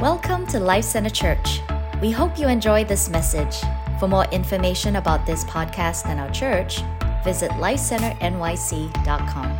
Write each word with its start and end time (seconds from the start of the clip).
Welcome 0.00 0.46
to 0.46 0.58
Life 0.58 0.86
Center 0.86 1.10
Church. 1.10 1.60
We 2.00 2.10
hope 2.10 2.38
you 2.38 2.48
enjoy 2.48 2.84
this 2.84 3.10
message. 3.10 3.54
For 3.98 4.08
more 4.08 4.24
information 4.32 4.96
about 4.96 5.26
this 5.26 5.44
podcast 5.44 6.06
and 6.06 6.18
our 6.18 6.30
church, 6.30 6.80
visit 7.22 7.50
lifecenternyc.com. 7.50 9.58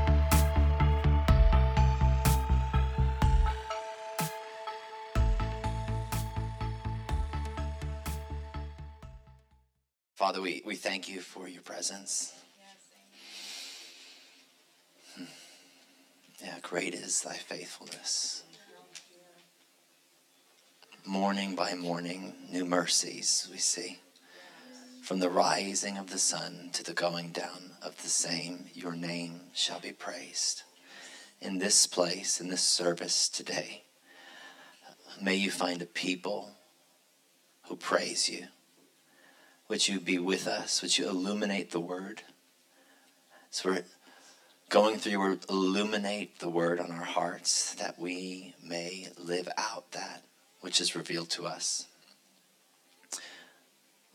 Father, 10.14 10.40
we, 10.40 10.62
we 10.64 10.74
thank 10.74 11.06
you 11.06 11.20
for 11.20 11.48
your 11.48 11.60
presence. 11.60 12.32
Hmm. 15.14 15.24
Yeah, 16.42 16.56
great 16.62 16.95
is 16.95 17.20
thy 17.20 17.34
faithfulness. 17.34 18.45
Morning 21.06 21.54
by 21.54 21.74
morning, 21.74 22.34
new 22.52 22.66
mercies 22.66 23.48
we 23.50 23.56
see. 23.56 24.00
From 25.02 25.18
the 25.18 25.30
rising 25.30 25.96
of 25.96 26.10
the 26.10 26.18
sun 26.18 26.68
to 26.74 26.84
the 26.84 26.92
going 26.92 27.30
down 27.30 27.70
of 27.82 28.00
the 28.02 28.09
same, 28.09 28.66
your 28.74 28.95
name 28.95 29.40
shall 29.54 29.80
be 29.80 29.92
praised. 29.92 30.62
In 31.40 31.59
this 31.59 31.86
place, 31.86 32.38
in 32.38 32.48
this 32.48 32.62
service 32.62 33.30
today, 33.30 33.84
may 35.20 35.36
you 35.36 35.50
find 35.50 35.80
a 35.80 35.86
people 35.86 36.50
who 37.62 37.76
praise 37.76 38.28
you. 38.28 38.48
Would 39.68 39.88
you 39.88 40.01
be 40.01 40.18
with 40.18 40.46
us? 40.46 40.82
Would 40.82 40.98
you 40.98 41.09
illuminate 41.09 41.70
the 41.70 41.80
word? 41.80 42.23
So 43.51 43.70
we're 43.70 43.84
going 44.68 44.98
through 44.98 45.12
your 45.12 45.20
word, 45.20 45.46
illuminate 45.48 46.40
the 46.40 46.51
word 46.51 46.78
on 46.78 46.90
our 46.90 47.04
hearts 47.04 47.74
that 47.76 47.98
we 47.98 48.54
may 48.62 49.09
live 49.18 49.48
out 49.56 49.92
that 49.92 50.24
which 50.60 50.80
is 50.80 50.95
revealed 50.95 51.30
to 51.30 51.46
us. 51.46 51.87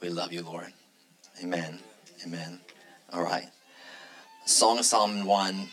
We 0.01 0.09
love 0.09 0.31
you, 0.31 0.43
Lord. 0.43 0.71
Amen. 1.41 1.79
Amen. 2.25 2.59
All 3.11 3.23
right. 3.23 3.47
Song 4.45 4.79
of 4.79 4.85
Solomon 4.85 5.25
1. 5.25 5.67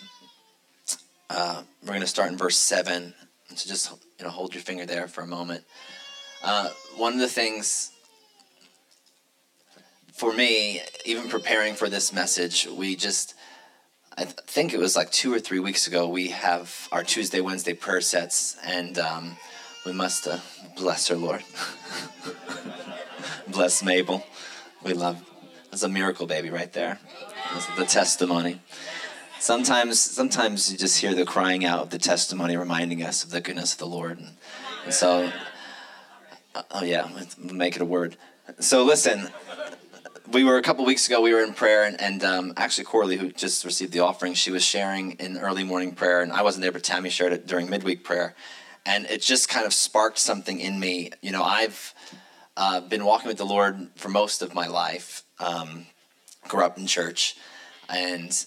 Uh, 1.29 1.63
we're 1.83 1.89
going 1.89 2.01
to 2.01 2.07
start 2.07 2.31
in 2.31 2.39
verse 2.39 2.57
7. 2.57 3.15
So 3.55 3.69
just 3.69 3.91
you 4.19 4.25
know, 4.25 4.31
hold 4.31 4.55
your 4.55 4.63
finger 4.63 4.87
there 4.87 5.09
for 5.09 5.23
a 5.23 5.27
moment. 5.27 5.65
Uh, 6.43 6.71
one 6.97 7.13
of 7.13 7.19
the 7.19 7.29
things 7.29 7.93
for 10.13 10.33
me, 10.33 10.81
even 11.05 11.29
preparing 11.29 11.75
for 11.75 11.89
this 11.89 12.13
message, 12.13 12.67
we 12.67 12.95
just, 12.97 13.35
I 14.17 14.25
th- 14.25 14.37
think 14.47 14.73
it 14.73 14.79
was 14.79 14.95
like 14.95 15.11
two 15.11 15.35
or 15.35 15.41
three 15.41 15.59
weeks 15.59 15.87
ago, 15.87 16.09
we 16.09 16.29
have 16.29 16.89
our 16.93 17.03
Tuesday, 17.03 17.41
Wednesday 17.41 17.75
prayer 17.75 18.01
sets, 18.01 18.57
and 18.65 18.99
um, 18.99 19.37
we 19.85 19.93
must 19.93 20.27
uh, 20.27 20.39
bless 20.77 21.09
her, 21.09 21.17
Lord. 21.17 21.43
bless 23.49 23.83
Mabel. 23.83 24.25
We 24.83 24.93
love. 24.93 25.23
That's 25.71 25.83
a 25.83 25.89
miracle 25.89 26.27
baby 26.27 26.51
right 26.51 26.73
there. 26.73 26.99
That's 27.53 27.67
the 27.77 27.85
testimony. 27.85 28.61
Sometimes, 29.39 30.01
sometimes 30.01 30.71
you 30.71 30.79
just 30.79 31.01
hear 31.01 31.15
the 31.15 31.25
crying 31.25 31.65
out 31.65 31.81
of 31.81 31.91
the 31.91 31.99
testimony, 31.99 32.57
reminding 32.57 33.03
us 33.03 33.25
of 33.25 33.31
the 33.31 33.41
goodness 33.41 33.73
of 33.73 33.79
the 33.79 33.87
Lord. 33.87 34.19
And, 34.19 34.31
and 34.85 34.95
so, 34.95 35.33
uh, 36.55 36.63
oh 36.71 36.85
yeah, 36.85 37.09
make 37.39 37.75
it 37.75 37.83
a 37.83 37.85
word. 37.85 38.17
So 38.61 38.85
listen, 38.85 39.31
we 40.31 40.45
were 40.45 40.59
a 40.59 40.63
couple 40.63 40.85
weeks 40.85 41.07
ago. 41.09 41.21
We 41.21 41.33
were 41.35 41.43
in 41.43 41.55
prayer, 41.55 41.85
and, 41.85 42.01
and 42.01 42.25
um, 42.25 42.53
actually 42.57 42.85
Corley, 42.85 43.17
who 43.17 43.33
just 43.33 43.65
received 43.65 43.93
the 43.93 44.01
offering, 44.01 44.35
she 44.35 44.51
was 44.51 44.65
sharing 44.65 45.13
in 45.13 45.39
early 45.39 45.65
morning 45.65 45.95
prayer, 45.95 46.21
and 46.21 46.33
I 46.33 46.43
wasn't 46.43 46.63
there, 46.63 46.73
but 46.73 46.85
Tammy 46.85 47.11
shared 47.11 47.33
it 47.33 47.47
during 47.47 47.69
midweek 47.69 48.05
prayer, 48.05 48.35
and 48.87 49.07
it 49.07 49.23
just 49.23 49.49
kind 49.49 49.67
of 49.67 49.73
sparked 49.73 50.19
something 50.19 50.61
in 50.61 50.79
me. 50.79 51.11
You 51.21 51.33
know, 51.33 51.43
I've 51.43 51.95
uh, 52.57 52.81
been 52.81 53.05
walking 53.05 53.29
with 53.29 53.39
the 53.39 53.47
Lord 53.47 53.89
for 53.97 54.09
most 54.09 54.43
of 54.43 54.55
my 54.55 54.67
life. 54.67 55.23
Um, 55.39 55.87
grew 56.49 56.65
up 56.65 56.79
in 56.79 56.87
church, 56.87 57.37
and 57.89 58.47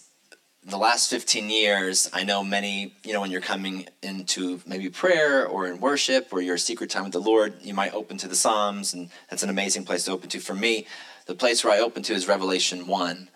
the 0.65 0.77
last 0.77 1.09
15 1.11 1.49
years, 1.49 2.09
I 2.11 2.23
know 2.23 2.43
many, 2.43 2.93
you 3.03 3.13
know, 3.13 3.21
when 3.21 3.29
you're 3.29 3.41
coming 3.41 3.87
into 4.01 4.61
maybe 4.65 4.89
prayer 4.89 5.45
or 5.45 5.67
in 5.67 5.79
worship 5.79 6.29
or 6.31 6.41
your 6.41 6.57
secret 6.57 6.89
time 6.89 7.03
with 7.03 7.13
the 7.13 7.19
Lord, 7.19 7.53
you 7.61 7.75
might 7.75 7.93
open 7.93 8.17
to 8.17 8.27
the 8.27 8.35
Psalms, 8.35 8.93
and 8.93 9.09
that's 9.29 9.43
an 9.43 9.49
amazing 9.49 9.85
place 9.85 10.05
to 10.05 10.11
open 10.11 10.27
to. 10.29 10.39
For 10.39 10.55
me, 10.55 10.87
the 11.27 11.35
place 11.35 11.63
where 11.63 11.73
I 11.73 11.79
open 11.79 12.01
to 12.03 12.13
is 12.13 12.27
Revelation 12.27 12.87
1. 12.87 13.29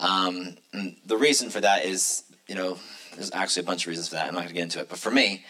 Um, 0.00 0.56
the 1.04 1.18
reason 1.18 1.50
for 1.50 1.60
that 1.60 1.84
is, 1.84 2.22
you 2.46 2.54
know, 2.54 2.78
there's 3.14 3.30
actually 3.32 3.64
a 3.64 3.66
bunch 3.66 3.84
of 3.84 3.88
reasons 3.88 4.08
for 4.08 4.14
that. 4.14 4.28
I'm 4.28 4.34
not 4.34 4.40
going 4.40 4.48
to 4.48 4.54
get 4.54 4.62
into 4.62 4.80
it. 4.80 4.88
But 4.88 4.98
for 4.98 5.10
me, 5.10 5.44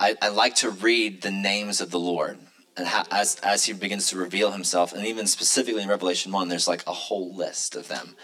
I, 0.00 0.16
I 0.22 0.28
like 0.28 0.54
to 0.56 0.70
read 0.70 1.22
the 1.22 1.30
names 1.30 1.80
of 1.80 1.90
the 1.90 1.98
Lord. 1.98 2.38
And 2.76 2.86
how, 2.86 3.04
as, 3.10 3.36
as 3.42 3.64
he 3.64 3.72
begins 3.72 4.08
to 4.08 4.16
reveal 4.16 4.52
himself, 4.52 4.92
and 4.92 5.04
even 5.04 5.26
specifically 5.26 5.82
in 5.82 5.88
Revelation 5.88 6.30
1, 6.30 6.48
there's 6.48 6.68
like 6.68 6.86
a 6.86 6.92
whole 6.92 7.34
list 7.34 7.74
of 7.74 7.88
them. 7.88 8.14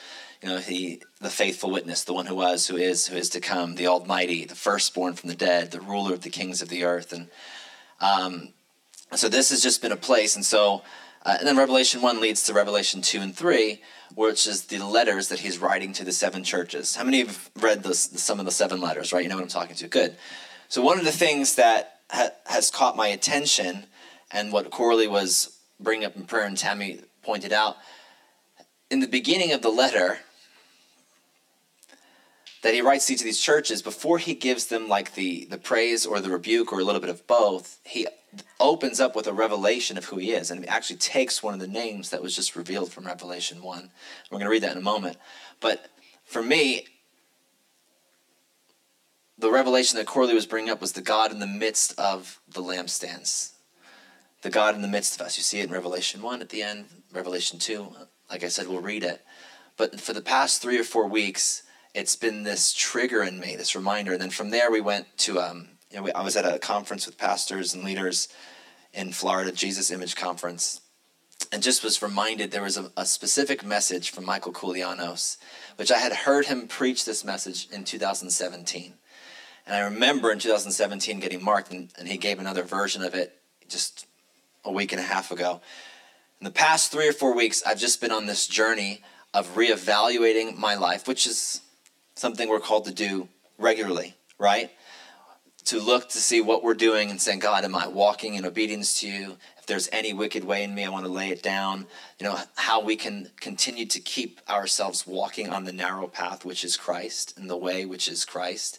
You 0.41 0.51
know, 0.51 0.59
he, 0.59 1.03
the 1.21 1.31
faithful 1.31 1.71
witness, 1.71 2.05
the 2.05 2.13
one 2.13 2.27
who 2.27 2.37
was, 2.37 2.69
who 2.69 2.77
is, 2.77 3.09
who 3.09 3.17
is 3.17 3.31
to 3.31 3.41
come, 3.41 3.75
the 3.75 3.89
Almighty, 3.89 4.45
the 4.45 4.55
firstborn 4.55 5.15
from 5.15 5.29
the 5.29 5.35
dead, 5.35 5.73
the 5.73 5.81
ruler 5.81 6.13
of 6.13 6.21
the 6.21 6.31
kings 6.31 6.63
of 6.63 6.69
the 6.69 6.85
earth. 6.85 7.13
And 7.13 7.29
um, 8.01 8.53
so 9.17 9.29
this 9.29 9.51
has 9.51 9.63
just 9.63 9.83
been 9.83 9.91
a 9.91 9.97
place. 9.97 10.37
And 10.37 10.45
so, 10.45 10.83
uh, 11.25 11.37
and 11.39 11.49
then 11.49 11.57
Revelation 11.57 12.03
1 12.03 12.21
leads 12.21 12.45
to 12.45 12.53
Revelation 12.53 13.01
2 13.01 13.21
and 13.21 13.35
3, 13.35 13.81
which 14.15 14.47
is 14.47 14.67
the 14.67 14.79
letters 14.79 15.29
that 15.29 15.41
he's 15.41 15.59
writing 15.59 15.93
to 15.95 16.05
the 16.05 16.13
seven 16.13 16.45
churches. 16.45 16.95
How 16.95 17.05
many 17.05 17.21
have 17.21 17.51
read 17.61 17.85
some 17.87 18.39
of 18.39 18.45
the 18.45 18.53
seven 18.53 18.81
letters, 18.81 19.13
right? 19.13 19.25
You 19.25 19.31
know 19.31 19.37
what 19.37 19.43
I'm 19.43 19.49
talking 19.49 19.75
to? 19.77 19.89
Good. 19.89 20.17
So, 20.75 20.83
one 20.83 20.99
of 20.99 21.05
the 21.05 21.13
things 21.13 21.55
that 21.55 22.01
ha- 22.11 22.33
has 22.47 22.69
caught 22.69 22.97
my 22.97 23.07
attention 23.07 23.87
and 24.33 24.51
what 24.51 24.73
Corley 24.73 25.07
was 25.07 25.57
bringing 25.79 26.05
up 26.05 26.17
in 26.17 26.25
prayer 26.25 26.47
and 26.47 26.59
Tammy 26.59 26.99
pointed 27.23 27.53
out, 27.53 27.77
in 28.91 28.99
the 28.99 29.07
beginning 29.07 29.53
of 29.53 29.63
the 29.63 29.69
letter 29.69 30.19
that 32.65 32.75
he 32.75 32.81
writes 32.81 33.07
to 33.07 33.15
these 33.15 33.39
churches, 33.39 33.83
before 33.83 34.19
he 34.19 34.35
gives 34.35 34.67
them 34.67 34.89
like 34.89 35.15
the, 35.15 35.45
the 35.45 35.59
praise 35.59 36.05
or 36.05 36.19
the 36.19 36.29
rebuke 36.29 36.73
or 36.73 36.81
a 36.81 36.85
little 36.85 37.01
bit 37.01 37.09
of 37.09 37.25
both, 37.29 37.79
he 37.85 38.09
opens 38.59 38.99
up 38.99 39.15
with 39.15 39.29
a 39.29 39.33
revelation 39.33 39.97
of 39.97 40.07
who 40.07 40.17
he 40.17 40.33
is 40.33 40.51
and 40.51 40.65
he 40.65 40.67
actually 40.67 40.97
takes 40.97 41.41
one 41.41 41.55
of 41.55 41.61
the 41.61 41.69
names 41.69 42.11
that 42.11 42.21
was 42.21 42.35
just 42.35 42.57
revealed 42.57 42.91
from 42.91 43.07
Revelation 43.07 43.63
1. 43.63 43.91
We're 44.29 44.39
going 44.39 44.47
to 44.47 44.51
read 44.51 44.65
that 44.65 44.73
in 44.73 44.79
a 44.79 44.81
moment. 44.81 45.19
But 45.61 45.89
for 46.25 46.43
me, 46.43 46.89
the 49.39 49.51
revelation 49.51 49.99
that 49.99 50.07
Corley 50.07 50.35
was 50.35 50.47
bringing 50.47 50.71
up 50.71 50.81
was 50.81 50.93
the 50.93 51.03
God 51.03 51.33
in 51.33 51.41
the 51.41 51.47
midst 51.47 51.99
of 51.99 52.41
the 52.49 52.63
lampstands. 52.63 53.53
The 54.43 54.51
God 54.51 54.75
in 54.75 54.83
the 54.83 54.89
midst 54.89 55.19
of 55.19 55.27
us. 55.27 55.37
You 55.37 55.43
see 55.43 55.61
it 55.61 55.67
in 55.67 55.73
Revelation 55.73 56.23
1 56.23 56.41
at 56.41 56.51
the 56.51 56.63
end, 56.63 56.87
Revelation 57.13 57.59
2. 57.59 57.89
Like 58.31 58.45
I 58.45 58.49
said, 58.49 58.69
we'll 58.69 58.81
read 58.81 59.03
it. 59.03 59.23
But 59.77 60.01
for 60.01 60.13
the 60.13 60.21
past 60.21 60.63
three 60.63 60.79
or 60.79 60.85
four 60.85 61.09
weeks, 61.09 61.63
it's 61.95 62.17
been 62.17 62.43
this 62.43 62.73
trigger 62.73 63.23
in 63.23 63.41
me, 63.41 63.57
this 63.57 63.75
reminder. 63.75 64.13
And 64.13 64.21
then 64.21 64.31
from 64.31 64.51
there, 64.51 64.71
we 64.71 64.81
went 64.81 65.07
to, 65.19 65.41
um, 65.41 65.69
you 65.91 65.97
know, 65.97 66.03
we, 66.05 66.13
I 66.13 66.23
was 66.23 66.37
at 66.37 66.45
a 66.45 66.59
conference 66.59 67.07
with 67.07 67.19
pastors 67.19 67.75
and 67.75 67.85
leaders 67.85 68.29
in 68.93 69.13
Florida, 69.13 69.51
Jesus 69.51 69.91
Image 69.91 70.15
Conference, 70.15 70.81
and 71.51 71.63
just 71.63 71.83
was 71.83 72.03
reminded 72.03 72.51
there 72.51 72.63
was 72.63 72.77
a, 72.77 72.93
a 72.97 73.05
specific 73.05 73.65
message 73.65 74.11
from 74.11 74.25
Michael 74.25 74.53
Koulianos, 74.53 75.37
which 75.77 75.91
I 75.91 75.99
had 75.99 76.13
heard 76.13 76.47
him 76.47 76.69
preach 76.69 77.05
this 77.05 77.25
message 77.25 77.69
in 77.71 77.85
2017. 77.85 78.95
And 79.67 79.75
I 79.75 79.81
remember 79.81 80.31
in 80.31 80.39
2017 80.39 81.21
getting 81.21 81.43
marked, 81.43 81.71
and, 81.73 81.91
and 81.99 82.07
he 82.07 82.19
gave 82.19 82.39
another 82.39 82.63
version 82.63 83.03
of 83.03 83.15
it 83.15 83.41
just 83.69 84.07
a 84.65 84.71
week 84.71 84.93
and 84.93 85.01
a 85.01 85.05
half 85.05 85.31
ago. 85.31 85.61
In 86.41 86.45
the 86.45 86.51
past 86.51 86.93
three 86.93 87.09
or 87.09 87.13
four 87.13 87.35
weeks, 87.35 87.63
I've 87.67 87.79
just 87.79 88.01
been 88.01 88.13
on 88.13 88.27
this 88.27 88.47
journey 88.47 89.03
of 89.33 89.55
reevaluating 89.55 90.57
my 90.57 90.75
life, 90.75 91.09
which 91.09 91.27
is 91.27 91.63
something 92.15 92.49
we're 92.49 92.61
called 92.61 92.85
to 92.85 92.93
do 92.93 93.29
regularly, 93.59 94.15
right? 94.39 94.71
To 95.67 95.81
look 95.81 96.11
to 96.11 96.19
see 96.19 96.43
what 96.43 96.63
we're 96.63 96.75
doing 96.75 97.11
and 97.11 97.21
saying, 97.21 97.39
God, 97.39 97.65
am 97.65 97.75
I 97.75 97.89
walking 97.89 98.35
in 98.35 98.45
obedience 98.45 99.01
to 99.01 99.09
you? 99.09 99.37
If 99.59 99.67
there's 99.67 99.89
any 99.93 100.13
wicked 100.13 100.45
way 100.45 100.63
in 100.63 100.75
me, 100.75 100.85
I 100.85 100.91
want 100.91 101.07
to 101.07 101.11
lay 101.11 101.31
it 101.31 101.43
down. 101.43 101.87
You 102.19 102.27
know, 102.27 102.39
how 102.57 102.81
we 102.83 102.97
can 102.97 103.31
continue 103.41 103.87
to 103.87 104.01
keep 104.01 104.41
ourselves 104.49 105.07
walking 105.07 105.49
on 105.49 105.65
the 105.65 105.73
narrow 105.73 106.07
path, 106.07 106.45
which 106.45 106.65
is 106.65 106.77
Christ, 106.77 107.39
and 107.39 107.49
the 107.49 107.57
way, 107.57 107.87
which 107.87 108.07
is 108.07 108.27
Christ. 108.27 108.79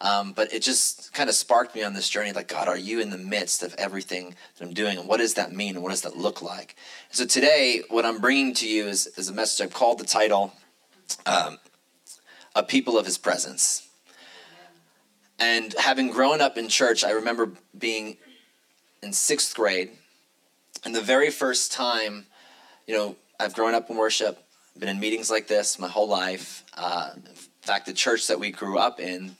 Um, 0.00 0.32
but 0.32 0.52
it 0.52 0.62
just 0.62 1.12
kind 1.14 1.28
of 1.28 1.34
sparked 1.34 1.74
me 1.74 1.82
on 1.82 1.94
this 1.94 2.08
journey 2.08 2.32
like, 2.32 2.48
God, 2.48 2.68
are 2.68 2.76
you 2.76 3.00
in 3.00 3.10
the 3.10 3.18
midst 3.18 3.62
of 3.62 3.74
everything 3.74 4.34
that 4.56 4.64
I'm 4.64 4.74
doing? 4.74 4.98
And 4.98 5.08
what 5.08 5.18
does 5.18 5.34
that 5.34 5.52
mean? 5.52 5.74
And 5.74 5.82
what 5.82 5.90
does 5.90 6.02
that 6.02 6.16
look 6.16 6.42
like? 6.42 6.76
so 7.10 7.24
today, 7.24 7.82
what 7.88 8.04
I'm 8.04 8.20
bringing 8.20 8.52
to 8.54 8.68
you 8.68 8.86
is, 8.86 9.06
is 9.16 9.28
a 9.28 9.32
message 9.32 9.64
I've 9.64 9.72
called 9.72 9.98
the 9.98 10.04
title 10.04 10.52
um, 11.24 11.58
A 12.54 12.62
People 12.62 12.98
of 12.98 13.06
His 13.06 13.16
Presence. 13.16 13.88
And 15.38 15.74
having 15.78 16.10
grown 16.10 16.40
up 16.40 16.56
in 16.56 16.68
church, 16.68 17.04
I 17.04 17.10
remember 17.12 17.52
being 17.76 18.16
in 19.02 19.12
sixth 19.12 19.54
grade. 19.54 19.90
And 20.84 20.94
the 20.94 21.00
very 21.00 21.30
first 21.30 21.72
time, 21.72 22.26
you 22.86 22.94
know, 22.94 23.16
I've 23.38 23.54
grown 23.54 23.74
up 23.74 23.90
in 23.90 23.96
worship, 23.96 24.42
been 24.78 24.88
in 24.88 25.00
meetings 25.00 25.30
like 25.30 25.46
this 25.46 25.78
my 25.78 25.88
whole 25.88 26.08
life. 26.08 26.64
Uh, 26.74 27.10
in 27.14 27.34
fact, 27.62 27.86
the 27.86 27.92
church 27.92 28.28
that 28.28 28.38
we 28.38 28.50
grew 28.50 28.78
up 28.78 29.00
in, 29.00 29.36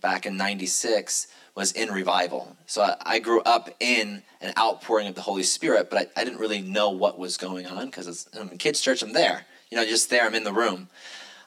back 0.00 0.26
in 0.26 0.36
96 0.36 1.26
was 1.54 1.72
in 1.72 1.90
revival. 1.90 2.56
So 2.66 2.82
I, 2.82 2.96
I 3.00 3.18
grew 3.18 3.40
up 3.42 3.70
in 3.80 4.22
an 4.40 4.52
outpouring 4.58 5.08
of 5.08 5.14
the 5.14 5.20
Holy 5.22 5.42
Spirit, 5.42 5.90
but 5.90 6.10
I, 6.16 6.20
I 6.20 6.24
didn't 6.24 6.40
really 6.40 6.62
know 6.62 6.90
what 6.90 7.18
was 7.18 7.36
going 7.36 7.66
on 7.66 7.86
because 7.86 8.28
I'm 8.38 8.48
in 8.48 8.58
kids' 8.58 8.80
church, 8.80 9.02
I'm 9.02 9.12
there. 9.12 9.46
You 9.70 9.76
know, 9.76 9.84
just 9.84 10.10
there, 10.10 10.24
I'm 10.24 10.34
in 10.34 10.44
the 10.44 10.52
room. 10.52 10.88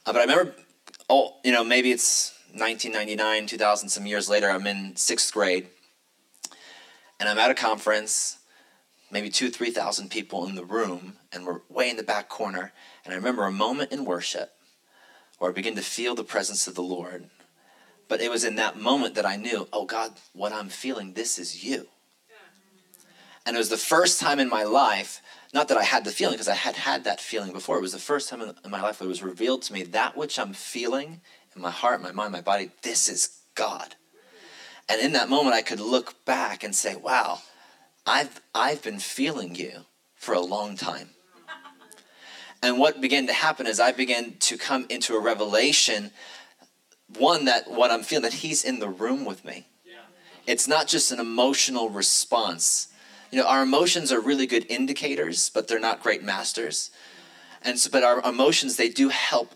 Uh, 0.05 0.13
but 0.13 0.17
I 0.17 0.21
remember, 0.21 0.55
oh, 1.09 1.37
you 1.43 1.51
know, 1.51 1.63
maybe 1.63 1.91
it's 1.91 2.33
1999, 2.53 3.47
2000, 3.47 3.89
some 3.89 4.05
years 4.05 4.29
later, 4.29 4.49
I'm 4.49 4.67
in 4.67 4.95
sixth 4.95 5.33
grade, 5.33 5.67
and 7.19 7.27
I'm 7.27 7.39
at 7.39 7.49
a 7.49 7.55
conference, 7.55 8.37
maybe 9.11 9.29
two, 9.29 9.49
3,000 9.49 10.11
people 10.11 10.45
in 10.45 10.55
the 10.55 10.65
room, 10.65 11.17
and 11.31 11.45
we're 11.45 11.61
way 11.69 11.89
in 11.89 11.97
the 11.97 12.03
back 12.03 12.29
corner. 12.29 12.71
And 13.03 13.13
I 13.13 13.17
remember 13.17 13.45
a 13.45 13.51
moment 13.51 13.91
in 13.91 14.05
worship 14.05 14.51
where 15.39 15.49
I 15.49 15.53
began 15.53 15.75
to 15.75 15.81
feel 15.81 16.15
the 16.15 16.23
presence 16.23 16.67
of 16.67 16.75
the 16.75 16.83
Lord. 16.83 17.29
But 18.07 18.21
it 18.21 18.29
was 18.29 18.43
in 18.43 18.55
that 18.55 18.77
moment 18.77 19.15
that 19.15 19.25
I 19.25 19.35
knew, 19.35 19.67
oh 19.73 19.85
God, 19.85 20.11
what 20.33 20.51
I'm 20.51 20.69
feeling, 20.69 21.13
this 21.13 21.39
is 21.39 21.63
you. 21.63 21.87
And 23.45 23.55
it 23.55 23.59
was 23.59 23.69
the 23.69 23.77
first 23.77 24.21
time 24.21 24.39
in 24.39 24.49
my 24.49 24.63
life, 24.63 25.21
not 25.53 25.67
that 25.67 25.77
I 25.77 25.83
had 25.83 26.05
the 26.05 26.11
feeling, 26.11 26.35
because 26.35 26.47
I 26.47 26.55
had 26.55 26.75
had 26.75 27.03
that 27.03 27.19
feeling 27.19 27.51
before. 27.51 27.77
It 27.77 27.81
was 27.81 27.91
the 27.91 27.99
first 27.99 28.29
time 28.29 28.41
in 28.41 28.71
my 28.71 28.81
life 28.81 29.01
it 29.01 29.07
was 29.07 29.21
revealed 29.21 29.63
to 29.63 29.73
me 29.73 29.83
that 29.83 30.15
which 30.15 30.39
I'm 30.39 30.53
feeling 30.53 31.21
in 31.55 31.61
my 31.61 31.71
heart, 31.71 32.01
my 32.01 32.11
mind, 32.11 32.31
my 32.31 32.41
body, 32.41 32.71
this 32.83 33.09
is 33.09 33.41
God. 33.55 33.95
And 34.89 35.01
in 35.01 35.13
that 35.13 35.29
moment, 35.29 35.55
I 35.55 35.61
could 35.61 35.79
look 35.79 36.25
back 36.25 36.63
and 36.63 36.75
say, 36.75 36.95
wow, 36.95 37.39
I've, 38.05 38.41
I've 38.53 38.81
been 38.81 38.99
feeling 38.99 39.55
you 39.55 39.85
for 40.15 40.33
a 40.33 40.39
long 40.39 40.75
time. 40.75 41.09
And 42.61 42.79
what 42.79 43.01
began 43.01 43.27
to 43.27 43.33
happen 43.33 43.67
is 43.67 43.81
I 43.81 43.91
began 43.91 44.37
to 44.39 44.57
come 44.57 44.85
into 44.87 45.15
a 45.15 45.19
revelation 45.19 46.11
one 47.17 47.45
that 47.45 47.69
what 47.69 47.91
I'm 47.91 48.03
feeling 48.03 48.23
that 48.23 48.33
he's 48.33 48.63
in 48.63 48.79
the 48.79 48.89
room 48.89 49.25
with 49.25 49.43
me. 49.45 49.67
It's 50.45 50.67
not 50.67 50.87
just 50.87 51.11
an 51.11 51.19
emotional 51.19 51.89
response. 51.89 52.89
You 53.31 53.39
know, 53.39 53.47
our 53.47 53.63
emotions 53.63 54.11
are 54.11 54.19
really 54.19 54.45
good 54.45 54.65
indicators, 54.69 55.49
but 55.49 55.67
they're 55.67 55.79
not 55.79 56.03
great 56.03 56.21
masters. 56.21 56.91
And 57.61 57.79
so, 57.79 57.89
but 57.89 58.03
our 58.03 58.21
emotions 58.21 58.75
they 58.75 58.89
do 58.89 59.09
help 59.09 59.55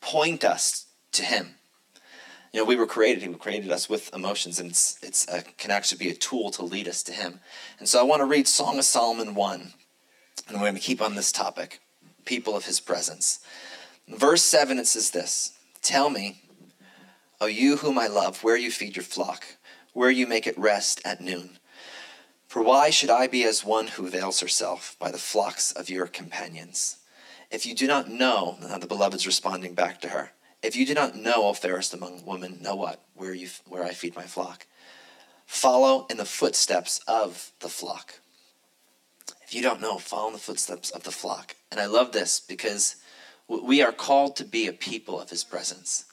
point 0.00 0.42
us 0.42 0.86
to 1.12 1.22
him. 1.22 1.56
You 2.56 2.62
know, 2.62 2.64
we 2.64 2.76
were 2.76 2.86
created. 2.86 3.22
He 3.22 3.34
created 3.34 3.70
us 3.70 3.86
with 3.86 4.14
emotions, 4.14 4.58
and 4.58 4.70
it's 4.70 4.98
it's 5.02 5.28
a, 5.28 5.42
can 5.58 5.70
actually 5.70 5.98
be 5.98 6.08
a 6.08 6.14
tool 6.14 6.50
to 6.52 6.64
lead 6.64 6.88
us 6.88 7.02
to 7.02 7.12
Him. 7.12 7.40
And 7.78 7.86
so, 7.86 8.00
I 8.00 8.02
want 8.02 8.20
to 8.20 8.24
read 8.24 8.48
Song 8.48 8.78
of 8.78 8.86
Solomon 8.86 9.34
one, 9.34 9.74
and 10.48 10.56
we're 10.56 10.62
going 10.62 10.74
to 10.74 10.80
keep 10.80 11.02
on 11.02 11.16
this 11.16 11.32
topic: 11.32 11.80
people 12.24 12.56
of 12.56 12.64
His 12.64 12.80
presence. 12.80 13.40
Verse 14.08 14.40
seven, 14.40 14.78
it 14.78 14.86
says 14.86 15.10
this: 15.10 15.52
"Tell 15.82 16.08
me, 16.08 16.40
O 17.40 17.46
you 17.46 17.76
whom 17.76 17.98
I 17.98 18.06
love, 18.06 18.42
where 18.42 18.56
you 18.56 18.70
feed 18.70 18.96
your 18.96 19.04
flock, 19.04 19.44
where 19.92 20.10
you 20.10 20.26
make 20.26 20.46
it 20.46 20.58
rest 20.58 21.00
at 21.04 21.20
noon. 21.20 21.58
For 22.48 22.62
why 22.62 22.90
should 22.90 23.10
I 23.10 23.26
be 23.26 23.44
as 23.44 23.64
one 23.64 23.88
who 23.88 24.08
veils 24.08 24.40
herself 24.40 24.96
by 24.98 25.10
the 25.10 25.18
flocks 25.18 25.72
of 25.72 25.90
your 25.90 26.06
companions? 26.06 26.96
If 27.50 27.66
you 27.66 27.74
do 27.74 27.86
not 27.86 28.08
know," 28.08 28.56
now 28.60 28.78
the 28.78 28.86
beloved's 28.86 29.26
responding 29.26 29.74
back 29.74 30.00
to 30.00 30.08
her. 30.08 30.32
If 30.62 30.74
you 30.74 30.86
do 30.86 30.94
not 30.94 31.14
know, 31.14 31.44
O 31.44 31.52
fairest 31.52 31.92
among 31.92 32.24
women, 32.24 32.62
know 32.62 32.74
what? 32.74 33.02
Where, 33.14 33.34
you, 33.34 33.50
where 33.66 33.84
I 33.84 33.92
feed 33.92 34.16
my 34.16 34.24
flock. 34.24 34.66
Follow 35.44 36.06
in 36.08 36.16
the 36.16 36.24
footsteps 36.24 37.00
of 37.06 37.52
the 37.60 37.68
flock. 37.68 38.20
If 39.42 39.54
you 39.54 39.62
don't 39.62 39.80
know, 39.80 39.98
follow 39.98 40.28
in 40.28 40.32
the 40.32 40.38
footsteps 40.40 40.90
of 40.90 41.04
the 41.04 41.12
flock. 41.12 41.54
And 41.70 41.78
I 41.78 41.86
love 41.86 42.12
this 42.12 42.40
because 42.40 42.96
we 43.46 43.80
are 43.80 43.92
called 43.92 44.34
to 44.36 44.44
be 44.44 44.66
a 44.66 44.72
people 44.72 45.20
of 45.20 45.30
his 45.30 45.44
presence. 45.44 46.06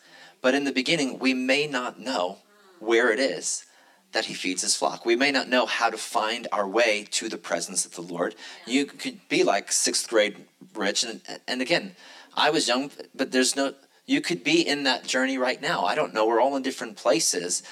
But 0.44 0.54
in 0.54 0.66
the 0.66 0.74
beginning, 0.74 1.19
we 1.19 1.34
may 1.34 1.68
not 1.68 2.00
know 2.00 2.40
where 2.80 3.12
it 3.12 3.19
is 3.19 3.66
that 4.12 4.25
he 4.25 4.34
feeds 4.34 4.62
his 4.62 4.75
flock. 4.75 5.06
We 5.06 5.16
may 5.16 5.31
not 5.31 5.48
know 5.48 5.66
how 5.66 5.90
to 5.90 5.98
find 5.98 6.50
our 6.51 6.68
way 6.68 7.07
to 7.12 7.30
the 7.30 7.38
presence 7.38 7.86
of 7.86 7.95
the 7.95 8.01
Lord. 8.01 8.36
You 8.68 8.86
could 8.86 9.28
be 9.30 9.44
like 9.44 9.72
sixth 9.72 10.07
grade 10.10 10.45
Rich, 10.75 11.06
and, 11.06 11.22
and 11.48 11.62
again, 11.62 11.95
I 12.36 12.50
was 12.50 12.68
young, 12.68 12.92
but 13.16 13.31
there's 13.31 13.56
no 13.56 13.74
you 14.06 14.19
could 14.19 14.44
be 14.44 14.68
in 14.68 14.84
that 14.84 15.06
journey 15.06 15.38
right 15.38 15.62
now. 15.62 15.86
I 15.86 15.95
don't 15.95 16.13
know. 16.13 16.28
We're 16.28 16.42
all 16.42 16.57
in 16.57 16.62
different 16.62 16.98
places. 16.98 17.63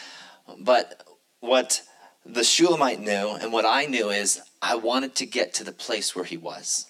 But 0.57 1.03
what 1.41 1.81
the 2.25 2.45
Shulamite 2.45 3.01
knew 3.01 3.35
and 3.35 3.51
what 3.51 3.65
I 3.65 3.85
knew 3.85 4.09
is 4.09 4.41
I 4.61 4.75
wanted 4.75 5.13
to 5.15 5.25
get 5.25 5.53
to 5.55 5.65
the 5.65 5.73
place 5.73 6.15
where 6.15 6.23
he 6.23 6.37
was. 6.37 6.85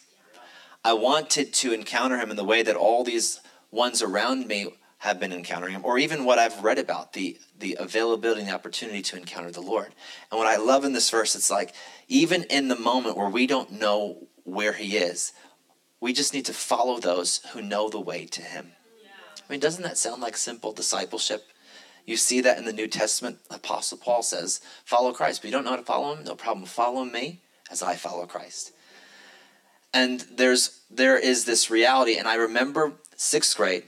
I 0.86 0.94
wanted 0.94 1.54
to 1.56 1.74
encounter 1.74 2.19
him 2.19 2.30
in 2.30 2.38
the 2.38 2.44
way 2.44 2.62
that 2.62 2.75
all 2.75 3.04
these 3.04 3.39
ones 3.72 4.04
around 4.04 4.45
me 4.45 4.68
have 5.01 5.19
been 5.19 5.33
encountering 5.33 5.74
him, 5.74 5.83
or 5.83 5.98
even 5.98 6.25
what 6.25 6.38
I've 6.38 6.63
read 6.63 6.77
about 6.77 7.13
the, 7.13 7.36
the 7.57 7.75
availability 7.80 8.42
and 8.42 8.50
the 8.50 8.53
opportunity 8.53 9.01
to 9.01 9.18
encounter 9.18 9.50
the 9.50 9.59
Lord. 9.59 9.95
And 10.30 10.38
what 10.38 10.45
I 10.45 10.57
love 10.57 10.86
in 10.86 10.94
this 10.94 11.09
verse, 11.09 11.36
it's 11.36 11.50
like, 11.50 11.74
even 12.07 12.44
in 12.44 12.68
the 12.68 12.75
moment 12.75 13.18
where 13.18 13.27
we 13.27 13.48
don't 13.48 13.71
know 13.71 14.27
where 14.44 14.74
he 14.74 14.98
is, 14.98 15.33
we 16.00 16.13
just 16.13 16.36
need 16.36 16.45
to 16.45 16.53
follow 16.53 17.00
those 17.00 17.42
who 17.51 17.63
know 17.63 17.89
the 17.89 18.00
way 18.00 18.27
to 18.27 18.44
him. 18.44 18.74
I 19.38 19.51
mean, 19.51 19.59
doesn't 19.59 19.81
that 19.81 19.98
sound 19.98 20.21
like 20.21 20.38
simple 20.38 20.71
discipleship? 20.71 21.47
You 22.06 22.15
see 22.15 22.39
that 22.42 22.59
in 22.59 22.65
the 22.65 22.71
New 22.71 22.88
Testament. 22.88 23.39
Apostle 23.50 23.97
Paul 23.97 24.21
says, 24.21 24.62
follow 24.86 25.13
Christ. 25.13 25.42
But 25.42 25.47
you 25.47 25.51
don't 25.51 25.63
know 25.63 25.71
how 25.71 25.77
to 25.77 25.83
follow 25.83 26.15
him? 26.15 26.24
No 26.24 26.36
problem. 26.36 26.68
Follow 26.68 27.06
me 27.06 27.42
as 27.71 27.81
I 27.81 27.95
follow 27.95 28.27
Christ. 28.27 28.71
And 29.94 30.21
there's 30.31 30.80
there 30.92 31.18
is 31.18 31.45
this 31.45 31.69
reality, 31.71 32.18
and 32.18 32.27
I 32.27 32.36
remember 32.36 32.94
sixth 33.15 33.57
grade. 33.57 33.83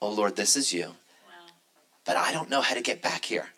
Oh 0.00 0.10
Lord, 0.10 0.36
this 0.36 0.56
is 0.56 0.72
you. 0.72 0.94
But 2.04 2.16
I 2.16 2.32
don't 2.32 2.50
know 2.50 2.60
how 2.60 2.74
to 2.74 2.82
get 2.82 3.02
back 3.02 3.24
here. 3.24 3.48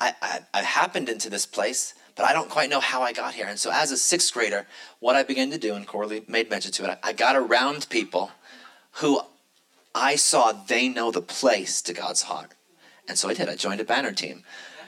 I, 0.00 0.14
I, 0.20 0.40
I 0.52 0.62
happened 0.62 1.08
into 1.08 1.30
this 1.30 1.46
place 1.46 1.94
but 2.16 2.24
I 2.24 2.32
don't 2.32 2.48
quite 2.48 2.70
know 2.70 2.80
how 2.80 3.02
I 3.02 3.12
got 3.12 3.34
here. 3.34 3.46
And 3.46 3.58
so, 3.58 3.70
as 3.70 3.92
a 3.92 3.96
sixth 3.96 4.32
grader, 4.32 4.66
what 5.00 5.14
I 5.14 5.22
began 5.22 5.50
to 5.50 5.58
do, 5.58 5.74
and 5.74 5.86
Corley 5.86 6.24
made 6.26 6.50
mention 6.50 6.72
to 6.72 6.90
it, 6.90 6.98
I 7.02 7.12
got 7.12 7.36
around 7.36 7.88
people 7.90 8.30
who 8.92 9.20
I 9.94 10.16
saw 10.16 10.52
they 10.52 10.88
know 10.88 11.10
the 11.10 11.20
place 11.20 11.82
to 11.82 11.92
God's 11.92 12.22
heart. 12.22 12.52
And 13.06 13.18
so 13.18 13.28
I 13.28 13.34
did. 13.34 13.48
I 13.48 13.54
joined 13.54 13.80
a 13.80 13.84
banner 13.84 14.12
team. 14.12 14.42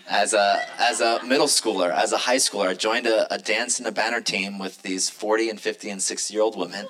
As 0.09 0.33
a, 0.33 0.63
as 0.79 1.03
a 1.03 1.23
middle 1.23 1.47
schooler, 1.47 1.95
as 1.95 2.13
a 2.13 2.19
high 2.19 2.37
schooler, 2.37 2.69
I 2.69 2.75
joined 2.75 3.07
a, 3.07 3.33
a 3.33 3.37
dance 3.37 3.79
and 3.79 3.87
a 3.87 3.93
banner 3.93 4.23
team 4.23 4.59
with 4.59 4.81
these 4.81 5.11
40 5.11 5.51
and 5.51 5.61
50 5.61 5.91
and 5.91 6.03
60 6.03 6.33
year 6.33 6.43
old 6.43 6.59
women. 6.59 6.87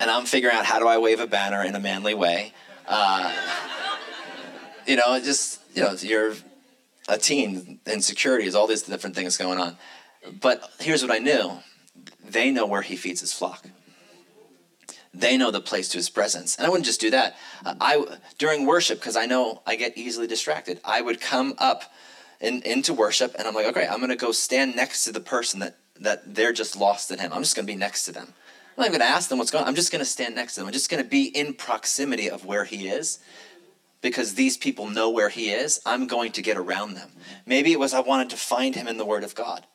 And 0.00 0.10
I'm 0.10 0.26
figuring 0.26 0.56
out 0.56 0.64
how 0.66 0.78
do 0.78 0.88
I 0.88 0.98
wave 0.98 1.20
a 1.20 1.26
banner 1.26 1.62
in 1.62 1.74
a 1.74 1.80
manly 1.80 2.14
way. 2.14 2.52
Uh, 2.86 3.32
you 4.86 4.96
know, 4.96 5.18
just, 5.20 5.60
you 5.74 5.82
know, 5.82 5.94
you're 6.00 6.34
a 7.08 7.18
teen, 7.18 7.80
insecurities, 7.86 8.54
all 8.54 8.66
these 8.66 8.82
different 8.82 9.16
things 9.16 9.36
going 9.36 9.58
on. 9.58 9.76
But 10.40 10.70
here's 10.80 11.02
what 11.02 11.10
I 11.10 11.18
knew 11.18 11.58
they 12.22 12.50
know 12.50 12.66
where 12.66 12.82
he 12.82 12.96
feeds 12.96 13.20
his 13.20 13.32
flock. 13.32 13.66
They 15.12 15.36
know 15.36 15.50
the 15.50 15.60
place 15.60 15.88
to 15.90 15.98
his 15.98 16.10
presence. 16.10 16.56
And 16.56 16.66
I 16.66 16.70
wouldn't 16.70 16.86
just 16.86 17.00
do 17.00 17.10
that. 17.10 17.36
I 17.64 18.04
during 18.38 18.66
worship, 18.66 18.98
because 18.98 19.16
I 19.16 19.26
know 19.26 19.62
I 19.66 19.76
get 19.76 19.96
easily 19.96 20.26
distracted, 20.26 20.80
I 20.84 21.02
would 21.02 21.20
come 21.20 21.54
up 21.58 21.84
in, 22.40 22.62
into 22.62 22.92
worship 22.92 23.34
and 23.38 23.46
I'm 23.46 23.54
like, 23.54 23.66
okay, 23.66 23.86
I'm 23.86 24.00
gonna 24.00 24.16
go 24.16 24.32
stand 24.32 24.74
next 24.74 25.04
to 25.04 25.12
the 25.12 25.20
person 25.20 25.60
that 25.60 25.76
that 26.00 26.34
they're 26.34 26.52
just 26.52 26.76
lost 26.76 27.12
in 27.12 27.20
him. 27.20 27.32
I'm 27.32 27.42
just 27.42 27.54
gonna 27.54 27.66
be 27.66 27.76
next 27.76 28.04
to 28.06 28.12
them. 28.12 28.34
I'm 28.76 28.82
not 28.82 28.86
even 28.88 29.00
gonna 29.00 29.10
ask 29.10 29.28
them 29.28 29.38
what's 29.38 29.50
going 29.50 29.62
on. 29.62 29.68
I'm 29.68 29.74
just 29.74 29.92
gonna 29.92 30.04
stand 30.04 30.34
next 30.34 30.54
to 30.54 30.60
them. 30.60 30.66
I'm 30.66 30.72
just 30.72 30.90
gonna 30.90 31.04
be 31.04 31.26
in 31.26 31.54
proximity 31.54 32.28
of 32.28 32.44
where 32.44 32.64
he 32.64 32.88
is 32.88 33.20
because 34.04 34.34
these 34.34 34.58
people 34.58 34.90
know 34.90 35.08
where 35.08 35.30
he 35.30 35.50
is, 35.50 35.80
I'm 35.86 36.06
going 36.06 36.32
to 36.32 36.42
get 36.42 36.58
around 36.58 36.92
them. 36.92 37.10
Maybe 37.46 37.72
it 37.72 37.80
was 37.80 37.94
I 37.94 38.00
wanted 38.00 38.28
to 38.30 38.36
find 38.36 38.74
him 38.74 38.86
in 38.86 38.98
the 38.98 39.04
Word 39.04 39.24
of 39.24 39.34
God. 39.34 39.66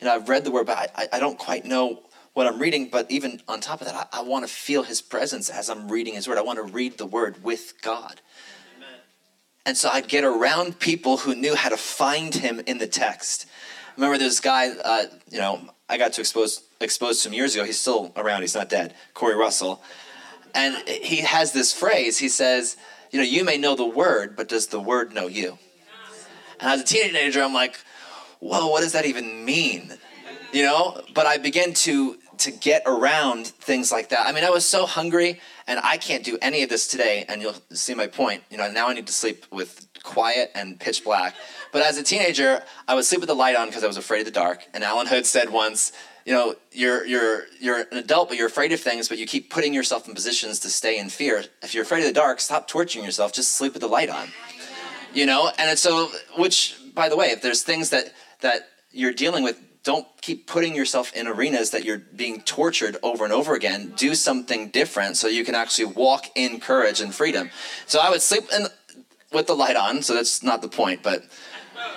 You 0.00 0.06
know, 0.06 0.14
I've 0.16 0.28
read 0.28 0.42
the 0.42 0.50
Word, 0.50 0.66
but 0.66 0.90
I, 0.96 1.06
I 1.12 1.20
don't 1.20 1.38
quite 1.38 1.64
know 1.64 2.02
what 2.32 2.48
I'm 2.48 2.58
reading. 2.58 2.88
But 2.90 3.08
even 3.08 3.40
on 3.46 3.60
top 3.60 3.80
of 3.80 3.86
that, 3.86 4.08
I, 4.12 4.18
I 4.18 4.22
want 4.22 4.44
to 4.44 4.52
feel 4.52 4.82
his 4.82 5.00
presence 5.00 5.48
as 5.48 5.70
I'm 5.70 5.88
reading 5.88 6.14
his 6.14 6.26
Word. 6.26 6.38
I 6.38 6.42
want 6.42 6.56
to 6.56 6.64
read 6.64 6.98
the 6.98 7.06
Word 7.06 7.44
with 7.44 7.74
God. 7.80 8.20
Amen. 8.76 8.88
And 9.64 9.76
so 9.76 9.90
I'd 9.90 10.08
get 10.08 10.24
around 10.24 10.80
people 10.80 11.18
who 11.18 11.36
knew 11.36 11.54
how 11.54 11.68
to 11.68 11.76
find 11.76 12.34
him 12.34 12.60
in 12.66 12.78
the 12.78 12.88
text. 12.88 13.46
remember 13.96 14.18
this 14.18 14.40
guy, 14.40 14.70
uh, 14.70 15.04
you 15.30 15.38
know, 15.38 15.60
I 15.88 15.96
got 15.96 16.12
to 16.14 16.20
expose 16.20 16.62
exposed 16.80 17.20
some 17.20 17.32
years 17.32 17.54
ago. 17.54 17.64
He's 17.64 17.78
still 17.78 18.12
around. 18.16 18.42
He's 18.42 18.54
not 18.54 18.68
dead. 18.68 18.94
Corey 19.14 19.34
Russell, 19.34 19.82
and 20.54 20.76
he 20.88 21.22
has 21.22 21.52
this 21.52 21.72
phrase. 21.72 22.18
He 22.18 22.28
says, 22.28 22.76
you 23.10 23.18
know, 23.18 23.24
you 23.24 23.44
may 23.44 23.56
know 23.56 23.74
the 23.74 23.86
word, 23.86 24.36
but 24.36 24.48
does 24.48 24.66
the 24.68 24.80
word 24.80 25.12
know 25.12 25.26
you? 25.26 25.58
And 26.60 26.70
as 26.70 26.80
a 26.82 26.84
teenager, 26.84 27.42
I'm 27.42 27.54
like, 27.54 27.78
whoa, 28.40 28.68
what 28.68 28.82
does 28.82 28.92
that 28.92 29.06
even 29.06 29.44
mean? 29.44 29.92
You 30.52 30.64
know, 30.64 31.00
but 31.14 31.26
I 31.26 31.38
began 31.38 31.72
to 31.74 32.18
to 32.38 32.50
get 32.52 32.82
around 32.86 33.48
things 33.48 33.90
like 33.90 34.10
that. 34.10 34.26
I 34.26 34.32
mean, 34.32 34.44
I 34.44 34.50
was 34.50 34.64
so 34.64 34.86
hungry, 34.86 35.40
and 35.66 35.80
I 35.82 35.96
can't 35.96 36.24
do 36.24 36.38
any 36.40 36.62
of 36.62 36.68
this 36.68 36.86
today. 36.86 37.24
And 37.28 37.42
you'll 37.42 37.56
see 37.72 37.94
my 37.94 38.06
point. 38.06 38.44
You 38.50 38.58
know, 38.58 38.70
now 38.70 38.88
I 38.88 38.94
need 38.94 39.06
to 39.08 39.12
sleep 39.12 39.44
with 39.50 39.87
quiet 40.08 40.50
and 40.54 40.80
pitch 40.80 41.04
black. 41.04 41.34
But 41.70 41.82
as 41.82 41.98
a 41.98 42.02
teenager, 42.02 42.62
I 42.88 42.94
would 42.94 43.04
sleep 43.04 43.20
with 43.20 43.28
the 43.28 43.34
light 43.34 43.56
on 43.56 43.68
because 43.68 43.84
I 43.84 43.86
was 43.86 43.98
afraid 43.98 44.20
of 44.20 44.24
the 44.24 44.32
dark. 44.32 44.66
And 44.72 44.82
Allen 44.82 45.06
Hood 45.06 45.26
said 45.26 45.50
once, 45.50 45.92
you 46.24 46.32
know, 46.32 46.54
you're 46.72 47.06
you're 47.06 47.44
you're 47.60 47.80
an 47.92 47.98
adult, 47.98 48.28
but 48.28 48.38
you're 48.38 48.48
afraid 48.48 48.72
of 48.72 48.80
things, 48.80 49.08
but 49.08 49.18
you 49.18 49.26
keep 49.26 49.50
putting 49.50 49.74
yourself 49.74 50.08
in 50.08 50.14
positions 50.14 50.60
to 50.60 50.70
stay 50.70 50.98
in 50.98 51.08
fear. 51.08 51.44
If 51.62 51.74
you're 51.74 51.84
afraid 51.84 52.00
of 52.00 52.06
the 52.06 52.12
dark, 52.12 52.40
stop 52.40 52.68
torturing 52.68 53.04
yourself. 53.04 53.32
Just 53.32 53.52
sleep 53.52 53.74
with 53.74 53.82
the 53.82 53.88
light 53.88 54.10
on. 54.10 54.28
You 55.14 55.26
know, 55.26 55.50
and 55.58 55.70
it's 55.70 55.82
so. 55.82 56.10
Which, 56.36 56.76
by 56.94 57.08
the 57.08 57.16
way, 57.16 57.26
if 57.26 57.42
there's 57.42 57.62
things 57.62 57.90
that 57.90 58.12
that 58.40 58.68
you're 58.90 59.12
dealing 59.12 59.42
with, 59.42 59.58
don't 59.84 60.06
keep 60.20 60.46
putting 60.46 60.74
yourself 60.74 61.14
in 61.14 61.26
arenas 61.26 61.70
that 61.70 61.84
you're 61.84 62.02
being 62.14 62.42
tortured 62.42 62.98
over 63.02 63.24
and 63.24 63.32
over 63.32 63.54
again. 63.54 63.94
Do 63.96 64.14
something 64.14 64.68
different 64.68 65.16
so 65.16 65.28
you 65.28 65.46
can 65.46 65.54
actually 65.54 65.86
walk 65.86 66.26
in 66.34 66.60
courage 66.60 67.00
and 67.00 67.14
freedom. 67.14 67.48
So 67.86 68.00
I 68.00 68.10
would 68.10 68.20
sleep 68.20 68.44
in, 68.54 68.66
with 69.32 69.46
the 69.46 69.54
light 69.54 69.76
on. 69.76 70.02
So 70.02 70.14
that's 70.14 70.42
not 70.42 70.62
the 70.62 70.68
point, 70.68 71.02
but 71.02 71.24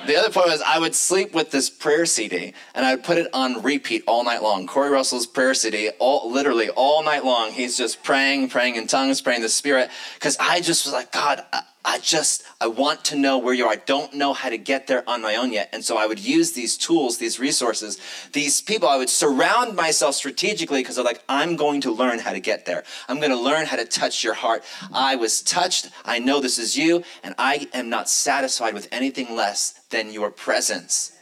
the 0.05 0.17
other 0.17 0.31
point 0.31 0.47
was 0.47 0.61
I 0.61 0.79
would 0.79 0.95
sleep 0.95 1.33
with 1.33 1.51
this 1.51 1.69
prayer 1.69 2.05
CD 2.05 2.53
and 2.73 2.85
I 2.85 2.95
would 2.95 3.03
put 3.03 3.17
it 3.17 3.27
on 3.33 3.61
repeat 3.61 4.03
all 4.07 4.23
night 4.23 4.41
long. 4.41 4.67
Corey 4.67 4.89
Russell's 4.89 5.27
prayer 5.27 5.53
CD, 5.53 5.89
all 5.99 6.31
literally 6.31 6.69
all 6.69 7.03
night 7.03 7.23
long. 7.23 7.51
He's 7.51 7.77
just 7.77 8.03
praying, 8.03 8.49
praying 8.49 8.75
in 8.75 8.87
tongues, 8.87 9.21
praying 9.21 9.41
the 9.41 9.49
Spirit. 9.49 9.89
Because 10.15 10.37
I 10.39 10.61
just 10.61 10.85
was 10.85 10.93
like, 10.93 11.11
God, 11.11 11.43
I, 11.83 11.99
just 11.99 12.43
I 12.59 12.67
want 12.67 13.03
to 13.05 13.15
know 13.15 13.37
where 13.37 13.53
you 13.53 13.65
are. 13.65 13.71
I 13.71 13.77
don't 13.77 14.13
know 14.13 14.33
how 14.33 14.49
to 14.49 14.57
get 14.57 14.87
there 14.87 15.07
on 15.09 15.21
my 15.21 15.35
own 15.35 15.51
yet. 15.51 15.69
And 15.73 15.83
so 15.83 15.97
I 15.97 16.05
would 16.05 16.19
use 16.19 16.51
these 16.51 16.77
tools, 16.77 17.17
these 17.17 17.39
resources, 17.39 17.99
these 18.33 18.61
people. 18.61 18.87
I 18.87 18.97
would 18.97 19.09
surround 19.09 19.75
myself 19.75 20.15
strategically 20.15 20.81
because 20.81 20.97
I'm 20.97 21.05
like, 21.05 21.23
I'm 21.27 21.55
going 21.55 21.81
to 21.81 21.91
learn 21.91 22.19
how 22.19 22.33
to 22.33 22.39
get 22.39 22.65
there. 22.65 22.83
I'm 23.07 23.17
going 23.17 23.31
to 23.31 23.37
learn 23.39 23.65
how 23.65 23.77
to 23.77 23.85
touch 23.85 24.23
your 24.23 24.35
heart. 24.35 24.63
I 24.93 25.15
was 25.15 25.41
touched. 25.41 25.89
I 26.05 26.19
know 26.19 26.39
this 26.39 26.59
is 26.59 26.77
you, 26.77 27.03
and 27.23 27.33
I 27.37 27.67
am 27.73 27.89
not 27.89 28.09
satisfied 28.09 28.73
with 28.73 28.87
anything 28.91 29.35
less 29.35 29.71
than 29.89 30.11
your 30.11 30.29
presence. 30.29 31.13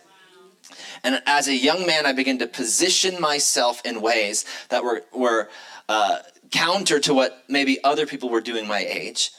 And 1.04 1.22
as 1.26 1.48
a 1.48 1.56
young 1.56 1.86
man, 1.86 2.06
I 2.06 2.14
began 2.14 2.38
to 2.40 2.48
position 2.48 3.22
myself 3.22 3.82
in 3.86 4.02
ways 4.02 4.46
that 4.70 4.84
were, 4.84 5.04
were 5.14 5.50
uh, 5.88 6.20
counter 6.52 7.00
to 7.00 7.14
what 7.14 7.44
maybe 7.48 7.82
other 7.84 8.06
people 8.06 8.30
were 8.30 8.42
doing 8.42 8.68
my 8.68 8.80
age. 8.80 9.32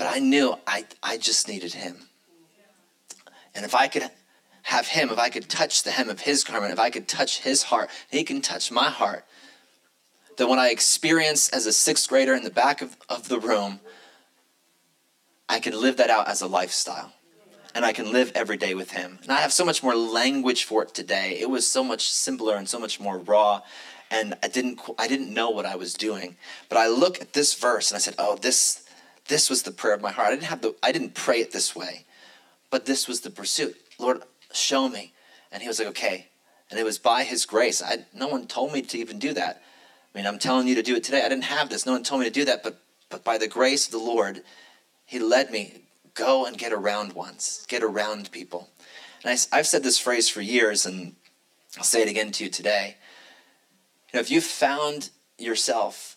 But 0.00 0.16
I 0.16 0.18
knew 0.18 0.54
I, 0.66 0.86
I 1.02 1.18
just 1.18 1.46
needed 1.46 1.74
him. 1.74 2.08
And 3.54 3.66
if 3.66 3.74
I 3.74 3.86
could 3.86 4.10
have 4.62 4.86
him, 4.86 5.10
if 5.10 5.18
I 5.18 5.28
could 5.28 5.46
touch 5.46 5.82
the 5.82 5.90
hem 5.90 6.08
of 6.08 6.20
his 6.20 6.42
garment, 6.42 6.72
if 6.72 6.80
I 6.80 6.88
could 6.88 7.06
touch 7.06 7.42
his 7.42 7.64
heart, 7.64 7.90
he 8.10 8.24
can 8.24 8.40
touch 8.40 8.72
my 8.72 8.88
heart. 8.88 9.26
That 10.38 10.48
when 10.48 10.58
I 10.58 10.70
experienced 10.70 11.54
as 11.54 11.66
a 11.66 11.72
sixth 11.74 12.08
grader 12.08 12.32
in 12.32 12.44
the 12.44 12.50
back 12.50 12.80
of, 12.80 12.96
of 13.10 13.28
the 13.28 13.38
room, 13.38 13.80
I 15.50 15.60
could 15.60 15.74
live 15.74 15.98
that 15.98 16.08
out 16.08 16.28
as 16.28 16.40
a 16.40 16.46
lifestyle 16.46 17.12
and 17.74 17.84
I 17.84 17.92
can 17.92 18.10
live 18.10 18.32
every 18.34 18.56
day 18.56 18.74
with 18.74 18.92
Him. 18.92 19.18
And 19.22 19.30
I 19.30 19.40
have 19.40 19.52
so 19.52 19.66
much 19.66 19.82
more 19.82 19.94
language 19.94 20.64
for 20.64 20.82
it 20.82 20.94
today. 20.94 21.36
It 21.38 21.50
was 21.50 21.66
so 21.66 21.84
much 21.84 22.10
simpler 22.10 22.56
and 22.56 22.66
so 22.66 22.78
much 22.78 23.00
more 23.00 23.18
raw, 23.18 23.60
and 24.10 24.34
I 24.42 24.48
didn't 24.48 24.80
I 24.98 25.06
didn't 25.08 25.34
know 25.34 25.50
what 25.50 25.66
I 25.66 25.76
was 25.76 25.92
doing. 25.92 26.36
But 26.70 26.78
I 26.78 26.88
look 26.88 27.20
at 27.20 27.34
this 27.34 27.52
verse 27.52 27.90
and 27.90 27.96
I 27.96 28.00
said, 28.00 28.14
"Oh, 28.18 28.36
this 28.36 28.86
this 29.30 29.48
was 29.48 29.62
the 29.62 29.70
prayer 29.70 29.94
of 29.94 30.02
my 30.02 30.10
heart. 30.10 30.28
I 30.28 30.30
didn't 30.32 30.44
have 30.44 30.60
the 30.60 30.74
I 30.82 30.92
didn't 30.92 31.14
pray 31.14 31.40
it 31.40 31.52
this 31.52 31.74
way, 31.74 32.04
but 32.68 32.84
this 32.84 33.08
was 33.08 33.20
the 33.20 33.30
pursuit. 33.30 33.76
Lord, 33.98 34.22
show 34.52 34.88
me." 34.88 35.14
And 35.50 35.62
He 35.62 35.68
was 35.68 35.78
like, 35.78 35.88
"Okay." 35.88 36.28
And 36.70 36.78
it 36.78 36.84
was 36.84 36.98
by 36.98 37.22
His 37.22 37.46
grace. 37.46 37.80
I 37.80 38.04
no 38.12 38.28
one 38.28 38.46
told 38.46 38.72
me 38.72 38.82
to 38.82 38.98
even 38.98 39.18
do 39.18 39.32
that. 39.32 39.62
I 40.12 40.18
mean, 40.18 40.26
I'm 40.26 40.38
telling 40.38 40.66
you 40.66 40.74
to 40.74 40.82
do 40.82 40.96
it 40.96 41.04
today. 41.04 41.24
I 41.24 41.28
didn't 41.28 41.44
have 41.44 41.70
this. 41.70 41.86
No 41.86 41.92
one 41.92 42.02
told 42.02 42.20
me 42.20 42.26
to 42.26 42.32
do 42.32 42.44
that, 42.44 42.62
but 42.62 42.82
but 43.08 43.24
by 43.24 43.38
the 43.38 43.48
grace 43.48 43.86
of 43.86 43.92
the 43.92 43.98
Lord, 43.98 44.42
He 45.06 45.18
led 45.18 45.50
me 45.50 45.84
go 46.14 46.44
and 46.44 46.58
get 46.58 46.72
around 46.72 47.12
ones, 47.12 47.64
get 47.68 47.82
around 47.82 48.32
people. 48.32 48.68
And 49.24 49.38
I, 49.52 49.56
have 49.56 49.66
said 49.66 49.84
this 49.84 49.98
phrase 49.98 50.28
for 50.28 50.40
years, 50.40 50.84
and 50.84 51.14
I'll 51.78 51.84
say 51.84 52.02
it 52.02 52.08
again 52.08 52.32
to 52.32 52.44
you 52.44 52.50
today. 52.50 52.96
You 54.12 54.16
know, 54.16 54.20
if 54.20 54.30
you've 54.30 54.44
found 54.44 55.10
yourself 55.38 56.16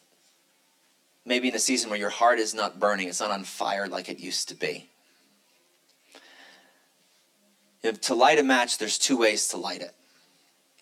maybe 1.25 1.47
in 1.47 1.55
a 1.55 1.59
season 1.59 1.89
where 1.89 1.99
your 1.99 2.09
heart 2.09 2.39
is 2.39 2.53
not 2.53 2.79
burning, 2.79 3.07
it's 3.07 3.19
not 3.19 3.31
on 3.31 3.43
fire 3.43 3.87
like 3.87 4.09
it 4.09 4.19
used 4.19 4.49
to 4.49 4.55
be. 4.55 4.89
If 7.81 7.99
to 8.01 8.15
light 8.15 8.39
a 8.39 8.43
match, 8.43 8.77
there's 8.77 8.97
two 8.97 9.17
ways 9.17 9.47
to 9.49 9.57
light 9.57 9.81
it. 9.81 9.93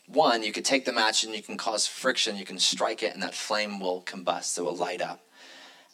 One, 0.07 0.43
you 0.43 0.51
could 0.51 0.65
take 0.65 0.86
the 0.86 0.91
match 0.91 1.24
and 1.24 1.33
you 1.33 1.41
can 1.41 1.57
cause 1.57 1.88
friction, 1.88 2.36
you 2.36 2.45
can 2.45 2.60
strike 2.60 3.01
it, 3.01 3.13
and 3.13 3.24
that 3.24 3.33
flame 3.33 3.79
will 3.79 4.01
combust, 4.01 4.57
it 4.57 4.63
will 4.63 4.75
light 4.75 5.01
up. 5.01 5.21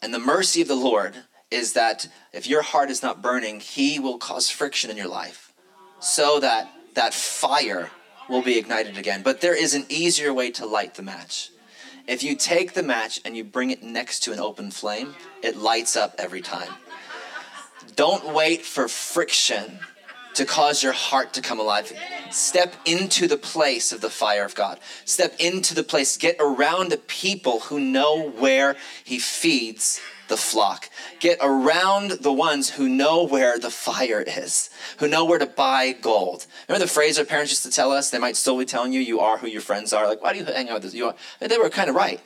And 0.02 0.12
the 0.12 0.18
mercy 0.18 0.60
of 0.60 0.68
the 0.68 0.74
Lord 0.74 1.14
is 1.50 1.72
that 1.72 2.08
if 2.32 2.46
your 2.46 2.62
heart 2.62 2.90
is 2.90 3.02
not 3.02 3.22
burning, 3.22 3.60
He 3.60 3.98
will 3.98 4.18
cause 4.18 4.50
friction 4.50 4.90
in 4.90 4.96
your 4.96 5.08
life 5.08 5.52
so 6.00 6.40
that 6.40 6.70
that 6.94 7.14
fire 7.14 7.90
will 8.28 8.42
be 8.42 8.58
ignited 8.58 8.98
again. 8.98 9.22
But 9.22 9.40
there 9.40 9.56
is 9.56 9.74
an 9.74 9.86
easier 9.88 10.34
way 10.34 10.50
to 10.52 10.66
light 10.66 10.94
the 10.94 11.02
match. 11.02 11.50
If 12.08 12.22
you 12.22 12.34
take 12.36 12.72
the 12.72 12.82
match 12.82 13.20
and 13.22 13.36
you 13.36 13.44
bring 13.44 13.70
it 13.70 13.82
next 13.82 14.20
to 14.20 14.32
an 14.32 14.40
open 14.40 14.70
flame, 14.70 15.14
it 15.42 15.58
lights 15.58 15.94
up 15.94 16.14
every 16.16 16.40
time. 16.40 16.72
Don't 17.96 18.32
wait 18.32 18.62
for 18.62 18.88
friction 18.88 19.78
to 20.32 20.46
cause 20.46 20.82
your 20.82 20.94
heart 20.94 21.34
to 21.34 21.42
come 21.42 21.60
alive. 21.60 21.92
Step 22.30 22.74
into 22.86 23.28
the 23.28 23.36
place 23.36 23.92
of 23.92 24.00
the 24.00 24.08
fire 24.08 24.46
of 24.46 24.54
God. 24.54 24.80
Step 25.04 25.34
into 25.38 25.74
the 25.74 25.82
place. 25.82 26.16
Get 26.16 26.36
around 26.40 26.90
the 26.90 26.96
people 26.96 27.60
who 27.60 27.78
know 27.78 28.30
where 28.30 28.76
He 29.04 29.18
feeds 29.18 30.00
the 30.28 30.36
flock. 30.36 30.88
Get 31.20 31.38
around 31.40 32.12
the 32.12 32.32
ones 32.32 32.70
who 32.70 32.88
know 32.88 33.24
where 33.24 33.58
the 33.58 33.70
fire 33.70 34.22
is, 34.22 34.70
who 34.98 35.08
know 35.08 35.24
where 35.24 35.38
to 35.38 35.46
buy 35.46 35.92
gold. 35.92 36.46
Remember 36.68 36.84
the 36.84 36.90
phrase 36.90 37.18
our 37.18 37.24
parents 37.24 37.50
used 37.50 37.64
to 37.64 37.70
tell 37.70 37.90
us? 37.92 38.10
They 38.10 38.18
might 38.18 38.36
still 38.36 38.58
be 38.58 38.64
telling 38.64 38.92
you, 38.92 39.00
you 39.00 39.20
are 39.20 39.38
who 39.38 39.46
your 39.46 39.60
friends 39.60 39.92
are. 39.92 40.06
Like, 40.06 40.22
why 40.22 40.32
do 40.32 40.38
you 40.38 40.44
hang 40.44 40.68
out 40.68 40.74
with 40.74 40.84
this? 40.84 40.94
You 40.94 41.08
are. 41.08 41.14
They 41.40 41.58
were 41.58 41.70
kind 41.70 41.90
of 41.90 41.96
right. 41.96 42.20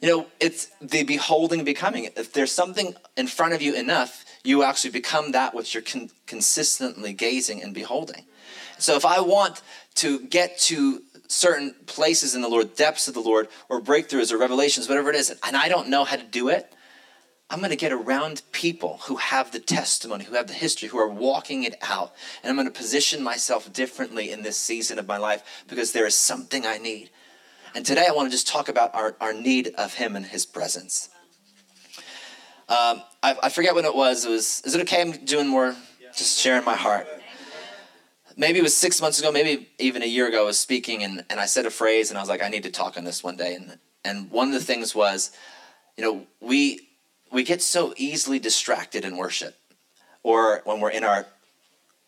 You 0.00 0.08
know, 0.08 0.26
it's 0.40 0.68
the 0.80 1.02
beholding 1.02 1.62
becoming. 1.62 2.04
If 2.16 2.32
there's 2.32 2.52
something 2.52 2.94
in 3.16 3.26
front 3.26 3.52
of 3.52 3.60
you 3.60 3.74
enough, 3.74 4.24
you 4.42 4.62
actually 4.62 4.92
become 4.92 5.32
that 5.32 5.54
which 5.54 5.74
you're 5.74 5.82
con- 5.82 6.10
consistently 6.26 7.12
gazing 7.12 7.62
and 7.62 7.74
beholding. 7.74 8.24
So 8.78 8.96
if 8.96 9.04
I 9.04 9.20
want 9.20 9.60
to 9.96 10.20
get 10.20 10.58
to 10.60 11.02
certain 11.30 11.74
places 11.86 12.34
in 12.34 12.42
the 12.42 12.48
Lord, 12.48 12.74
depths 12.74 13.06
of 13.06 13.14
the 13.14 13.20
Lord, 13.20 13.48
or 13.68 13.80
breakthroughs 13.80 14.32
or 14.32 14.38
revelations, 14.38 14.88
whatever 14.88 15.10
it 15.10 15.16
is, 15.16 15.30
and 15.46 15.56
I 15.56 15.68
don't 15.68 15.88
know 15.88 16.04
how 16.04 16.16
to 16.16 16.24
do 16.24 16.48
it, 16.48 16.74
I'm 17.48 17.58
going 17.58 17.70
to 17.70 17.76
get 17.76 17.92
around 17.92 18.42
people 18.52 19.00
who 19.04 19.16
have 19.16 19.50
the 19.50 19.58
testimony, 19.58 20.24
who 20.24 20.36
have 20.36 20.46
the 20.46 20.52
history, 20.52 20.88
who 20.88 20.98
are 20.98 21.08
walking 21.08 21.64
it 21.64 21.74
out. 21.82 22.12
And 22.42 22.50
I'm 22.50 22.56
going 22.56 22.72
to 22.72 22.78
position 22.78 23.24
myself 23.24 23.72
differently 23.72 24.30
in 24.30 24.42
this 24.42 24.56
season 24.56 25.00
of 25.00 25.08
my 25.08 25.16
life 25.16 25.64
because 25.66 25.90
there 25.90 26.06
is 26.06 26.14
something 26.14 26.64
I 26.64 26.78
need. 26.78 27.10
And 27.74 27.84
today 27.84 28.06
I 28.08 28.12
want 28.12 28.28
to 28.28 28.30
just 28.30 28.46
talk 28.46 28.68
about 28.68 28.94
our, 28.94 29.16
our 29.20 29.32
need 29.32 29.74
of 29.76 29.94
Him 29.94 30.14
and 30.14 30.26
His 30.26 30.46
presence. 30.46 31.08
Um, 32.68 33.02
I, 33.20 33.36
I, 33.42 33.48
forget 33.48 33.74
when 33.74 33.84
it 33.84 33.96
was. 33.96 34.24
It 34.24 34.30
was. 34.30 34.62
Is 34.64 34.76
it 34.76 34.80
okay? 34.82 35.00
I'm 35.00 35.10
doing 35.24 35.48
more, 35.48 35.74
just 36.14 36.38
sharing 36.38 36.64
my 36.64 36.76
heart 36.76 37.08
maybe 38.40 38.58
it 38.58 38.62
was 38.62 38.74
six 38.74 39.02
months 39.02 39.20
ago, 39.20 39.30
maybe 39.30 39.68
even 39.78 40.02
a 40.02 40.06
year 40.06 40.26
ago, 40.26 40.42
I 40.42 40.46
was 40.46 40.58
speaking 40.58 41.04
and, 41.04 41.22
and 41.28 41.38
I 41.38 41.44
said 41.44 41.66
a 41.66 41.70
phrase 41.70 42.10
and 42.10 42.16
I 42.16 42.22
was 42.22 42.28
like, 42.30 42.42
I 42.42 42.48
need 42.48 42.62
to 42.62 42.70
talk 42.70 42.96
on 42.96 43.04
this 43.04 43.22
one 43.22 43.36
day. 43.36 43.54
And, 43.54 43.78
and 44.02 44.30
one 44.30 44.48
of 44.48 44.54
the 44.54 44.60
things 44.60 44.94
was, 44.94 45.30
you 45.98 46.02
know, 46.02 46.26
we, 46.40 46.88
we 47.30 47.44
get 47.44 47.60
so 47.60 47.92
easily 47.98 48.38
distracted 48.38 49.04
in 49.04 49.18
worship 49.18 49.56
or 50.22 50.62
when 50.64 50.80
we're 50.80 50.90
in 50.90 51.04
our 51.04 51.26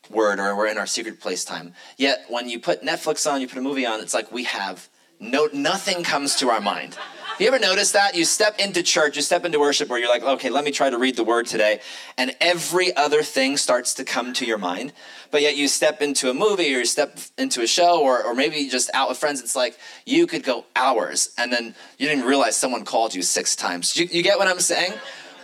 word 0.09 0.41
or 0.41 0.57
we're 0.57 0.69
in 0.69 0.79
our 0.79 0.87
secret 0.87 1.21
place 1.21 1.45
time. 1.45 1.75
Yet 1.99 2.25
when 2.29 2.49
you 2.49 2.59
put 2.59 2.83
Netflix 2.83 3.31
on, 3.31 3.43
you 3.43 3.47
put 3.47 3.59
a 3.59 3.63
movie 3.63 3.85
on, 3.85 4.01
it's 4.01 4.15
like 4.15 4.33
we 4.33 4.45
have 4.45 4.89
no, 5.21 5.51
nothing 5.53 6.03
comes 6.03 6.35
to 6.37 6.49
our 6.49 6.63
mind. 6.63 6.97
You 7.43 7.49
ever 7.49 7.59
notice 7.59 7.91
that? 7.91 8.15
You 8.15 8.25
step 8.25 8.61
into 8.61 8.85
church, 8.85 9.17
you 9.17 9.23
step 9.23 9.45
into 9.45 9.59
worship 9.59 9.89
where 9.89 9.99
you're 9.99 10.09
like, 10.09 10.23
okay, 10.23 10.49
let 10.49 10.65
me 10.65 10.71
try 10.71 10.91
to 10.91 10.97
read 10.97 11.17
the 11.17 11.25
word 11.25 11.47
today. 11.47 11.81
And 12.17 12.37
every 12.41 12.97
other 12.97 13.25
thing 13.25 13.57
starts 13.57 13.95
to 13.95 14.05
come 14.05 14.33
to 14.35 14.47
your 14.47 14.59
mind. 14.59 14.93
But 15.33 15.43
yet 15.43 15.57
you 15.57 15.67
step 15.67 16.01
into 16.01 16.31
a 16.31 16.35
movie 16.35 16.73
or 16.73 16.79
you 16.79 16.85
step 16.85 17.19
into 17.37 17.61
a 17.61 17.67
show 17.67 18.01
or, 18.01 18.23
or 18.23 18.37
maybe 18.37 18.69
just 18.69 18.95
out 18.95 19.09
with 19.09 19.19
friends. 19.19 19.41
It's 19.41 19.57
like 19.57 19.77
you 20.07 20.29
could 20.29 20.45
go 20.45 20.67
hours 20.77 21.35
and 21.37 21.53
then 21.53 21.75
you 21.99 22.07
didn't 22.07 22.27
realize 22.27 22.55
someone 22.55 22.85
called 22.85 23.13
you 23.13 23.23
six 23.23 23.57
times. 23.57 23.97
You, 23.97 24.07
you 24.09 24.23
get 24.23 24.39
what 24.39 24.47
I'm 24.47 24.61
saying? 24.61 24.93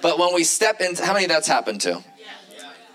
But 0.01 0.21
when 0.21 0.33
we 0.33 0.45
step 0.45 0.81
into, 0.81 1.05
how 1.05 1.15
many 1.15 1.27
that's 1.27 1.49
happened 1.49 1.81
to? 1.81 2.05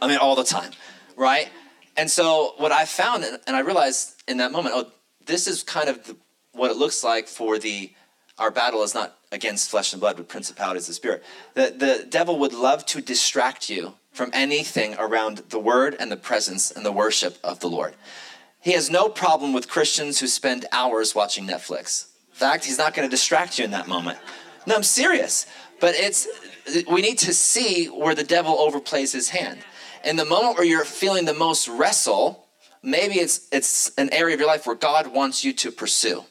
I 0.01 0.07
mean, 0.07 0.17
all 0.17 0.37
the 0.37 0.45
time, 0.45 0.71
right? 1.17 1.49
And 1.97 2.09
so 2.09 2.53
what 2.55 2.71
I 2.71 2.85
found, 2.85 3.25
and 3.25 3.53
I 3.53 3.59
realized 3.59 4.23
in 4.29 4.37
that 4.37 4.53
moment, 4.53 4.75
oh, 4.77 4.89
this 5.25 5.45
is 5.45 5.61
kind 5.61 5.89
of 5.89 6.05
the, 6.05 6.15
what 6.53 6.71
it 6.71 6.77
looks 6.77 7.03
like 7.03 7.27
for 7.27 7.59
the 7.59 7.91
our 8.37 8.51
battle 8.51 8.83
is 8.83 8.93
not 8.93 9.17
against 9.31 9.69
flesh 9.69 9.93
and 9.93 9.99
blood, 9.99 10.17
but 10.17 10.27
principalities 10.27 10.89
of 10.89 10.95
spirit. 10.95 11.23
The, 11.53 11.73
the 11.75 12.05
devil 12.07 12.39
would 12.39 12.53
love 12.53 12.85
to 12.87 13.01
distract 13.01 13.69
you 13.69 13.93
from 14.11 14.29
anything 14.33 14.95
around 14.97 15.39
the 15.49 15.59
word 15.59 15.95
and 15.99 16.11
the 16.11 16.17
presence 16.17 16.71
and 16.71 16.85
the 16.85 16.91
worship 16.91 17.37
of 17.43 17.59
the 17.59 17.67
Lord. 17.67 17.95
He 18.59 18.73
has 18.73 18.89
no 18.89 19.09
problem 19.09 19.53
with 19.53 19.67
Christians 19.67 20.19
who 20.19 20.27
spend 20.27 20.65
hours 20.71 21.13
watching 21.13 21.45
Netflix. 21.45 22.07
In 22.29 22.35
fact, 22.35 22.65
he's 22.65 22.77
not 22.77 22.93
going 22.93 23.07
to 23.07 23.11
distract 23.11 23.59
you 23.59 23.65
in 23.65 23.71
that 23.71 23.87
moment. 23.87 24.19
No, 24.65 24.75
I'm 24.75 24.83
serious. 24.83 25.45
But 25.79 25.95
it's 25.95 26.27
we 26.89 27.01
need 27.01 27.17
to 27.19 27.33
see 27.33 27.87
where 27.87 28.15
the 28.15 28.23
devil 28.23 28.55
overplays 28.55 29.11
his 29.11 29.29
hand. 29.29 29.59
In 30.05 30.15
the 30.15 30.25
moment 30.25 30.55
where 30.55 30.65
you're 30.65 30.85
feeling 30.85 31.25
the 31.25 31.33
most 31.33 31.67
wrestle, 31.67 32.47
maybe 32.81 33.15
it's 33.15 33.49
it's 33.51 33.91
an 33.97 34.09
area 34.13 34.33
of 34.33 34.39
your 34.39 34.47
life 34.47 34.65
where 34.65 34.75
God 34.75 35.07
wants 35.07 35.43
you 35.43 35.51
to 35.53 35.71
pursue. 35.71 36.23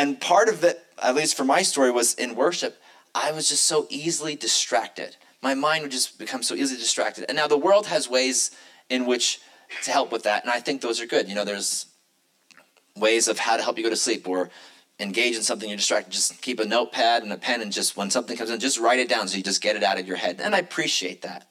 And 0.00 0.18
part 0.18 0.48
of 0.48 0.64
it, 0.64 0.82
at 1.02 1.14
least 1.14 1.36
for 1.36 1.44
my 1.44 1.60
story, 1.60 1.90
was 1.90 2.14
in 2.14 2.34
worship. 2.34 2.80
I 3.14 3.32
was 3.32 3.50
just 3.50 3.64
so 3.64 3.86
easily 3.90 4.34
distracted. 4.34 5.16
My 5.42 5.52
mind 5.52 5.82
would 5.82 5.90
just 5.90 6.18
become 6.18 6.42
so 6.42 6.54
easily 6.54 6.80
distracted. 6.80 7.26
And 7.28 7.36
now 7.36 7.46
the 7.46 7.58
world 7.58 7.86
has 7.88 8.08
ways 8.08 8.50
in 8.88 9.04
which 9.04 9.40
to 9.84 9.90
help 9.90 10.10
with 10.10 10.22
that, 10.22 10.42
and 10.42 10.50
I 10.50 10.60
think 10.60 10.80
those 10.80 11.02
are 11.02 11.06
good. 11.06 11.28
You 11.28 11.34
know, 11.34 11.44
there's 11.44 11.84
ways 12.96 13.28
of 13.28 13.38
how 13.38 13.58
to 13.58 13.62
help 13.62 13.76
you 13.76 13.84
go 13.84 13.90
to 13.90 13.96
sleep 13.96 14.26
or 14.26 14.48
engage 14.98 15.36
in 15.36 15.42
something 15.42 15.68
you're 15.68 15.76
distracted. 15.76 16.12
Just 16.12 16.40
keep 16.40 16.60
a 16.60 16.64
notepad 16.64 17.22
and 17.22 17.30
a 17.30 17.36
pen, 17.36 17.60
and 17.60 17.70
just 17.70 17.94
when 17.94 18.10
something 18.10 18.38
comes 18.38 18.48
in, 18.48 18.58
just 18.58 18.80
write 18.80 19.00
it 19.00 19.08
down 19.08 19.28
so 19.28 19.36
you 19.36 19.42
just 19.42 19.60
get 19.60 19.76
it 19.76 19.82
out 19.82 20.00
of 20.00 20.08
your 20.08 20.16
head. 20.16 20.40
And 20.40 20.54
I 20.54 20.60
appreciate 20.60 21.20
that. 21.22 21.46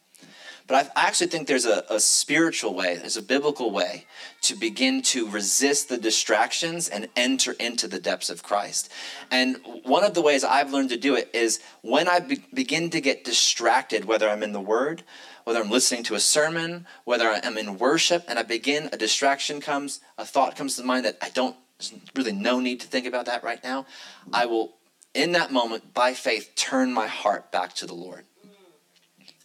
But 0.70 0.92
I, 0.96 1.08
actually 1.08 1.28
think 1.28 1.48
there's 1.48 1.66
a, 1.66 1.84
a 1.90 2.00
spiritual 2.00 2.76
way, 2.76 2.96
there's 2.96 3.18
a 3.18 3.24
biblical 3.24 3.72
way 3.72 4.06
to 4.42 4.56
begin 4.56 5.02
to 5.02 5.28
resist 5.28 5.90
the 5.90 5.98
distractions 5.98 6.88
and 6.88 7.10
enter 7.16 7.54
into 7.54 7.88
the 7.88 8.00
depths 8.00 8.30
of 8.30 8.44
Christ. 8.44 8.92
And 9.32 9.58
one 9.84 10.04
of 10.04 10.14
the 10.14 10.22
ways 10.22 10.44
I've 10.44 10.72
learned 10.72 10.90
to 10.90 10.98
do 10.98 11.16
it 11.16 11.32
is 11.34 11.60
when 11.82 12.08
I 12.08 12.20
be- 12.20 12.46
begin 12.54 12.92
to 12.92 13.02
get 13.02 13.24
distracted, 13.24 14.06
whether 14.06 14.30
I'm 14.30 14.44
in 14.44 14.54
the 14.54 14.62
Word, 14.62 15.02
whether 15.44 15.60
I'm 15.60 15.72
listening 15.72 16.04
to 16.04 16.14
a 16.14 16.20
sermon, 16.20 16.86
whether 17.04 17.28
I'm 17.28 17.58
in 17.58 17.80
worship, 17.80 18.24
and 18.28 18.38
I 18.38 18.44
begin, 18.44 18.90
a 18.94 18.98
distraction 18.98 19.62
comes, 19.62 20.02
a 20.20 20.26
thought 20.26 20.56
comes 20.56 20.76
to 20.76 20.84
mind 20.84 21.04
that 21.06 21.18
I 21.20 21.30
don't, 21.30 21.56
there's 21.80 21.96
really 22.16 22.32
no 22.32 22.60
need 22.60 22.80
to 22.82 22.88
think 22.88 23.08
about 23.08 23.26
that 23.26 23.44
right 23.44 23.64
now. 23.64 23.88
I 24.32 24.46
will, 24.46 24.76
in 25.16 25.32
that 25.32 25.52
moment, 25.52 25.96
by 25.96 26.14
faith, 26.14 26.52
turn 26.56 26.94
my 26.94 27.08
heart 27.08 27.52
back 27.52 27.74
to 27.78 27.88
the 27.88 27.96
Lord. 27.96 28.26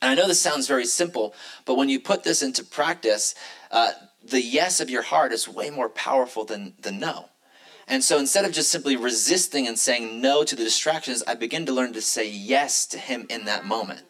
And 0.05 0.11
I 0.11 0.15
know 0.21 0.29
this 0.29 0.39
sounds 0.39 0.69
very 0.69 0.85
simple, 0.85 1.35
but 1.65 1.77
when 1.77 1.89
you 1.89 1.99
put 1.99 2.25
this 2.25 2.43
into 2.43 2.63
practice, 2.63 3.35
uh, 3.71 3.93
the 4.23 4.43
yes 4.43 4.79
of 4.79 4.91
your 4.91 5.01
heart 5.01 5.33
is 5.33 5.49
way 5.49 5.71
more 5.71 5.89
powerful 5.89 6.45
than 6.45 6.75
the 6.79 6.93
no. 6.93 7.31
And 7.89 8.05
so 8.05 8.19
instead 8.19 8.45
of 8.45 8.53
just 8.53 8.71
simply 8.71 8.97
resisting 8.97 9.67
and 9.67 9.79
saying 9.79 10.21
no 10.21 10.45
to 10.45 10.55
the 10.55 10.63
distractions, 10.63 11.23
I 11.27 11.37
begin 11.37 11.65
to 11.65 11.73
learn 11.73 11.95
to 11.95 12.03
say 12.03 12.29
yes 12.29 12.85
to 12.89 12.99
Him 12.99 13.27
in 13.31 13.47
that 13.47 13.65
moment. 13.65 14.03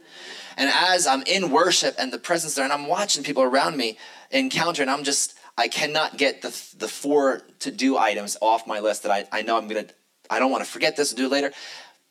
And 0.56 0.68
as 0.68 1.06
I'm 1.06 1.22
in 1.28 1.52
worship 1.52 1.94
and 1.96 2.12
the 2.12 2.18
presence 2.18 2.56
there, 2.56 2.64
and 2.64 2.72
I'm 2.72 2.88
watching 2.88 3.22
people 3.22 3.44
around 3.44 3.76
me 3.76 3.96
encounter, 4.32 4.82
and 4.82 4.90
I'm 4.90 5.04
just, 5.04 5.34
I 5.56 5.68
cannot 5.68 6.18
get 6.18 6.42
the, 6.42 6.48
the 6.76 6.88
four 6.88 7.42
to 7.60 7.70
do 7.70 7.96
items 7.96 8.36
off 8.40 8.66
my 8.66 8.80
list 8.80 9.04
that 9.04 9.12
I, 9.12 9.26
I 9.30 9.42
know 9.42 9.56
I'm 9.56 9.68
to, 9.68 9.86
I 10.28 10.40
don't 10.40 10.50
want 10.50 10.64
to 10.64 10.70
forget 10.70 10.96
this 10.96 11.12
and 11.12 11.18
do 11.18 11.26
it 11.26 11.30
later. 11.30 11.52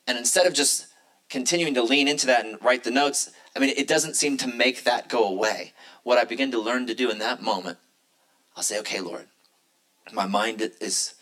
And 0.07 0.17
instead 0.17 0.47
of 0.47 0.53
just 0.53 0.87
continuing 1.29 1.73
to 1.73 1.83
lean 1.83 2.07
into 2.07 2.27
that 2.27 2.45
and 2.45 2.57
write 2.63 2.85
the 2.85 2.91
notes, 2.91 3.29
I 3.55 3.60
mean, 3.60 3.74
it 3.77 3.88
doesn't 3.88 4.15
seem 4.15 4.38
to 4.38 4.48
make 4.48 4.83
that 4.83 5.10
go 5.10 5.27
away. 5.27 5.74
What 6.03 6.17
I 6.17 6.24
begin 6.24 6.51
to 6.51 6.60
learn 6.60 6.88
to 6.88 6.95
do 6.95 7.10
in 7.10 7.19
that 7.19 7.41
moment, 7.41 7.77
I'll 8.55 8.63
say, 8.63 8.79
okay, 8.79 9.00
Lord, 9.00 9.27
my 10.12 10.25
mind 10.25 10.62
is 10.81 11.13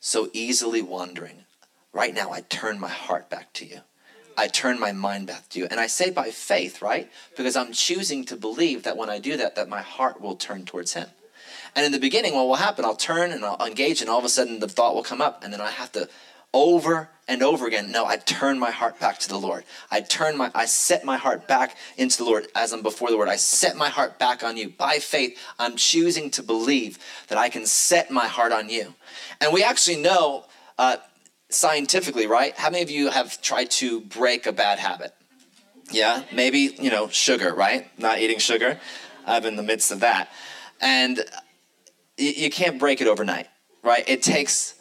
so 0.00 0.30
easily 0.32 0.82
wandering. 0.82 1.44
Right 1.92 2.14
now, 2.14 2.32
I 2.32 2.40
turn 2.40 2.80
my 2.80 2.88
heart 2.88 3.28
back 3.28 3.52
to 3.54 3.66
you. 3.66 3.80
I 4.36 4.48
turn 4.48 4.80
my 4.80 4.92
mind 4.92 5.26
back 5.26 5.50
to 5.50 5.58
you. 5.58 5.66
And 5.70 5.78
I 5.78 5.86
say 5.86 6.10
by 6.10 6.30
faith, 6.30 6.80
right? 6.80 7.10
Because 7.36 7.54
I'm 7.54 7.72
choosing 7.72 8.24
to 8.24 8.36
believe 8.36 8.82
that 8.82 8.96
when 8.96 9.10
I 9.10 9.18
do 9.18 9.36
that, 9.36 9.56
that 9.56 9.68
my 9.68 9.82
heart 9.82 10.22
will 10.22 10.36
turn 10.36 10.64
towards 10.64 10.94
him. 10.94 11.08
And 11.76 11.84
in 11.84 11.92
the 11.92 11.98
beginning, 11.98 12.34
what 12.34 12.46
will 12.46 12.56
happen? 12.56 12.84
I'll 12.84 12.96
turn 12.96 13.30
and 13.30 13.44
I'll 13.44 13.66
engage, 13.66 14.00
and 14.00 14.08
all 14.08 14.18
of 14.18 14.24
a 14.24 14.30
sudden 14.30 14.60
the 14.60 14.68
thought 14.68 14.94
will 14.94 15.02
come 15.02 15.20
up, 15.20 15.44
and 15.44 15.52
then 15.52 15.60
I 15.60 15.70
have 15.70 15.92
to 15.92 16.08
over 16.52 17.08
and 17.28 17.42
over 17.42 17.66
again. 17.66 17.90
No, 17.90 18.04
I 18.04 18.16
turn 18.16 18.58
my 18.58 18.70
heart 18.70 18.98
back 18.98 19.18
to 19.20 19.28
the 19.28 19.38
Lord. 19.38 19.64
I 19.90 20.00
turn 20.00 20.36
my, 20.36 20.50
I 20.54 20.66
set 20.66 21.04
my 21.04 21.16
heart 21.16 21.46
back 21.46 21.76
into 21.96 22.18
the 22.18 22.24
Lord 22.24 22.48
as 22.54 22.72
I'm 22.72 22.82
before 22.82 23.10
the 23.10 23.16
Lord. 23.16 23.28
I 23.28 23.36
set 23.36 23.76
my 23.76 23.88
heart 23.88 24.18
back 24.18 24.42
on 24.42 24.56
you. 24.56 24.70
By 24.70 24.98
faith, 24.98 25.38
I'm 25.58 25.76
choosing 25.76 26.30
to 26.32 26.42
believe 26.42 26.98
that 27.28 27.38
I 27.38 27.48
can 27.48 27.64
set 27.64 28.10
my 28.10 28.26
heart 28.26 28.52
on 28.52 28.68
you. 28.68 28.94
And 29.40 29.52
we 29.52 29.62
actually 29.62 30.02
know 30.02 30.46
uh, 30.78 30.96
scientifically, 31.48 32.26
right? 32.26 32.56
How 32.56 32.70
many 32.70 32.82
of 32.82 32.90
you 32.90 33.10
have 33.10 33.40
tried 33.40 33.70
to 33.72 34.00
break 34.00 34.46
a 34.46 34.52
bad 34.52 34.78
habit? 34.78 35.14
Yeah, 35.90 36.24
maybe, 36.32 36.74
you 36.78 36.90
know, 36.90 37.08
sugar, 37.08 37.54
right? 37.54 37.86
Not 37.98 38.18
eating 38.18 38.38
sugar. 38.38 38.80
I'm 39.26 39.44
in 39.44 39.56
the 39.56 39.62
midst 39.62 39.90
of 39.90 40.00
that. 40.00 40.28
And 40.80 41.24
you 42.16 42.50
can't 42.50 42.78
break 42.78 43.00
it 43.00 43.06
overnight, 43.06 43.46
right? 43.82 44.04
It 44.08 44.22
takes 44.22 44.74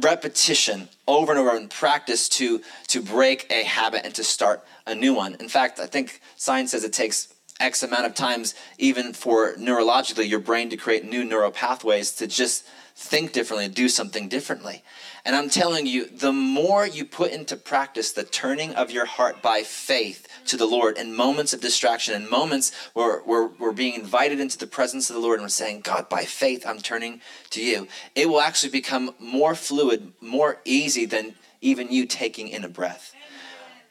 repetition 0.00 0.88
over 1.06 1.32
and 1.32 1.40
over 1.40 1.56
and 1.56 1.70
practice 1.70 2.28
to 2.28 2.60
to 2.88 3.02
break 3.02 3.46
a 3.50 3.62
habit 3.64 4.04
and 4.04 4.14
to 4.14 4.24
start 4.24 4.64
a 4.86 4.94
new 4.94 5.14
one. 5.14 5.36
In 5.40 5.48
fact, 5.48 5.80
I 5.80 5.86
think 5.86 6.20
science 6.36 6.72
says 6.72 6.84
it 6.84 6.92
takes 6.92 7.32
X 7.58 7.82
amount 7.82 8.06
of 8.06 8.14
times, 8.14 8.54
even 8.78 9.12
for 9.12 9.54
neurologically, 9.54 10.28
your 10.28 10.40
brain 10.40 10.68
to 10.70 10.76
create 10.76 11.04
new 11.04 11.24
neural 11.24 11.50
pathways 11.50 12.12
to 12.16 12.26
just 12.26 12.64
think 12.94 13.32
differently, 13.32 13.68
do 13.68 13.88
something 13.88 14.28
differently. 14.28 14.82
And 15.26 15.34
I'm 15.34 15.50
telling 15.50 15.86
you, 15.86 16.06
the 16.06 16.32
more 16.32 16.86
you 16.86 17.04
put 17.04 17.32
into 17.32 17.56
practice 17.56 18.12
the 18.12 18.22
turning 18.22 18.76
of 18.76 18.92
your 18.92 19.06
heart 19.06 19.42
by 19.42 19.64
faith 19.64 20.28
to 20.46 20.56
the 20.56 20.66
Lord 20.66 20.96
in 20.96 21.16
moments 21.16 21.52
of 21.52 21.60
distraction, 21.60 22.14
in 22.14 22.30
moments 22.30 22.70
where 22.94 23.24
we're, 23.26 23.48
we're 23.48 23.72
being 23.72 23.94
invited 23.94 24.38
into 24.38 24.56
the 24.56 24.68
presence 24.68 25.10
of 25.10 25.16
the 25.16 25.20
Lord 25.20 25.40
and 25.40 25.44
we're 25.44 25.48
saying, 25.48 25.80
God, 25.80 26.08
by 26.08 26.24
faith, 26.24 26.64
I'm 26.64 26.78
turning 26.78 27.20
to 27.50 27.60
you, 27.60 27.88
it 28.14 28.28
will 28.28 28.40
actually 28.40 28.70
become 28.70 29.16
more 29.18 29.56
fluid, 29.56 30.12
more 30.20 30.60
easy 30.64 31.06
than 31.06 31.34
even 31.60 31.90
you 31.90 32.06
taking 32.06 32.46
in 32.46 32.62
a 32.62 32.68
breath. 32.68 33.12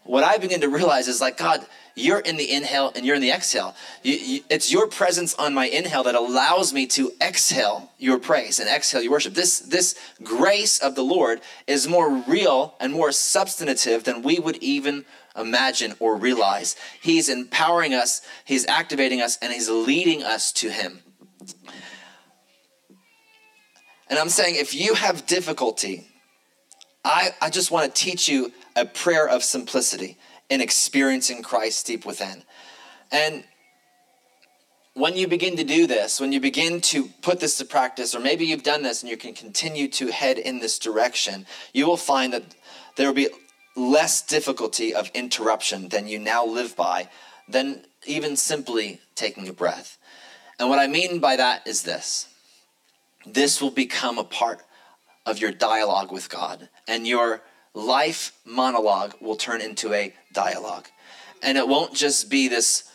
What 0.06 0.24
I 0.24 0.38
begin 0.38 0.62
to 0.62 0.70
realize 0.70 1.08
is 1.08 1.20
like, 1.20 1.36
God, 1.36 1.66
you're 1.96 2.20
in 2.20 2.38
the 2.38 2.52
inhale 2.52 2.92
and 2.96 3.04
you're 3.04 3.16
in 3.16 3.22
the 3.22 3.32
exhale. 3.32 3.76
You, 4.04 4.14
you, 4.14 4.42
it's 4.52 4.72
your 4.72 4.88
presence 4.88 5.34
on 5.36 5.54
my 5.54 5.66
inhale 5.66 6.04
that 6.04 6.14
allows 6.14 6.74
me 6.74 6.86
to 6.88 7.12
exhale 7.20 7.92
your 7.98 8.20
praise 8.20 8.60
and 8.60 8.70
exhale 8.70 9.02
your 9.02 9.14
worship. 9.14 9.34
This, 9.34 9.60
this 9.60 9.96
grace 10.22 10.78
of 10.80 10.94
the 10.94 11.02
Lord 11.02 11.42
is 11.66 11.88
more 11.88 12.24
real 12.28 12.76
and 12.80 12.94
more 12.94 13.12
substantive 13.12 14.04
than 14.04 14.22
we 14.22 14.38
would 14.38 14.58
even 14.58 15.06
imagine 15.36 15.96
or 16.00 16.16
realize. 16.16 16.76
He's 17.02 17.28
empowering 17.28 17.96
us, 17.96 18.22
He's 18.46 18.68
activating 18.68 19.22
us, 19.22 19.38
and 19.42 19.52
He's 19.52 19.70
leading 19.70 20.22
us 20.22 20.52
to 20.54 20.70
Him. 20.70 21.02
And 24.08 24.20
I'm 24.20 24.30
saying 24.30 24.56
if 24.56 24.76
you 24.76 24.94
have 24.94 25.26
difficulty, 25.26 26.08
I, 27.04 27.32
I 27.42 27.50
just 27.50 27.72
want 27.72 27.94
to 27.94 28.02
teach 28.04 28.30
you 28.30 28.52
a 28.76 28.86
prayer 28.86 29.28
of 29.28 29.44
simplicity 29.44 30.18
in 30.50 30.62
experiencing 30.62 31.42
Christ 31.42 31.86
deep 31.88 32.06
within. 32.06 32.44
And 33.12 33.44
when 34.94 35.18
you 35.18 35.28
begin 35.28 35.58
to 35.58 35.64
do 35.64 35.88
this, 35.88 36.20
when 36.20 36.32
you 36.32 36.40
begin 36.40 36.80
to 36.82 37.10
put 37.22 37.40
this 37.40 37.58
to 37.58 37.66
practice, 37.66 38.16
or 38.16 38.20
maybe 38.20 38.46
you've 38.46 38.64
done 38.64 38.82
this 38.82 39.02
and 39.02 39.10
you 39.10 39.18
can 39.18 39.34
continue 39.34 39.88
to 39.90 40.08
head 40.08 40.38
in 40.38 40.60
this 40.60 40.80
direction, 40.80 41.46
you 41.74 41.86
will 41.86 41.98
find 41.98 42.34
that 42.34 42.56
there 42.96 43.08
will 43.08 43.14
be 43.14 43.30
less 43.76 44.22
difficulty 44.22 44.94
of 44.94 45.12
interruption 45.14 45.90
than 45.90 46.08
you 46.08 46.18
now 46.18 46.46
live 46.46 46.76
by 46.76 47.10
than 47.48 47.84
even 48.06 48.36
simply 48.38 49.02
taking 49.16 49.48
a 49.48 49.54
breath. 49.54 49.98
And 50.60 50.70
what 50.70 50.80
I 50.80 50.88
mean 50.88 51.20
by 51.20 51.36
that 51.36 51.68
is 51.68 51.84
this 51.84 52.30
this 53.26 53.62
will 53.62 53.72
become 53.72 54.18
a 54.18 54.24
part 54.24 54.62
of 55.26 55.40
your 55.40 55.52
dialogue 55.52 56.12
with 56.12 56.30
God 56.30 56.70
and 56.88 57.08
your 57.08 57.42
life 57.76 58.32
monologue 58.46 59.14
will 59.22 59.36
turn 59.36 59.62
into 59.62 59.94
a 59.94 60.14
dialogue. 60.34 60.88
And 61.44 61.58
it 61.58 61.68
won't 61.68 61.94
just 61.94 62.30
be 62.30 62.48
this 62.48 62.90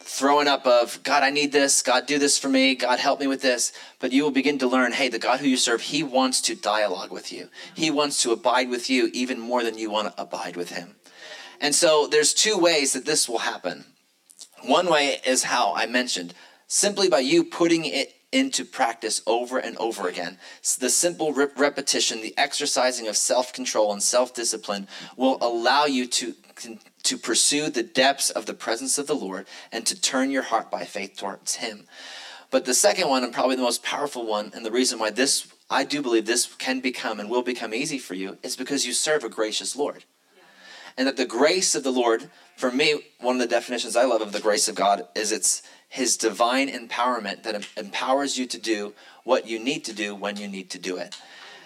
throwing 0.00 0.48
up 0.48 0.66
of, 0.66 1.02
God, 1.02 1.22
I 1.22 1.30
need 1.30 1.52
this. 1.52 1.82
God, 1.82 2.06
do 2.06 2.18
this 2.18 2.38
for 2.38 2.48
me. 2.48 2.74
God, 2.74 2.98
help 2.98 3.20
me 3.20 3.26
with 3.26 3.42
this. 3.42 3.72
But 3.98 4.12
you 4.12 4.22
will 4.22 4.30
begin 4.30 4.58
to 4.58 4.68
learn, 4.68 4.92
hey, 4.92 5.08
the 5.08 5.18
God 5.18 5.40
who 5.40 5.48
you 5.48 5.56
serve, 5.56 5.80
he 5.80 6.02
wants 6.02 6.40
to 6.42 6.54
dialogue 6.54 7.10
with 7.10 7.32
you. 7.32 7.48
He 7.74 7.90
wants 7.90 8.22
to 8.22 8.32
abide 8.32 8.68
with 8.68 8.90
you 8.90 9.10
even 9.12 9.40
more 9.40 9.64
than 9.64 9.78
you 9.78 9.90
want 9.90 10.14
to 10.14 10.22
abide 10.22 10.56
with 10.56 10.70
him. 10.70 10.96
And 11.60 11.74
so 11.74 12.06
there's 12.06 12.34
two 12.34 12.58
ways 12.58 12.92
that 12.92 13.06
this 13.06 13.28
will 13.28 13.38
happen. 13.38 13.84
One 14.62 14.90
way 14.90 15.20
is 15.24 15.44
how 15.44 15.74
I 15.74 15.86
mentioned, 15.86 16.34
simply 16.66 17.08
by 17.08 17.20
you 17.20 17.44
putting 17.44 17.84
it 17.84 18.14
into 18.32 18.64
practice 18.64 19.22
over 19.26 19.58
and 19.58 19.76
over 19.78 20.08
again. 20.08 20.38
The 20.78 20.90
simple 20.90 21.32
rep- 21.32 21.58
repetition, 21.58 22.20
the 22.20 22.36
exercising 22.38 23.08
of 23.08 23.16
self 23.16 23.52
control 23.52 23.92
and 23.92 24.02
self 24.02 24.34
discipline 24.34 24.88
will 25.16 25.38
allow 25.40 25.84
you 25.86 26.06
to, 26.06 26.34
to 27.02 27.16
pursue 27.16 27.70
the 27.70 27.82
depths 27.82 28.30
of 28.30 28.46
the 28.46 28.54
presence 28.54 28.98
of 28.98 29.06
the 29.06 29.14
Lord 29.14 29.46
and 29.72 29.86
to 29.86 30.00
turn 30.00 30.30
your 30.30 30.42
heart 30.42 30.70
by 30.70 30.84
faith 30.84 31.16
towards 31.16 31.56
Him. 31.56 31.86
But 32.50 32.64
the 32.64 32.74
second 32.74 33.08
one, 33.08 33.22
and 33.22 33.32
probably 33.32 33.56
the 33.56 33.62
most 33.62 33.82
powerful 33.82 34.26
one, 34.26 34.50
and 34.54 34.66
the 34.66 34.72
reason 34.72 34.98
why 34.98 35.10
this, 35.10 35.46
I 35.68 35.84
do 35.84 36.02
believe 36.02 36.26
this 36.26 36.52
can 36.54 36.80
become 36.80 37.20
and 37.20 37.30
will 37.30 37.42
become 37.42 37.72
easy 37.72 37.98
for 37.98 38.14
you, 38.14 38.38
is 38.42 38.56
because 38.56 38.86
you 38.86 38.92
serve 38.92 39.22
a 39.22 39.28
gracious 39.28 39.76
Lord. 39.76 40.04
And 40.96 41.06
that 41.06 41.16
the 41.16 41.26
grace 41.26 41.76
of 41.76 41.84
the 41.84 41.92
Lord, 41.92 42.28
for 42.56 42.72
me, 42.72 43.04
one 43.20 43.36
of 43.36 43.40
the 43.40 43.46
definitions 43.46 43.94
I 43.94 44.04
love 44.04 44.20
of 44.20 44.32
the 44.32 44.40
grace 44.40 44.68
of 44.68 44.74
God 44.74 45.06
is 45.14 45.30
it's 45.30 45.62
his 45.90 46.16
divine 46.16 46.68
empowerment 46.68 47.42
that 47.42 47.66
empowers 47.76 48.38
you 48.38 48.46
to 48.46 48.58
do 48.58 48.94
what 49.24 49.46
you 49.46 49.58
need 49.58 49.84
to 49.84 49.92
do 49.92 50.14
when 50.14 50.36
you 50.36 50.48
need 50.48 50.70
to 50.70 50.78
do 50.78 50.96
it. 50.96 51.16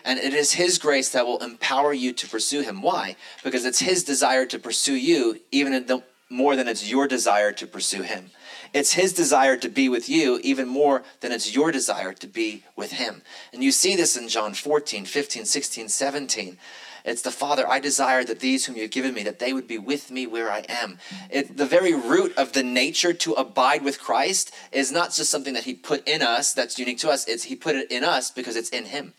And 0.03 0.19
it 0.19 0.35
is 0.35 0.53
His 0.53 0.79
grace 0.79 1.09
that 1.11 1.25
will 1.25 1.39
empower 1.39 1.95
you 1.95 2.13
to 2.13 2.29
pursue 2.29 2.61
Him. 2.61 2.83
Why? 2.83 3.17
Because 3.43 3.65
it's 3.65 3.79
His 3.79 4.05
desire 4.05 4.45
to 4.47 4.59
pursue 4.59 4.97
you, 4.97 5.41
even 5.51 5.87
the 5.87 6.03
more 6.35 6.57
than 6.57 6.69
it's 6.69 6.89
your 6.89 7.07
desire 7.07 7.53
to 7.53 7.67
pursue 7.67 8.03
him. 8.03 8.31
It's 8.73 8.95
his 8.95 9.13
desire 9.13 9.57
to 9.59 9.69
be 9.69 9.89
with 9.89 10.09
you 10.09 10.41
even 10.43 10.67
more 10.67 11.05
than 11.21 11.33
it's 11.33 11.55
your 11.55 11.71
desire 11.71 12.13
to 12.15 12.27
be 12.27 12.65
with 12.75 12.93
him. 12.93 13.23
And 13.53 13.63
you 13.63 13.71
see 13.71 13.95
this 13.95 14.17
in 14.17 14.29
John 14.29 14.55
14, 14.55 15.05
15, 15.05 15.45
16, 15.45 15.89
17. 15.89 16.59
It's 17.05 17.23
the 17.23 17.31
Father, 17.31 17.69
I 17.69 17.81
desire 17.81 18.25
that 18.25 18.41
these 18.41 18.65
whom 18.65 18.77
you've 18.77 18.91
given 18.91 19.13
me, 19.13 19.23
that 19.25 19.39
they 19.39 19.53
would 19.53 19.69
be 19.69 19.79
with 19.79 20.11
me 20.11 20.27
where 20.27 20.51
I 20.51 20.65
am. 20.69 20.99
It, 21.31 21.57
the 21.57 21.67
very 21.67 21.93
root 21.93 22.35
of 22.37 22.53
the 22.53 22.63
nature 22.63 23.13
to 23.13 23.33
abide 23.35 23.85
with 23.85 24.01
Christ 24.01 24.55
is 24.73 24.91
not 24.91 25.13
just 25.13 25.31
something 25.31 25.53
that 25.55 25.65
he 25.65 25.75
put 25.75 26.07
in 26.09 26.23
us 26.23 26.55
that's 26.55 26.79
unique 26.79 26.99
to 26.99 27.11
us. 27.11 27.27
It's 27.27 27.45
he 27.45 27.57
put 27.57 27.77
it 27.77 27.91
in 27.91 28.05
us 28.05 28.31
because 28.31 28.57
it's 28.57 28.71
in 28.71 28.87
him 28.87 29.13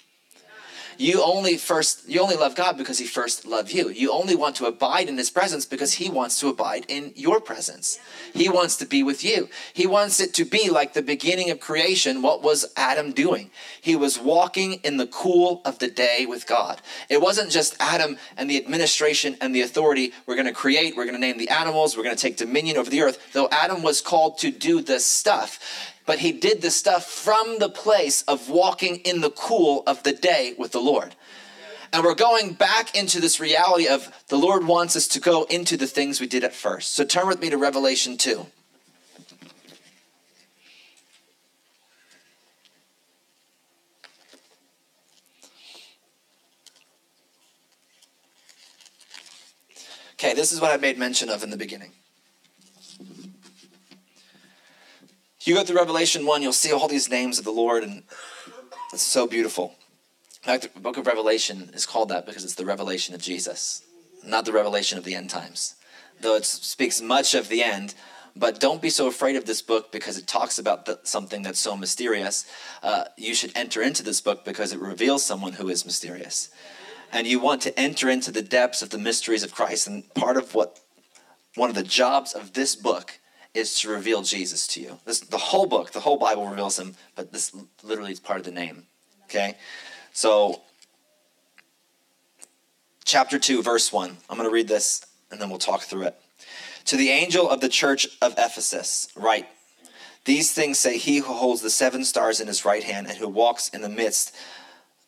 you 0.97 1.21
only 1.23 1.58
first 1.58 2.08
you 2.08 2.21
only 2.21 2.36
love 2.36 2.55
god 2.55 2.77
because 2.77 2.99
he 2.99 3.05
first 3.05 3.45
loved 3.45 3.71
you. 3.71 3.89
You 3.89 4.12
only 4.12 4.36
want 4.36 4.55
to 4.58 4.65
abide 4.65 5.10
in 5.10 5.17
his 5.17 5.29
presence 5.29 5.65
because 5.65 5.93
he 5.93 6.10
wants 6.10 6.39
to 6.39 6.47
abide 6.47 6.86
in 6.88 7.13
your 7.15 7.39
presence. 7.39 7.99
He 8.34 8.49
wants 8.49 8.77
to 8.77 8.86
be 8.86 9.03
with 9.03 9.23
you. 9.23 9.49
He 9.73 9.88
wants 9.88 10.19
it 10.19 10.34
to 10.36 10.45
be 10.45 10.69
like 10.69 10.93
the 10.93 11.01
beginning 11.01 11.49
of 11.49 11.60
creation 11.60 12.21
what 12.21 12.41
was 12.41 12.65
adam 12.75 13.12
doing. 13.12 13.51
He 13.79 13.95
was 13.95 14.19
walking 14.19 14.73
in 14.84 14.97
the 14.97 15.08
cool 15.08 15.62
of 15.65 15.79
the 15.79 15.89
day 15.89 16.25
with 16.25 16.47
god. 16.47 16.81
It 17.10 17.21
wasn't 17.21 17.51
just 17.51 17.75
adam 17.79 18.17
and 18.38 18.49
the 18.49 18.58
administration 18.58 19.38
and 19.41 19.53
the 19.53 19.62
authority. 19.62 20.13
We're 20.25 20.36
going 20.36 20.47
to 20.47 20.53
create 20.53 20.95
we're 20.95 21.05
going 21.05 21.15
to 21.15 21.21
name 21.21 21.38
the 21.38 21.49
animals 21.49 21.95
we're 21.95 22.03
going 22.03 22.15
to 22.15 22.21
take 22.21 22.38
dominion 22.38 22.77
over 22.77 22.89
the 22.89 23.01
earth. 23.01 23.34
Though 23.34 23.49
adam 23.51 23.84
was 23.84 24.01
called 24.01 24.38
to 24.39 24.51
do 24.51 24.81
this 24.81 25.05
stuff 25.05 25.60
but 26.05 26.19
he 26.19 26.31
did 26.31 26.61
the 26.61 26.71
stuff 26.71 27.05
from 27.05 27.59
the 27.59 27.69
place 27.69 28.21
of 28.23 28.49
walking 28.49 28.97
in 28.97 29.21
the 29.21 29.31
cool 29.31 29.83
of 29.87 30.03
the 30.03 30.13
day 30.13 30.53
with 30.57 30.71
the 30.71 30.79
Lord. 30.79 31.15
And 31.91 32.03
we're 32.03 32.15
going 32.15 32.53
back 32.53 32.95
into 32.95 33.21
this 33.21 33.39
reality 33.39 33.87
of 33.87 34.11
the 34.27 34.37
Lord 34.37 34.67
wants 34.67 34.95
us 34.95 35.07
to 35.09 35.19
go 35.19 35.43
into 35.43 35.77
the 35.77 35.87
things 35.87 36.19
we 36.19 36.27
did 36.27 36.43
at 36.43 36.53
first. 36.53 36.93
So 36.93 37.05
turn 37.05 37.27
with 37.27 37.41
me 37.41 37.49
to 37.49 37.57
Revelation 37.57 38.17
2. 38.17 38.45
Okay, 50.13 50.33
this 50.33 50.51
is 50.51 50.59
what 50.59 50.71
I 50.71 50.77
made 50.77 50.97
mention 50.97 51.29
of 51.29 51.43
in 51.43 51.49
the 51.49 51.57
beginning. 51.57 51.91
You 55.47 55.55
go 55.55 55.63
through 55.63 55.77
Revelation 55.77 56.25
1, 56.25 56.41
you'll 56.41 56.53
see 56.53 56.71
all 56.71 56.88
these 56.88 57.10
names 57.10 57.38
of 57.38 57.45
the 57.45 57.51
Lord, 57.51 57.84
and 57.84 58.03
it's 58.93 59.03
so 59.03 59.27
beautiful. 59.27 59.75
In 60.43 60.47
fact, 60.47 60.73
the 60.73 60.79
book 60.79 60.97
of 60.97 61.08
Revelation 61.08 61.71
is 61.73 61.86
called 61.86 62.10
that 62.10 62.25
because 62.25 62.43
it's 62.43 62.55
the 62.55 62.65
revelation 62.65 63.15
of 63.15 63.21
Jesus, 63.21 63.84
not 64.23 64.45
the 64.45 64.51
revelation 64.51 64.97
of 64.97 65.03
the 65.03 65.15
end 65.15 65.29
times. 65.29 65.75
Though 66.21 66.36
it 66.36 66.45
speaks 66.45 67.01
much 67.01 67.34
of 67.34 67.49
the 67.49 67.63
end, 67.63 67.95
but 68.36 68.60
don't 68.60 68.81
be 68.81 68.89
so 68.89 69.08
afraid 69.08 69.36
of 69.38 69.45
this 69.45 69.62
book 69.62 69.91
because 69.91 70.17
it 70.17 70.27
talks 70.27 70.60
about 70.60 70.86
the, 70.86 70.99
something 71.03 71.41
that's 71.41 71.60
so 71.60 71.77
mysterious. 71.77 72.45
Uh, 72.84 73.05
you 73.17 73.34
should 73.34 73.51
enter 73.55 73.81
into 73.81 74.03
this 74.03 74.21
book 74.21 74.43
because 74.43 74.73
it 74.73 74.79
reveals 74.79 75.25
someone 75.25 75.53
who 75.53 75.69
is 75.69 75.86
mysterious. 75.86 76.49
And 77.12 77.27
you 77.27 77.39
want 77.39 77.62
to 77.62 77.79
enter 77.79 78.10
into 78.10 78.31
the 78.31 78.41
depths 78.41 78.81
of 78.81 78.89
the 78.89 78.97
mysteries 78.97 79.43
of 79.43 79.53
Christ. 79.53 79.88
And 79.88 80.13
part 80.15 80.36
of 80.36 80.53
what, 80.53 80.79
one 81.55 81.69
of 81.69 81.75
the 81.75 81.84
jobs 81.84 82.34
of 82.34 82.53
this 82.53 82.75
book 82.75 83.19
is 83.55 83.79
to 83.79 83.89
reveal 83.89 84.21
Jesus 84.21 84.67
to 84.67 84.81
you. 84.81 84.99
This, 85.05 85.21
the 85.21 85.37
whole 85.37 85.65
book, 85.65 85.91
the 85.91 86.01
whole 86.01 86.17
Bible 86.17 86.47
reveals 86.47 86.77
him, 86.77 86.95
but 87.15 87.31
this 87.31 87.55
literally 87.83 88.11
is 88.11 88.19
part 88.19 88.39
of 88.39 88.45
the 88.45 88.51
name. 88.51 88.83
Okay? 89.23 89.55
So, 90.13 90.61
chapter 93.05 93.39
2, 93.39 93.63
verse 93.63 93.91
1. 93.91 94.17
I'm 94.29 94.37
going 94.37 94.47
to 94.47 94.53
read 94.53 94.67
this 94.67 95.05
and 95.31 95.39
then 95.39 95.49
we'll 95.49 95.57
talk 95.57 95.81
through 95.81 96.03
it. 96.03 96.15
To 96.85 96.97
the 96.97 97.09
angel 97.09 97.49
of 97.49 97.61
the 97.61 97.69
church 97.69 98.07
of 98.21 98.33
Ephesus, 98.33 99.07
write 99.15 99.47
These 100.25 100.51
things 100.51 100.77
say 100.77 100.97
he 100.97 101.17
who 101.17 101.33
holds 101.33 101.61
the 101.61 101.69
seven 101.69 102.03
stars 102.03 102.39
in 102.39 102.47
his 102.47 102.65
right 102.65 102.83
hand 102.83 103.07
and 103.07 103.17
who 103.17 103.27
walks 103.27 103.69
in 103.69 103.81
the 103.81 103.89
midst 103.89 104.35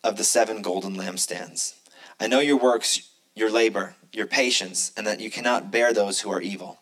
of 0.03 0.17
the 0.17 0.23
seven 0.23 0.62
golden 0.62 0.95
lampstands. 0.95 1.75
I 2.19 2.27
know 2.27 2.39
your 2.39 2.57
works, 2.57 3.12
your 3.36 3.51
labor, 3.51 3.95
your 4.12 4.25
patience, 4.25 4.91
and 4.97 5.05
that 5.05 5.19
you 5.19 5.29
cannot 5.29 5.69
bear 5.69 5.93
those 5.93 6.21
who 6.21 6.31
are 6.31 6.41
evil 6.41 6.79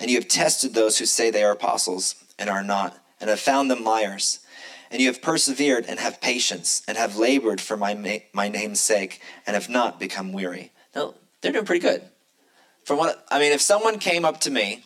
and 0.00 0.10
you 0.10 0.16
have 0.16 0.28
tested 0.28 0.74
those 0.74 0.98
who 0.98 1.06
say 1.06 1.30
they 1.30 1.42
are 1.42 1.52
apostles 1.52 2.14
and 2.38 2.48
are 2.48 2.62
not, 2.62 2.98
and 3.20 3.28
have 3.30 3.40
found 3.40 3.70
them 3.70 3.84
liars. 3.84 4.40
And 4.90 5.00
you 5.00 5.08
have 5.08 5.20
persevered 5.20 5.84
and 5.86 5.98
have 5.98 6.20
patience, 6.20 6.82
and 6.88 6.96
have 6.96 7.16
labored 7.16 7.60
for 7.60 7.76
my, 7.76 8.22
my 8.32 8.48
name's 8.48 8.80
sake, 8.80 9.20
and 9.46 9.54
have 9.54 9.68
not 9.68 10.00
become 10.00 10.32
weary. 10.32 10.72
Now, 10.94 11.14
they're 11.40 11.52
doing 11.52 11.66
pretty 11.66 11.86
good. 11.86 12.02
From 12.84 12.96
what 12.96 13.26
I 13.30 13.38
mean, 13.38 13.52
if 13.52 13.60
someone 13.60 13.98
came 13.98 14.24
up 14.24 14.40
to 14.40 14.50
me 14.50 14.84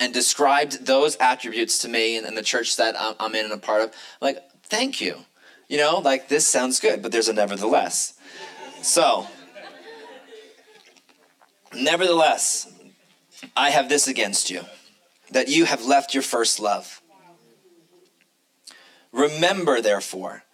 and 0.00 0.12
described 0.12 0.86
those 0.86 1.16
attributes 1.16 1.78
to 1.78 1.88
me 1.88 2.16
and, 2.16 2.26
and 2.26 2.36
the 2.36 2.42
church 2.42 2.76
that 2.78 2.96
I'm, 2.98 3.14
I'm 3.20 3.34
in 3.36 3.44
and 3.44 3.54
a 3.54 3.58
part 3.58 3.82
of, 3.82 3.90
I'm 3.90 3.94
like, 4.34 4.38
thank 4.64 5.00
you. 5.00 5.18
You 5.68 5.78
know, 5.78 6.00
like 6.00 6.28
this 6.28 6.48
sounds 6.48 6.80
good, 6.80 7.00
but 7.00 7.12
there's 7.12 7.28
a 7.28 7.32
nevertheless. 7.32 8.14
So, 8.82 9.28
nevertheless, 11.72 12.71
I 13.56 13.70
have 13.70 13.88
this 13.88 14.08
against 14.08 14.50
you, 14.50 14.64
that 15.30 15.48
you 15.48 15.64
have 15.64 15.84
left 15.84 16.14
your 16.14 16.22
first 16.22 16.60
love. 16.60 17.00
Remember, 19.12 19.80
therefore, 19.80 20.44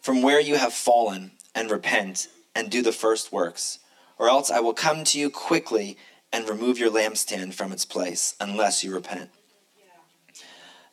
from 0.00 0.22
where 0.22 0.40
you 0.40 0.56
have 0.56 0.72
fallen, 0.72 1.32
and 1.54 1.70
repent, 1.70 2.28
and 2.54 2.70
do 2.70 2.82
the 2.82 2.92
first 2.92 3.32
works, 3.32 3.78
or 4.18 4.28
else 4.28 4.50
I 4.50 4.60
will 4.60 4.74
come 4.74 5.04
to 5.04 5.18
you 5.18 5.30
quickly 5.30 5.98
and 6.32 6.48
remove 6.48 6.78
your 6.78 6.90
lampstand 6.90 7.54
from 7.54 7.72
its 7.72 7.84
place, 7.84 8.34
unless 8.40 8.82
you 8.82 8.94
repent. 8.94 9.30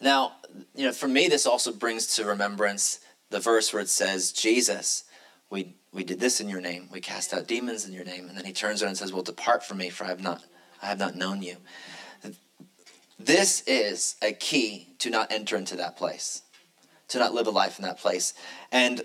Now, 0.01 0.33
you 0.75 0.85
know, 0.85 0.91
for 0.91 1.07
me, 1.07 1.27
this 1.27 1.45
also 1.45 1.71
brings 1.71 2.15
to 2.15 2.25
remembrance 2.25 2.99
the 3.29 3.39
verse 3.39 3.71
where 3.73 3.81
it 3.81 3.89
says, 3.89 4.31
Jesus, 4.31 5.03
we, 5.49 5.75
we 5.93 6.03
did 6.03 6.19
this 6.19 6.41
in 6.41 6.49
your 6.49 6.61
name. 6.61 6.89
We 6.91 7.01
cast 7.01 7.33
out 7.33 7.47
demons 7.47 7.85
in 7.85 7.93
your 7.93 8.05
name. 8.05 8.27
And 8.27 8.37
then 8.37 8.45
he 8.45 8.53
turns 8.53 8.81
around 8.81 8.89
and 8.89 8.97
says, 8.97 9.13
Well, 9.13 9.23
depart 9.23 9.63
from 9.63 9.77
me, 9.77 9.89
for 9.89 10.05
I 10.05 10.07
have 10.07 10.21
not 10.21 10.43
I 10.81 10.87
have 10.87 10.99
not 10.99 11.15
known 11.15 11.41
you. 11.41 11.57
This 13.19 13.61
is 13.67 14.15
a 14.21 14.31
key 14.31 14.87
to 14.99 15.09
not 15.09 15.31
enter 15.31 15.57
into 15.57 15.75
that 15.75 15.97
place, 15.97 16.41
to 17.09 17.19
not 17.19 17.33
live 17.33 17.47
a 17.47 17.51
life 17.51 17.77
in 17.77 17.83
that 17.83 17.99
place. 17.99 18.33
And 18.71 19.01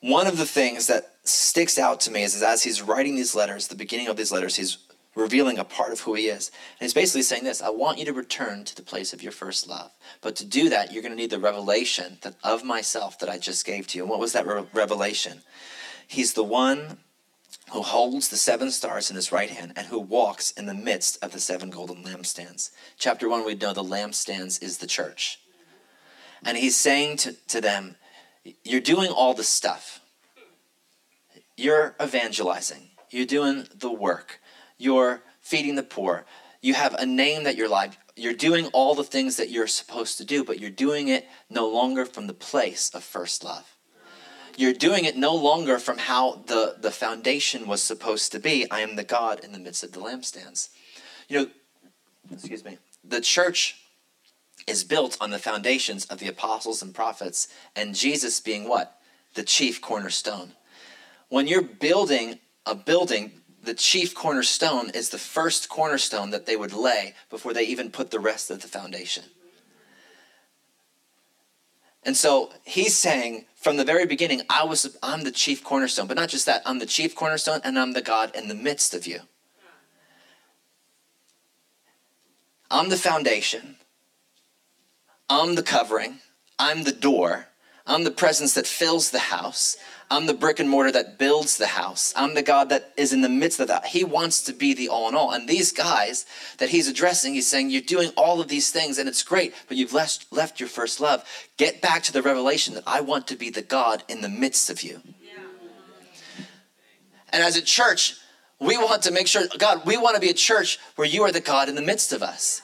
one 0.00 0.26
of 0.26 0.38
the 0.38 0.46
things 0.46 0.86
that 0.86 1.16
sticks 1.24 1.78
out 1.78 2.00
to 2.00 2.10
me 2.10 2.22
is, 2.22 2.34
is 2.34 2.42
as 2.42 2.62
he's 2.62 2.80
writing 2.80 3.16
these 3.16 3.34
letters, 3.34 3.68
the 3.68 3.74
beginning 3.74 4.08
of 4.08 4.16
these 4.16 4.32
letters, 4.32 4.56
he's 4.56 4.78
revealing 5.14 5.58
a 5.58 5.64
part 5.64 5.92
of 5.92 6.00
who 6.00 6.14
he 6.14 6.28
is. 6.28 6.50
And 6.78 6.86
he's 6.86 6.94
basically 6.94 7.22
saying 7.22 7.44
this 7.44 7.60
I 7.60 7.70
want 7.70 7.98
you 7.98 8.04
to 8.06 8.12
return 8.12 8.64
to 8.64 8.76
the 8.76 8.82
place 8.82 9.12
of 9.12 9.22
your 9.22 9.32
first 9.32 9.68
love. 9.68 9.90
But 10.22 10.36
to 10.36 10.44
do 10.44 10.68
that, 10.70 10.92
you're 10.92 11.02
going 11.02 11.12
to 11.12 11.20
need 11.20 11.30
the 11.30 11.38
revelation 11.38 12.18
that, 12.22 12.36
of 12.44 12.64
myself 12.64 13.18
that 13.18 13.28
I 13.28 13.36
just 13.36 13.66
gave 13.66 13.86
to 13.88 13.98
you. 13.98 14.04
And 14.04 14.10
what 14.10 14.20
was 14.20 14.32
that 14.32 14.46
re- 14.46 14.64
revelation? 14.72 15.42
He's 16.06 16.34
the 16.34 16.44
one 16.44 16.98
who 17.72 17.82
holds 17.82 18.28
the 18.28 18.36
seven 18.36 18.70
stars 18.70 19.10
in 19.10 19.16
his 19.16 19.32
right 19.32 19.50
hand 19.50 19.72
and 19.76 19.86
who 19.88 19.98
walks 19.98 20.52
in 20.52 20.66
the 20.66 20.74
midst 20.74 21.22
of 21.22 21.32
the 21.32 21.40
seven 21.40 21.70
golden 21.70 22.04
lampstands. 22.04 22.70
Chapter 22.96 23.28
1, 23.28 23.44
we 23.44 23.54
know 23.54 23.72
the 23.72 23.82
lampstands 23.82 24.62
is 24.62 24.78
the 24.78 24.86
church. 24.86 25.40
And 26.44 26.56
he's 26.56 26.76
saying 26.76 27.16
to, 27.18 27.32
to 27.48 27.60
them, 27.60 27.96
You're 28.62 28.80
doing 28.80 29.10
all 29.10 29.34
the 29.34 29.42
stuff. 29.42 30.00
You're 31.56 31.96
evangelizing. 32.00 32.90
You're 33.10 33.26
doing 33.26 33.66
the 33.74 33.90
work. 33.90 34.40
You're 34.78 35.22
feeding 35.40 35.74
the 35.74 35.82
poor. 35.82 36.24
You 36.60 36.74
have 36.74 36.94
a 36.94 37.06
name 37.06 37.44
that 37.44 37.56
you're 37.56 37.68
like. 37.68 37.92
You're 38.14 38.32
doing 38.32 38.66
all 38.72 38.94
the 38.94 39.04
things 39.04 39.36
that 39.36 39.50
you're 39.50 39.66
supposed 39.66 40.18
to 40.18 40.24
do, 40.24 40.44
but 40.44 40.60
you're 40.60 40.70
doing 40.70 41.08
it 41.08 41.26
no 41.50 41.68
longer 41.68 42.04
from 42.04 42.26
the 42.26 42.34
place 42.34 42.90
of 42.90 43.02
first 43.02 43.42
love 43.44 43.75
you're 44.56 44.72
doing 44.72 45.04
it 45.04 45.16
no 45.16 45.34
longer 45.34 45.78
from 45.78 45.98
how 45.98 46.42
the, 46.46 46.76
the 46.78 46.90
foundation 46.90 47.66
was 47.66 47.82
supposed 47.82 48.32
to 48.32 48.38
be. 48.38 48.70
I 48.70 48.80
am 48.80 48.96
the 48.96 49.04
God 49.04 49.44
in 49.44 49.52
the 49.52 49.58
midst 49.58 49.84
of 49.84 49.92
the 49.92 50.00
lampstands. 50.00 50.70
You 51.28 51.38
know, 51.38 51.46
excuse 52.32 52.64
me, 52.64 52.78
the 53.04 53.20
church 53.20 53.76
is 54.66 54.84
built 54.84 55.16
on 55.20 55.30
the 55.30 55.38
foundations 55.38 56.06
of 56.06 56.18
the 56.18 56.28
apostles 56.28 56.82
and 56.82 56.94
prophets, 56.94 57.48
and 57.74 57.94
Jesus 57.94 58.40
being 58.40 58.68
what? 58.68 58.98
The 59.34 59.42
chief 59.42 59.80
cornerstone. 59.80 60.52
When 61.28 61.46
you're 61.46 61.62
building 61.62 62.38
a 62.64 62.74
building, 62.74 63.32
the 63.62 63.74
chief 63.74 64.14
cornerstone 64.14 64.90
is 64.90 65.10
the 65.10 65.18
first 65.18 65.68
cornerstone 65.68 66.30
that 66.30 66.46
they 66.46 66.56
would 66.56 66.72
lay 66.72 67.14
before 67.30 67.52
they 67.52 67.64
even 67.64 67.90
put 67.90 68.10
the 68.10 68.20
rest 68.20 68.50
of 68.50 68.62
the 68.62 68.68
foundation. 68.68 69.24
And 72.06 72.16
so 72.16 72.52
he's 72.62 72.96
saying 72.96 73.46
from 73.56 73.76
the 73.76 73.84
very 73.84 74.06
beginning, 74.06 74.42
I 74.48 74.62
was 74.62 74.96
I'm 75.02 75.24
the 75.24 75.32
chief 75.32 75.64
cornerstone, 75.64 76.06
but 76.06 76.16
not 76.16 76.28
just 76.28 76.46
that, 76.46 76.62
I'm 76.64 76.78
the 76.78 76.86
chief 76.86 77.16
cornerstone 77.16 77.60
and 77.64 77.76
I'm 77.76 77.94
the 77.94 78.00
God 78.00 78.34
in 78.34 78.46
the 78.46 78.54
midst 78.54 78.94
of 78.94 79.08
you. 79.08 79.22
I'm 82.70 82.90
the 82.90 82.96
foundation. 82.96 83.76
I'm 85.28 85.56
the 85.56 85.64
covering. 85.64 86.20
I'm 86.60 86.84
the 86.84 86.92
door. 86.92 87.48
I'm 87.84 88.04
the 88.04 88.12
presence 88.12 88.54
that 88.54 88.68
fills 88.68 89.10
the 89.10 89.18
house. 89.18 89.76
I'm 90.08 90.26
the 90.26 90.34
brick 90.34 90.60
and 90.60 90.70
mortar 90.70 90.92
that 90.92 91.18
builds 91.18 91.56
the 91.56 91.66
house. 91.66 92.14
I'm 92.16 92.34
the 92.34 92.42
God 92.42 92.68
that 92.68 92.92
is 92.96 93.12
in 93.12 93.22
the 93.22 93.28
midst 93.28 93.58
of 93.58 93.68
that. 93.68 93.86
He 93.86 94.04
wants 94.04 94.40
to 94.44 94.52
be 94.52 94.72
the 94.72 94.88
all 94.88 95.08
in 95.08 95.16
all. 95.16 95.32
And 95.32 95.48
these 95.48 95.72
guys 95.72 96.26
that 96.58 96.68
he's 96.68 96.86
addressing, 96.86 97.34
he's 97.34 97.48
saying, 97.48 97.70
You're 97.70 97.82
doing 97.82 98.10
all 98.16 98.40
of 98.40 98.46
these 98.46 98.70
things 98.70 98.98
and 98.98 99.08
it's 99.08 99.24
great, 99.24 99.52
but 99.66 99.76
you've 99.76 99.92
left, 99.92 100.32
left 100.32 100.60
your 100.60 100.68
first 100.68 101.00
love. 101.00 101.24
Get 101.56 101.82
back 101.82 102.04
to 102.04 102.12
the 102.12 102.22
revelation 102.22 102.74
that 102.74 102.84
I 102.86 103.00
want 103.00 103.26
to 103.28 103.36
be 103.36 103.50
the 103.50 103.62
God 103.62 104.04
in 104.08 104.20
the 104.20 104.28
midst 104.28 104.70
of 104.70 104.82
you. 104.82 105.02
And 107.30 107.42
as 107.42 107.56
a 107.56 107.62
church, 107.62 108.14
we 108.60 108.78
want 108.78 109.02
to 109.02 109.10
make 109.10 109.26
sure, 109.26 109.42
God, 109.58 109.84
we 109.84 109.96
want 109.96 110.14
to 110.14 110.20
be 110.20 110.30
a 110.30 110.34
church 110.34 110.78
where 110.94 111.06
you 111.06 111.22
are 111.24 111.32
the 111.32 111.40
God 111.40 111.68
in 111.68 111.74
the 111.74 111.82
midst 111.82 112.12
of 112.12 112.22
us. 112.22 112.62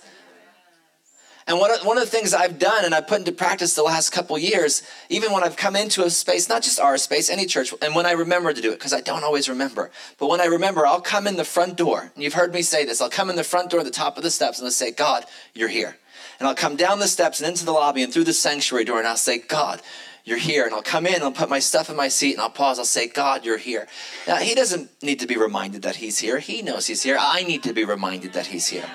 And 1.47 1.59
one 1.59 1.73
of, 1.73 1.85
one 1.85 1.99
of 1.99 2.05
the 2.05 2.11
things 2.11 2.35
I've 2.35 2.59
done 2.59 2.85
and 2.85 2.95
I've 2.95 3.09
put 3.09 3.19
into 3.19 3.33
practice 3.33 3.75
the 3.75 3.83
last 3.83 4.11
couple 4.11 4.39
years, 4.39 4.83
even 5.09 5.33
when 5.33 5.43
I've 5.43 5.57
come 5.57 5.75
into 5.75 6.05
a 6.05 6.11
space, 6.11 6.49
not 6.49 6.63
just 6.63 6.79
our 6.79 6.97
space, 6.99 7.29
any 7.29 7.47
church, 7.47 7.75
and 7.83 7.95
when 7.95 8.07
I 8.07 8.13
remember 8.13 8.53
to 8.53 8.61
do 8.61 8.71
it, 8.71 8.79
because 8.79 8.93
I 8.93 9.01
don't 9.01 9.25
always 9.25 9.49
remember, 9.49 9.91
but 10.19 10.29
when 10.29 10.41
I 10.41 10.45
remember, 10.45 10.87
I'll 10.87 11.01
come 11.01 11.27
in 11.27 11.37
the 11.37 11.45
front 11.45 11.77
door. 11.77 12.13
And 12.15 12.23
you've 12.23 12.35
heard 12.35 12.55
me 12.55 12.63
say 12.63 12.85
this 12.85 13.01
I'll 13.01 13.11
come 13.11 13.29
in 13.29 13.37
the 13.37 13.45
front 13.45 13.71
door 13.71 13.81
at 13.81 13.87
the 13.87 13.93
top 13.93 14.17
of 14.17 14.23
the 14.23 14.31
steps 14.31 14.59
and 14.59 14.67
I'll 14.67 14.73
say, 14.73 14.93
God, 14.93 15.25
you're 15.53 15.69
here. 15.69 15.97
And 16.39 16.49
I'll 16.49 16.55
come 16.55 16.77
down 16.77 16.99
the 16.99 17.09
steps 17.09 17.41
and 17.41 17.49
into 17.49 17.65
the 17.65 17.73
lobby 17.73 18.03
and 18.03 18.13
through 18.13 18.25
the 18.25 18.33
sanctuary 18.33 18.85
door 18.85 18.99
and 18.99 19.09
I'll 19.09 19.17
say, 19.17 19.39
God, 19.39 19.83
you're 20.25 20.39
here. 20.39 20.65
And 20.65 20.75
I'll 20.75 20.83
come 20.83 21.07
in 21.07 21.15
and 21.15 21.25
I'll 21.25 21.33
put 21.33 21.49
my 21.49 21.59
stuff 21.59 21.91
in 21.91 21.97
my 21.97 22.09
seat 22.09 22.33
and 22.33 22.41
I'll 22.41 22.51
pause. 22.51 22.79
I'll 22.79 22.85
say, 22.85 23.09
God, 23.09 23.45
you're 23.45 23.59
here. 23.59 23.89
Now, 24.29 24.37
he 24.37 24.55
doesn't 24.55 24.91
need 25.03 25.19
to 25.21 25.27
be 25.27 25.37
reminded 25.37 25.83
that 25.83 25.97
he's 25.97 26.21
here. 26.21 26.39
He 26.39 26.63
knows 26.63 26.87
he's 26.87 27.03
here. 27.03 27.17
I 27.19 27.43
need 27.43 27.65
to 27.65 27.73
be 27.73 27.85
reminded 27.85 28.33
that 28.35 28.47
he's 28.47 28.69
here 28.69 28.89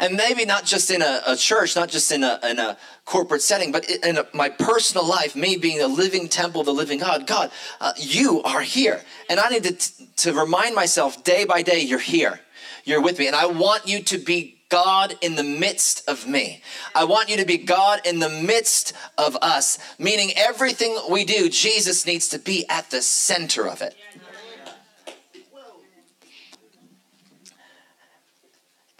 and 0.00 0.16
maybe 0.16 0.44
not 0.44 0.64
just 0.64 0.90
in 0.90 1.02
a, 1.02 1.22
a 1.26 1.36
church, 1.36 1.76
not 1.76 1.90
just 1.90 2.10
in 2.10 2.24
a, 2.24 2.40
in 2.42 2.58
a 2.58 2.76
corporate 3.04 3.42
setting, 3.42 3.70
but 3.70 3.88
in 3.88 4.16
a, 4.16 4.26
my 4.32 4.48
personal 4.48 5.06
life, 5.06 5.36
me 5.36 5.56
being 5.56 5.80
a 5.80 5.86
living 5.86 6.26
temple 6.26 6.62
of 6.62 6.66
the 6.66 6.74
living 6.74 6.98
God. 6.98 7.26
God, 7.26 7.50
uh, 7.80 7.92
you 7.96 8.42
are 8.42 8.62
here. 8.62 9.02
And 9.28 9.38
I 9.38 9.50
need 9.50 9.64
to, 9.64 10.06
to 10.16 10.32
remind 10.32 10.74
myself 10.74 11.22
day 11.22 11.44
by 11.44 11.62
day, 11.62 11.80
you're 11.80 11.98
here. 11.98 12.40
You're 12.84 13.02
with 13.02 13.18
me. 13.18 13.26
And 13.26 13.36
I 13.36 13.46
want 13.46 13.86
you 13.86 14.02
to 14.04 14.18
be 14.18 14.60
God 14.70 15.16
in 15.20 15.34
the 15.34 15.42
midst 15.42 16.08
of 16.08 16.26
me. 16.26 16.62
I 16.94 17.04
want 17.04 17.28
you 17.28 17.36
to 17.36 17.44
be 17.44 17.58
God 17.58 18.00
in 18.06 18.20
the 18.20 18.28
midst 18.28 18.94
of 19.18 19.36
us, 19.42 19.78
meaning 19.98 20.30
everything 20.36 20.96
we 21.10 21.24
do, 21.24 21.50
Jesus 21.50 22.06
needs 22.06 22.28
to 22.28 22.38
be 22.38 22.64
at 22.68 22.90
the 22.90 23.02
center 23.02 23.68
of 23.68 23.82
it. 23.82 23.94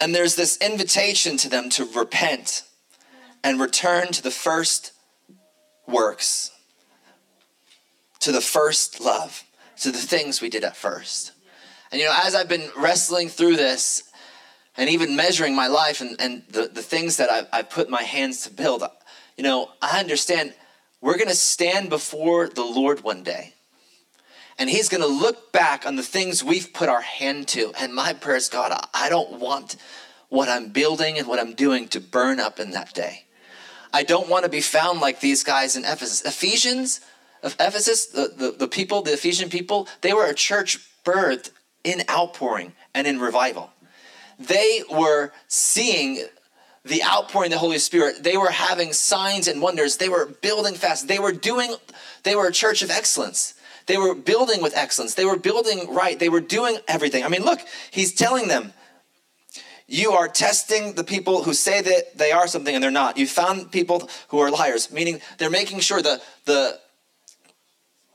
And 0.01 0.15
there's 0.15 0.35
this 0.35 0.57
invitation 0.57 1.37
to 1.37 1.49
them 1.49 1.69
to 1.69 1.85
repent 1.85 2.63
and 3.43 3.61
return 3.61 4.07
to 4.07 4.23
the 4.23 4.31
first 4.31 4.93
works, 5.87 6.51
to 8.19 8.31
the 8.31 8.41
first 8.41 8.99
love, 8.99 9.43
to 9.77 9.91
the 9.91 9.99
things 9.99 10.41
we 10.41 10.49
did 10.49 10.63
at 10.63 10.75
first. 10.75 11.33
And 11.91 12.01
you 12.01 12.07
know, 12.07 12.17
as 12.23 12.33
I've 12.33 12.49
been 12.49 12.69
wrestling 12.75 13.29
through 13.29 13.57
this 13.57 14.03
and 14.75 14.89
even 14.89 15.15
measuring 15.15 15.55
my 15.55 15.67
life 15.67 16.01
and, 16.01 16.19
and 16.19 16.43
the, 16.49 16.67
the 16.67 16.81
things 16.81 17.17
that 17.17 17.29
I've, 17.29 17.47
I've 17.53 17.69
put 17.69 17.89
my 17.89 18.01
hands 18.01 18.43
to 18.43 18.49
build, 18.51 18.83
you 19.37 19.43
know, 19.43 19.69
I 19.83 19.99
understand 19.99 20.55
we're 20.99 21.17
going 21.17 21.27
to 21.29 21.35
stand 21.35 21.89
before 21.89 22.47
the 22.47 22.63
Lord 22.63 23.01
one 23.01 23.21
day. 23.21 23.53
And 24.57 24.69
he's 24.69 24.89
going 24.89 25.01
to 25.01 25.07
look 25.07 25.51
back 25.51 25.85
on 25.85 25.95
the 25.95 26.03
things 26.03 26.43
we've 26.43 26.73
put 26.73 26.89
our 26.89 27.01
hand 27.01 27.47
to. 27.49 27.73
And 27.79 27.93
my 27.93 28.13
prayer 28.13 28.37
is, 28.37 28.49
God, 28.49 28.73
I 28.93 29.09
don't 29.09 29.39
want 29.39 29.75
what 30.29 30.49
I'm 30.49 30.69
building 30.69 31.17
and 31.17 31.27
what 31.27 31.39
I'm 31.39 31.53
doing 31.53 31.87
to 31.89 31.99
burn 31.99 32.39
up 32.39 32.59
in 32.59 32.71
that 32.71 32.93
day. 32.93 33.25
I 33.93 34.03
don't 34.03 34.29
want 34.29 34.45
to 34.45 34.49
be 34.49 34.61
found 34.61 35.01
like 35.01 35.19
these 35.19 35.43
guys 35.43 35.75
in 35.75 35.83
Ephesus. 35.83 36.21
Ephesians, 36.23 37.01
of 37.43 37.55
Ephesus, 37.59 38.05
the, 38.07 38.33
the, 38.35 38.51
the 38.51 38.67
people, 38.67 39.01
the 39.01 39.13
Ephesian 39.13 39.49
people, 39.49 39.87
they 40.01 40.13
were 40.13 40.25
a 40.25 40.33
church 40.33 40.79
birthed 41.03 41.49
in 41.83 42.03
outpouring 42.09 42.73
and 42.93 43.07
in 43.07 43.19
revival. 43.19 43.71
They 44.39 44.83
were 44.89 45.31
seeing 45.47 46.25
the 46.83 47.03
outpouring 47.03 47.51
of 47.51 47.53
the 47.53 47.59
Holy 47.59 47.77
Spirit. 47.77 48.23
They 48.23 48.37
were 48.37 48.49
having 48.49 48.93
signs 48.93 49.47
and 49.47 49.61
wonders. 49.61 49.97
They 49.97 50.09
were 50.09 50.27
building 50.41 50.75
fast. 50.75 51.07
They 51.07 51.19
were 51.19 51.31
doing, 51.31 51.75
they 52.23 52.35
were 52.35 52.47
a 52.47 52.51
church 52.51 52.81
of 52.81 52.89
excellence. 52.89 53.53
They 53.91 53.97
were 53.97 54.15
building 54.15 54.61
with 54.61 54.73
excellence. 54.77 55.15
They 55.15 55.25
were 55.25 55.35
building 55.35 55.93
right. 55.93 56.17
They 56.17 56.29
were 56.29 56.39
doing 56.39 56.77
everything. 56.87 57.25
I 57.25 57.27
mean, 57.27 57.43
look, 57.43 57.59
he's 57.91 58.13
telling 58.13 58.47
them, 58.47 58.71
you 59.85 60.13
are 60.13 60.29
testing 60.29 60.93
the 60.93 61.03
people 61.03 61.43
who 61.43 61.53
say 61.53 61.81
that 61.81 62.17
they 62.17 62.31
are 62.31 62.47
something 62.47 62.73
and 62.73 62.81
they're 62.81 62.89
not. 62.89 63.17
You 63.17 63.27
found 63.27 63.69
people 63.69 64.09
who 64.29 64.39
are 64.39 64.49
liars, 64.49 64.93
meaning 64.93 65.19
they're 65.39 65.49
making 65.49 65.81
sure 65.81 66.01
the 66.01 66.21
the 66.45 66.79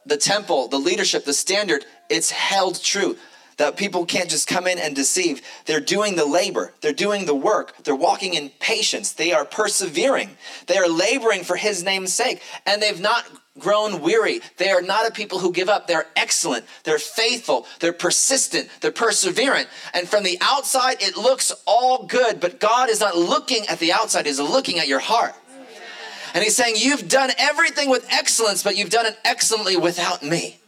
the 0.06 0.16
temple, 0.16 0.68
the 0.68 0.78
leadership, 0.78 1.26
the 1.26 1.34
standard, 1.34 1.84
it's 2.08 2.30
held 2.30 2.82
true. 2.82 3.18
That 3.58 3.76
people 3.76 4.06
can't 4.06 4.30
just 4.30 4.48
come 4.48 4.66
in 4.66 4.78
and 4.78 4.96
deceive. 4.96 5.42
They're 5.66 5.80
doing 5.80 6.16
the 6.16 6.24
labor, 6.24 6.72
they're 6.80 6.94
doing 6.94 7.26
the 7.26 7.34
work, 7.34 7.84
they're 7.84 7.94
walking 7.94 8.32
in 8.32 8.48
patience, 8.60 9.12
they 9.12 9.34
are 9.34 9.44
persevering, 9.44 10.38
they 10.68 10.78
are 10.78 10.88
laboring 10.88 11.44
for 11.44 11.56
his 11.56 11.82
name's 11.82 12.14
sake, 12.14 12.40
and 12.64 12.80
they've 12.80 12.98
not 12.98 13.26
grown 13.58 14.00
weary. 14.00 14.40
They 14.56 14.70
are 14.70 14.82
not 14.82 15.06
a 15.06 15.10
people 15.10 15.38
who 15.38 15.52
give 15.52 15.68
up. 15.68 15.86
They're 15.86 16.06
excellent. 16.16 16.64
They're 16.84 16.98
faithful. 16.98 17.66
They're 17.80 17.92
persistent. 17.92 18.68
They're 18.80 18.92
perseverant. 18.92 19.66
And 19.94 20.08
from 20.08 20.24
the 20.24 20.38
outside, 20.40 20.96
it 21.00 21.16
looks 21.16 21.52
all 21.66 22.04
good, 22.04 22.40
but 22.40 22.60
God 22.60 22.90
is 22.90 23.00
not 23.00 23.16
looking 23.16 23.66
at 23.68 23.78
the 23.78 23.92
outside, 23.92 24.26
He's 24.26 24.40
looking 24.40 24.78
at 24.78 24.88
your 24.88 25.00
heart. 25.00 25.34
And 26.34 26.44
He's 26.44 26.56
saying, 26.56 26.74
You've 26.78 27.08
done 27.08 27.30
everything 27.38 27.88
with 27.90 28.06
excellence, 28.10 28.62
but 28.62 28.76
you've 28.76 28.90
done 28.90 29.06
it 29.06 29.18
excellently 29.24 29.76
without 29.76 30.22
me. 30.22 30.58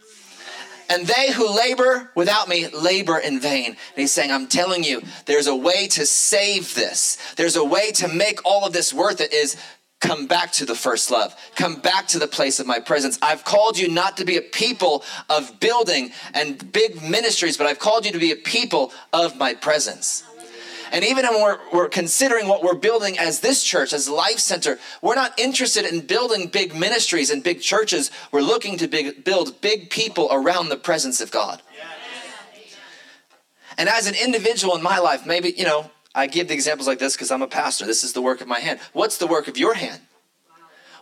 And 0.90 1.06
they 1.06 1.32
who 1.32 1.54
labor 1.54 2.10
without 2.14 2.48
me 2.48 2.66
labor 2.68 3.18
in 3.18 3.40
vain. 3.40 3.66
And 3.66 3.76
he's 3.96 4.12
saying, 4.12 4.32
I'm 4.32 4.46
telling 4.46 4.84
you, 4.84 5.02
there's 5.26 5.46
a 5.46 5.54
way 5.54 5.86
to 5.88 6.06
save 6.06 6.74
this. 6.74 7.18
There's 7.36 7.56
a 7.56 7.64
way 7.64 7.92
to 7.92 8.08
make 8.08 8.40
all 8.46 8.66
of 8.66 8.72
this 8.72 8.94
worth 8.94 9.20
it 9.20 9.32
is 9.32 9.56
come 10.00 10.26
back 10.26 10.52
to 10.52 10.64
the 10.64 10.74
first 10.74 11.10
love. 11.10 11.34
Come 11.56 11.80
back 11.80 12.06
to 12.08 12.18
the 12.18 12.28
place 12.28 12.60
of 12.60 12.66
my 12.66 12.78
presence. 12.78 13.18
I've 13.20 13.44
called 13.44 13.78
you 13.78 13.88
not 13.88 14.16
to 14.18 14.24
be 14.24 14.36
a 14.36 14.42
people 14.42 15.04
of 15.28 15.58
building 15.60 16.10
and 16.34 16.72
big 16.72 17.02
ministries, 17.02 17.56
but 17.56 17.66
I've 17.66 17.78
called 17.78 18.06
you 18.06 18.12
to 18.12 18.18
be 18.18 18.30
a 18.30 18.36
people 18.36 18.92
of 19.12 19.36
my 19.36 19.54
presence. 19.54 20.24
And 20.90 21.04
even 21.04 21.26
when 21.26 21.42
we're, 21.42 21.58
we're 21.72 21.88
considering 21.88 22.48
what 22.48 22.62
we're 22.62 22.74
building 22.74 23.18
as 23.18 23.40
this 23.40 23.62
church, 23.62 23.92
as 23.92 24.08
Life 24.08 24.38
Center, 24.38 24.78
we're 25.02 25.14
not 25.14 25.38
interested 25.38 25.84
in 25.84 26.00
building 26.00 26.48
big 26.48 26.74
ministries 26.74 27.30
and 27.30 27.42
big 27.42 27.60
churches. 27.60 28.10
We're 28.32 28.40
looking 28.40 28.78
to 28.78 28.88
big, 28.88 29.22
build 29.24 29.60
big 29.60 29.90
people 29.90 30.28
around 30.30 30.70
the 30.70 30.76
presence 30.76 31.20
of 31.20 31.30
God. 31.30 31.60
And 33.76 33.88
as 33.88 34.06
an 34.06 34.14
individual 34.14 34.74
in 34.76 34.82
my 34.82 34.98
life, 34.98 35.24
maybe, 35.26 35.54
you 35.56 35.64
know, 35.64 35.90
I 36.14 36.26
give 36.26 36.48
the 36.48 36.54
examples 36.54 36.86
like 36.86 36.98
this 36.98 37.14
because 37.14 37.30
I'm 37.30 37.42
a 37.42 37.48
pastor. 37.48 37.86
This 37.86 38.02
is 38.04 38.12
the 38.12 38.22
work 38.22 38.40
of 38.40 38.48
my 38.48 38.60
hand. 38.60 38.80
What's 38.92 39.18
the 39.18 39.26
work 39.26 39.48
of 39.48 39.56
your 39.56 39.74
hand? 39.74 40.00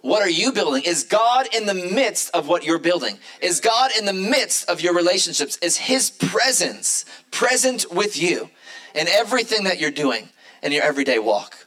What 0.03 0.23
are 0.23 0.31
you 0.31 0.53
building? 0.53 0.83
Is 0.85 1.05
God 1.05 1.49
in 1.55 1.67
the 1.67 1.75
midst 1.75 2.31
of 2.35 2.47
what 2.47 2.65
you're 2.65 2.79
building? 2.79 3.19
Is 3.41 3.61
God 3.61 3.91
in 3.99 4.05
the 4.05 4.13
midst 4.13 4.69
of 4.69 4.81
your 4.81 4.95
relationships? 4.95 5.57
Is 5.59 5.79
His 5.79 6.11
presence 6.11 7.05
present 7.31 7.93
with 7.93 8.17
you 8.17 8.51
in 8.95 9.09
everything 9.09 9.65
that 9.65 9.81
you're 9.81 9.91
doing 9.91 10.29
in 10.63 10.73
your 10.73 10.85
everyday 10.85 11.19
walk? 11.19 11.67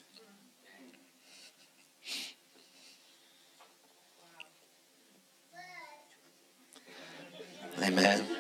Amen. 7.82 8.39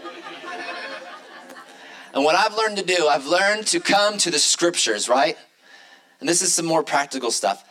And 2.14 2.24
what 2.24 2.36
I've 2.36 2.56
learned 2.56 2.78
to 2.78 2.84
do, 2.84 3.08
I've 3.08 3.28
learned 3.28 3.68
to 3.68 3.80
come 3.80 4.18
to 4.20 4.32
the 4.32 4.40
scriptures, 4.40 5.08
right? 5.08 5.38
And 6.20 6.28
this 6.28 6.42
is 6.42 6.54
some 6.54 6.66
more 6.66 6.84
practical 6.84 7.32
stuff. 7.32 7.64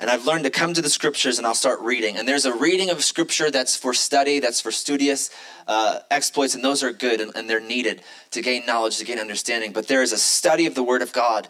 And 0.00 0.10
I've 0.10 0.26
learned 0.26 0.44
to 0.44 0.50
come 0.50 0.74
to 0.74 0.82
the 0.82 0.90
scriptures 0.90 1.38
and 1.38 1.46
I'll 1.46 1.54
start 1.54 1.80
reading. 1.80 2.16
And 2.16 2.26
there's 2.26 2.44
a 2.44 2.54
reading 2.54 2.90
of 2.90 3.04
scripture 3.04 3.50
that's 3.50 3.76
for 3.76 3.94
study, 3.94 4.40
that's 4.40 4.60
for 4.60 4.72
studious 4.72 5.30
uh, 5.68 6.00
exploits, 6.10 6.54
and 6.54 6.64
those 6.64 6.82
are 6.82 6.92
good 6.92 7.20
and, 7.20 7.32
and 7.36 7.48
they're 7.48 7.60
needed 7.60 8.02
to 8.32 8.42
gain 8.42 8.66
knowledge, 8.66 8.98
to 8.98 9.04
gain 9.04 9.18
understanding. 9.18 9.72
But 9.72 9.86
there 9.86 10.02
is 10.02 10.12
a 10.12 10.18
study 10.18 10.66
of 10.66 10.74
the 10.74 10.82
Word 10.82 11.02
of 11.02 11.12
God 11.12 11.48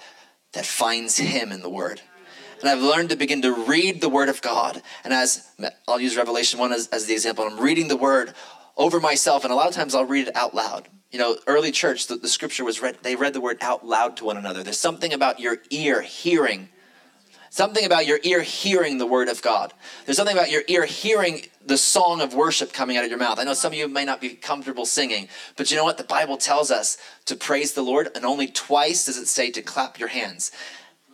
that 0.52 0.66
finds 0.66 1.16
Him 1.16 1.52
in 1.52 1.62
the 1.62 1.70
Word. 1.70 2.02
And 2.60 2.68
I've 2.68 2.82
learned 2.82 3.10
to 3.10 3.16
begin 3.16 3.42
to 3.42 3.52
read 3.52 4.00
the 4.00 4.08
Word 4.08 4.28
of 4.28 4.40
God. 4.40 4.80
And 5.04 5.12
as 5.12 5.48
I'll 5.88 6.00
use 6.00 6.16
Revelation 6.16 6.58
1 6.58 6.72
as, 6.72 6.88
as 6.88 7.06
the 7.06 7.14
example, 7.14 7.44
I'm 7.44 7.58
reading 7.58 7.88
the 7.88 7.96
Word 7.96 8.34
over 8.76 9.00
myself, 9.00 9.44
and 9.44 9.52
a 9.52 9.56
lot 9.56 9.68
of 9.68 9.74
times 9.74 9.94
I'll 9.94 10.04
read 10.04 10.28
it 10.28 10.36
out 10.36 10.54
loud 10.54 10.88
you 11.14 11.20
know, 11.20 11.36
early 11.46 11.70
church, 11.70 12.08
the, 12.08 12.16
the, 12.16 12.26
scripture 12.26 12.64
was 12.64 12.82
read, 12.82 12.98
they 13.02 13.14
read 13.14 13.34
the 13.34 13.40
word 13.40 13.58
out 13.60 13.86
loud 13.86 14.16
to 14.16 14.24
one 14.24 14.36
another. 14.36 14.64
There's 14.64 14.80
something 14.80 15.12
about 15.12 15.38
your 15.38 15.58
ear 15.70 16.02
hearing, 16.02 16.68
something 17.50 17.84
about 17.84 18.04
your 18.04 18.18
ear 18.24 18.42
hearing 18.42 18.98
the 18.98 19.06
word 19.06 19.28
of 19.28 19.40
God. 19.40 19.72
There's 20.04 20.16
something 20.16 20.36
about 20.36 20.50
your 20.50 20.62
ear 20.66 20.84
hearing 20.84 21.42
the 21.64 21.78
song 21.78 22.20
of 22.20 22.34
worship 22.34 22.72
coming 22.72 22.96
out 22.96 23.04
of 23.04 23.10
your 23.10 23.18
mouth. 23.20 23.38
I 23.38 23.44
know 23.44 23.54
some 23.54 23.70
of 23.70 23.78
you 23.78 23.86
may 23.86 24.04
not 24.04 24.20
be 24.20 24.30
comfortable 24.30 24.86
singing, 24.86 25.28
but 25.56 25.70
you 25.70 25.76
know 25.76 25.84
what? 25.84 25.98
The 25.98 26.02
Bible 26.02 26.36
tells 26.36 26.72
us 26.72 26.98
to 27.26 27.36
praise 27.36 27.74
the 27.74 27.82
Lord, 27.82 28.08
and 28.16 28.24
only 28.24 28.48
twice 28.48 29.04
does 29.04 29.16
it 29.16 29.28
say 29.28 29.52
to 29.52 29.62
clap 29.62 30.00
your 30.00 30.08
hands. 30.08 30.50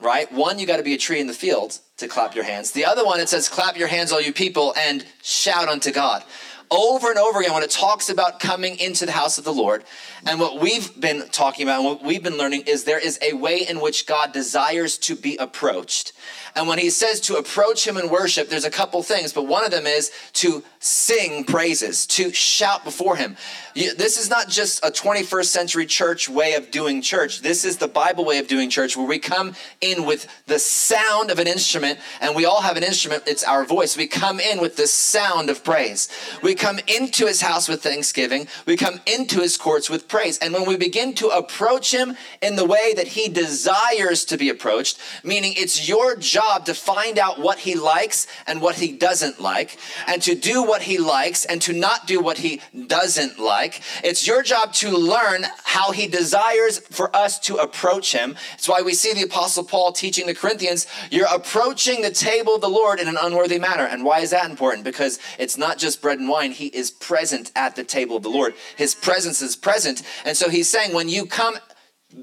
right? 0.01 0.33
One, 0.33 0.59
you 0.59 0.67
got 0.67 0.79
to 0.79 0.83
be 0.83 0.95
a 0.95 0.99
tree 0.99 1.21
in 1.21 1.27
the 1.27 1.35
field 1.35 1.79
to 1.99 2.09
clap 2.09 2.35
your 2.35 2.45
hands. 2.45 2.71
The 2.71 2.87
other 2.87 3.05
one, 3.05 3.21
it 3.21 3.29
says, 3.29 3.51
clap 3.51 3.77
your 3.77 3.89
hands, 3.89 4.13
all 4.13 4.21
you 4.23 4.33
people, 4.33 4.73
and 4.79 5.05
shout 5.23 5.69
unto 5.69 5.93
God. 5.93 6.25
Over 6.73 7.11
and 7.11 7.19
over 7.19 7.41
again, 7.41 7.53
when 7.53 7.65
it 7.65 7.71
talks 7.71 8.09
about 8.09 8.39
coming 8.39 8.79
into 8.79 9.05
the 9.05 9.13
house 9.13 9.39
of 9.39 9.45
the 9.45 9.53
Lord, 9.53 9.83
and 10.25 10.39
what 10.39 10.61
we've 10.61 11.01
been 11.01 11.29
talking 11.31 11.67
about 11.67 11.81
and 11.81 11.85
what 11.85 12.03
we've 12.03 12.23
been 12.23 12.39
learning 12.39 12.63
is 12.67 12.85
there 12.85 12.99
is 12.99 13.19
a 13.23 13.33
way 13.33 13.67
in 13.69 13.81
which 13.81 14.07
God 14.07 14.33
desires 14.33 14.97
to 14.99 15.17
be 15.17 15.37
approached. 15.37 16.13
And 16.55 16.69
when 16.69 16.79
he 16.79 16.91
says 16.91 17.21
to 17.23 17.37
approach 17.37 17.87
him 17.87 17.97
in 17.97 18.11
worship, 18.11 18.49
there's 18.49 18.65
a 18.65 18.71
couple 18.71 19.03
things, 19.03 19.33
but 19.33 19.47
one 19.47 19.65
of 19.65 19.71
them 19.71 19.87
is 19.87 20.11
to 20.35 20.65
sing 20.81 21.45
praises, 21.45 22.07
to 22.07 22.33
shout 22.33 22.85
before 22.85 23.17
him. 23.17 23.37
This 23.75 24.19
is 24.19 24.29
not 24.29 24.49
just 24.49 24.85
a 24.85 24.91
21st 24.91 25.45
century 25.45 25.87
church 25.87 26.29
way 26.29 26.55
of 26.55 26.71
doing 26.73 27.03
church. 27.03 27.41
This 27.41 27.65
is 27.65 27.77
the 27.77 27.87
Bible 27.87 28.25
way 28.25 28.39
of 28.39 28.49
doing 28.49 28.69
church 28.69 28.97
where 28.97 29.07
we 29.07 29.21
come 29.21 29.55
in 29.81 30.05
with 30.05 30.27
the 30.47 30.59
sound 30.59 31.31
of 31.31 31.39
an 31.39 31.47
instrument, 31.47 32.01
and 32.21 32.35
we 32.35 32.45
all 32.45 32.63
have 32.63 32.77
an 32.77 32.83
instrument, 32.83 33.25
it's 33.27 33.45
our 33.45 33.65
voice. 33.65 33.97
We 33.97 34.09
come 34.09 34.41
in 34.41 34.61
with 34.61 34.77
the 34.77 34.89
sound 34.89 35.51
of 35.51 35.63
praise. 35.63 36.09
We 36.43 36.57
come 36.61 36.79
into 36.87 37.27
his 37.27 37.41
house 37.41 37.69
with 37.69 37.83
thanksgiving. 37.83 38.47
We 38.67 38.77
come 38.77 39.01
into 39.07 39.41
his 39.41 39.57
courts 39.57 39.89
with 39.89 40.09
praise. 40.09 40.37
And 40.39 40.53
when 40.53 40.67
we 40.67 40.77
begin 40.77 41.15
to 41.15 41.29
approach 41.29 41.93
him 41.93 42.17
in 42.43 42.57
the 42.57 42.67
way 42.67 42.93
that 42.95 43.09
he 43.09 43.29
desires 43.29 44.27
to 44.27 44.37
be 44.37 44.51
approached, 44.51 44.99
meaning 45.25 45.55
it's 45.57 45.89
your 45.89 46.17
job 46.17 46.67
to 46.67 46.75
find 46.75 47.19
out 47.19 47.41
what 47.41 47.61
he 47.61 47.75
likes 47.75 48.27
and 48.47 48.61
what 48.61 48.75
he 48.75 48.93
doesn't 48.93 49.41
like, 49.41 49.79
and 50.07 50.21
to 50.23 50.35
do 50.35 50.63
what 50.63 50.83
he 50.83 50.99
likes 50.99 51.47
and 51.47 51.63
to 51.63 51.73
not 51.73 52.07
do 52.07 52.21
what 52.21 52.39
he 52.39 52.61
doesn't 52.87 53.39
like. 53.39 53.81
It's 54.05 54.27
your 54.27 54.43
job 54.43 54.75
to 54.75 54.91
learn 54.91 55.47
how 55.65 55.93
he 55.93 56.07
desires 56.09 56.79
for 56.79 57.15
us 57.17 57.41
to 57.41 57.57
approach 57.57 58.13
him. 58.13 58.37
It's 58.55 58.69
why 58.69 58.83
we 58.83 58.93
see 58.93 59.15
the 59.15 59.23
apostle 59.23 59.65
Paul 59.65 59.93
teaching 59.93 60.27
the 60.27 60.35
Corinthians, 60.35 60.87
you're 61.11 61.27
approaching 61.33 62.03
the 62.03 62.11
table 62.11 62.57
of 62.57 62.61
the 62.61 62.69
Lord 62.69 63.01
in 63.01 63.09
an 63.09 63.17
unworthy 63.19 63.59
manner. 63.59 63.85
And 63.85 64.05
why 64.05 64.21
is 64.21 64.31
that 64.31 64.51
important? 64.51 64.85
Because 64.85 65.19
it's 65.39 65.57
not 65.57 65.79
just 65.79 66.03
bread 66.03 66.19
and 66.19 66.29
wine. 66.29 66.50
He 66.53 66.67
is 66.67 66.91
present 66.91 67.53
at 67.55 67.77
the 67.77 67.85
table 67.85 68.17
of 68.17 68.23
the 68.23 68.31
Lord. 68.31 68.55
His 68.77 68.95
presence 68.95 69.43
is 69.43 69.57
present. 69.57 70.03
And 70.25 70.37
so 70.37 70.49
he's 70.49 70.71
saying, 70.71 70.95
when 70.95 71.09
you 71.09 71.27
come 71.27 71.57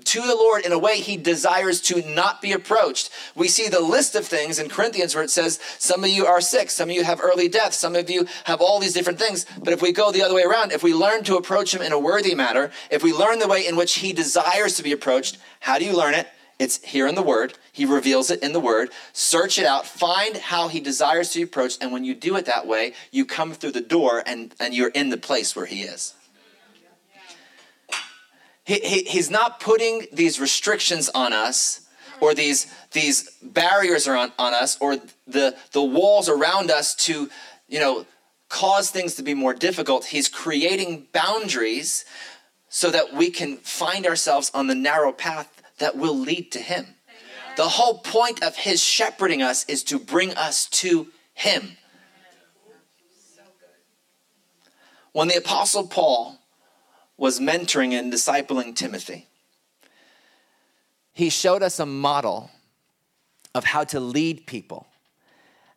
to 0.04 0.22
the 0.22 0.36
Lord 0.36 0.66
in 0.66 0.72
a 0.72 0.80
way 0.80 0.98
he 0.98 1.16
desires 1.16 1.80
to 1.84 2.02
not 2.14 2.42
be 2.42 2.52
approached. 2.52 3.10
We 3.36 3.48
see 3.48 3.70
the 3.70 3.80
list 3.80 4.16
of 4.16 4.26
things 4.26 4.60
in 4.60 4.68
Corinthians 4.68 5.16
where 5.16 5.24
it 5.24 5.30
says, 5.30 5.60
Some 5.80 6.04
of 6.04 6.10
you 6.10 6.26
are 6.26 6.42
sick, 6.42 6.70
some 6.70 6.90
of 6.90 6.96
you 6.96 7.04
have 7.06 7.22
early 7.22 7.48
death, 7.48 7.74
some 7.74 7.96
of 7.96 8.10
you 8.10 8.28
have 8.44 8.60
all 8.60 8.80
these 8.80 8.94
different 8.94 9.20
things. 9.20 9.46
But 9.64 9.74
if 9.74 9.82
we 9.82 9.94
go 9.94 10.12
the 10.12 10.24
other 10.24 10.36
way 10.36 10.44
around, 10.44 10.74
if 10.74 10.84
we 10.84 10.94
learn 10.94 11.24
to 11.24 11.38
approach 11.38 11.74
him 11.74 11.82
in 11.82 11.94
a 11.94 12.00
worthy 12.00 12.36
manner, 12.36 12.72
if 12.92 13.02
we 13.02 13.14
learn 13.14 13.40
the 13.40 13.48
way 13.48 13.66
in 13.66 13.78
which 13.78 13.96
he 13.96 14.12
desires 14.12 14.76
to 14.76 14.84
be 14.84 14.92
approached, 14.92 15.38
how 15.62 15.80
do 15.80 15.86
you 15.86 15.96
learn 15.96 16.14
it? 16.14 16.28
It's 16.60 16.84
here 16.84 17.08
in 17.08 17.16
the 17.16 17.22
Word. 17.22 17.54
He 17.72 17.86
reveals 17.86 18.32
it 18.32 18.42
in 18.42 18.52
the 18.52 18.60
Word. 18.60 18.90
Search 19.14 19.60
it 19.60 19.66
out. 19.66 19.86
Find 19.86 20.38
how 20.38 20.68
He 20.70 20.80
desires 20.80 21.30
to 21.32 21.40
be 21.40 21.44
approached. 21.44 21.82
And 21.82 21.92
when 21.92 22.04
you 22.04 22.16
do 22.16 22.36
it 22.36 22.46
that 22.46 22.66
way, 22.66 22.94
you 23.12 23.26
come 23.26 23.54
through 23.54 23.74
the 23.74 23.82
door 23.82 24.24
and, 24.26 24.54
and 24.60 24.74
you're 24.74 24.90
in 24.90 25.10
the 25.10 25.18
place 25.18 25.56
where 25.56 25.68
He 25.68 25.82
is. 25.82 26.16
He, 28.64 28.80
he, 28.80 29.04
he's 29.04 29.30
not 29.30 29.60
putting 29.60 30.08
these 30.12 30.42
restrictions 30.42 31.10
on 31.10 31.32
us 31.32 31.88
or 32.20 32.34
these, 32.34 32.68
these 32.92 33.30
barriers 33.42 34.08
are 34.08 34.18
on, 34.18 34.32
on 34.38 34.54
us 34.54 34.78
or 34.82 34.98
the, 35.26 35.56
the 35.72 35.82
walls 35.82 36.28
around 36.28 36.72
us 36.72 36.96
to, 36.96 37.30
you 37.70 37.80
know, 37.80 38.06
cause 38.50 38.90
things 38.90 39.16
to 39.16 39.24
be 39.24 39.34
more 39.34 39.54
difficult. 39.54 40.06
He's 40.06 40.28
creating 40.28 41.08
boundaries 41.14 42.04
so 42.68 42.90
that 42.92 43.14
we 43.14 43.30
can 43.30 43.58
find 43.58 44.06
ourselves 44.06 44.52
on 44.54 44.68
the 44.68 44.76
narrow 44.76 45.12
path 45.12 45.57
that 45.80 45.98
will 45.98 46.18
lead 46.18 46.52
to 46.54 46.60
Him. 46.60 46.96
The 47.56 47.70
whole 47.70 48.00
point 48.00 48.44
of 48.44 48.56
His 48.56 48.84
shepherding 48.84 49.42
us 49.42 49.66
is 49.66 49.84
to 49.86 50.00
bring 50.00 50.34
us 50.36 50.68
to 50.70 51.08
Him. 51.34 51.78
When 55.12 55.28
the 55.28 55.38
Apostle 55.38 55.88
Paul 55.88 56.38
was 57.18 57.40
mentoring 57.40 57.94
and 57.94 58.14
discipling 58.14 58.76
Timothy. 58.76 59.26
He 61.14 61.30
showed 61.30 61.64
us 61.64 61.80
a 61.80 61.86
model 61.86 62.52
of 63.56 63.66
how 63.66 63.84
to 63.86 64.00
lead 64.00 64.46
people. 64.46 64.86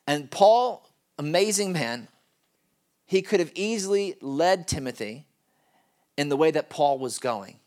And 0.07 0.31
Paul, 0.31 0.87
amazing 1.19 1.73
man, 1.73 2.09
he 3.07 3.23
could 3.23 3.41
have 3.41 3.53
easily 3.55 4.17
led 4.21 4.69
Timothy 4.69 5.25
in 6.19 6.29
the 6.29 6.37
way 6.37 6.51
that 6.51 6.69
Paul 6.69 6.99
was 6.99 7.19
going. 7.19 7.60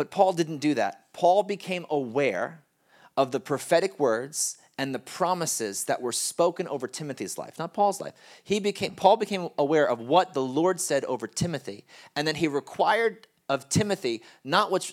But 0.00 0.10
Paul 0.10 0.32
didn't 0.32 0.60
do 0.60 0.72
that. 0.76 1.12
Paul 1.12 1.42
became 1.42 1.84
aware 1.90 2.62
of 3.18 3.32
the 3.32 3.38
prophetic 3.38 4.00
words 4.00 4.56
and 4.78 4.94
the 4.94 4.98
promises 4.98 5.84
that 5.84 6.00
were 6.00 6.10
spoken 6.10 6.66
over 6.68 6.88
Timothy's 6.88 7.36
life, 7.36 7.58
not 7.58 7.74
Paul's 7.74 8.00
life. 8.00 8.14
He 8.42 8.60
became 8.60 8.94
Paul 8.94 9.18
became 9.18 9.50
aware 9.58 9.86
of 9.86 10.00
what 10.00 10.32
the 10.32 10.40
Lord 10.40 10.80
said 10.80 11.04
over 11.04 11.26
Timothy, 11.26 11.84
and 12.16 12.26
then 12.26 12.36
he 12.36 12.48
required 12.48 13.26
of 13.46 13.68
Timothy 13.68 14.22
not 14.42 14.70
what 14.70 14.90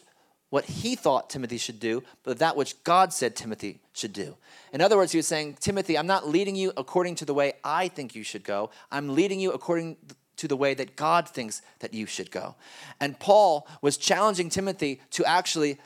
what 0.49 0.65
he 0.65 0.97
thought 0.97 1.29
Timothy 1.29 1.57
should 1.57 1.79
do, 1.79 2.03
but 2.23 2.39
that 2.39 2.57
which 2.57 2.83
God 2.83 3.13
said 3.13 3.33
Timothy 3.33 3.79
should 3.93 4.11
do. 4.11 4.35
In 4.73 4.81
other 4.81 4.97
words, 4.97 5.13
he 5.13 5.19
was 5.19 5.27
saying, 5.27 5.55
Timothy, 5.61 5.97
I'm 5.97 6.05
not 6.05 6.27
leading 6.27 6.57
you 6.57 6.73
according 6.75 7.15
to 7.15 7.25
the 7.25 7.33
way 7.33 7.53
I 7.63 7.87
think 7.87 8.13
you 8.13 8.23
should 8.23 8.43
go. 8.43 8.71
I'm 8.91 9.15
leading 9.15 9.39
you 9.39 9.53
according 9.53 9.95
to 10.38 10.47
the 10.47 10.56
way 10.56 10.73
that 10.73 10.95
God 10.95 11.28
thinks 11.28 11.62
that 11.80 11.93
you 11.93 12.06
should 12.06 12.32
go. 12.32 12.56
And 13.00 13.19
Paul 13.19 13.67
was 13.82 13.97
challenging 13.97 14.50
Timothy 14.50 15.02
to 15.12 15.26
actually 15.26 15.78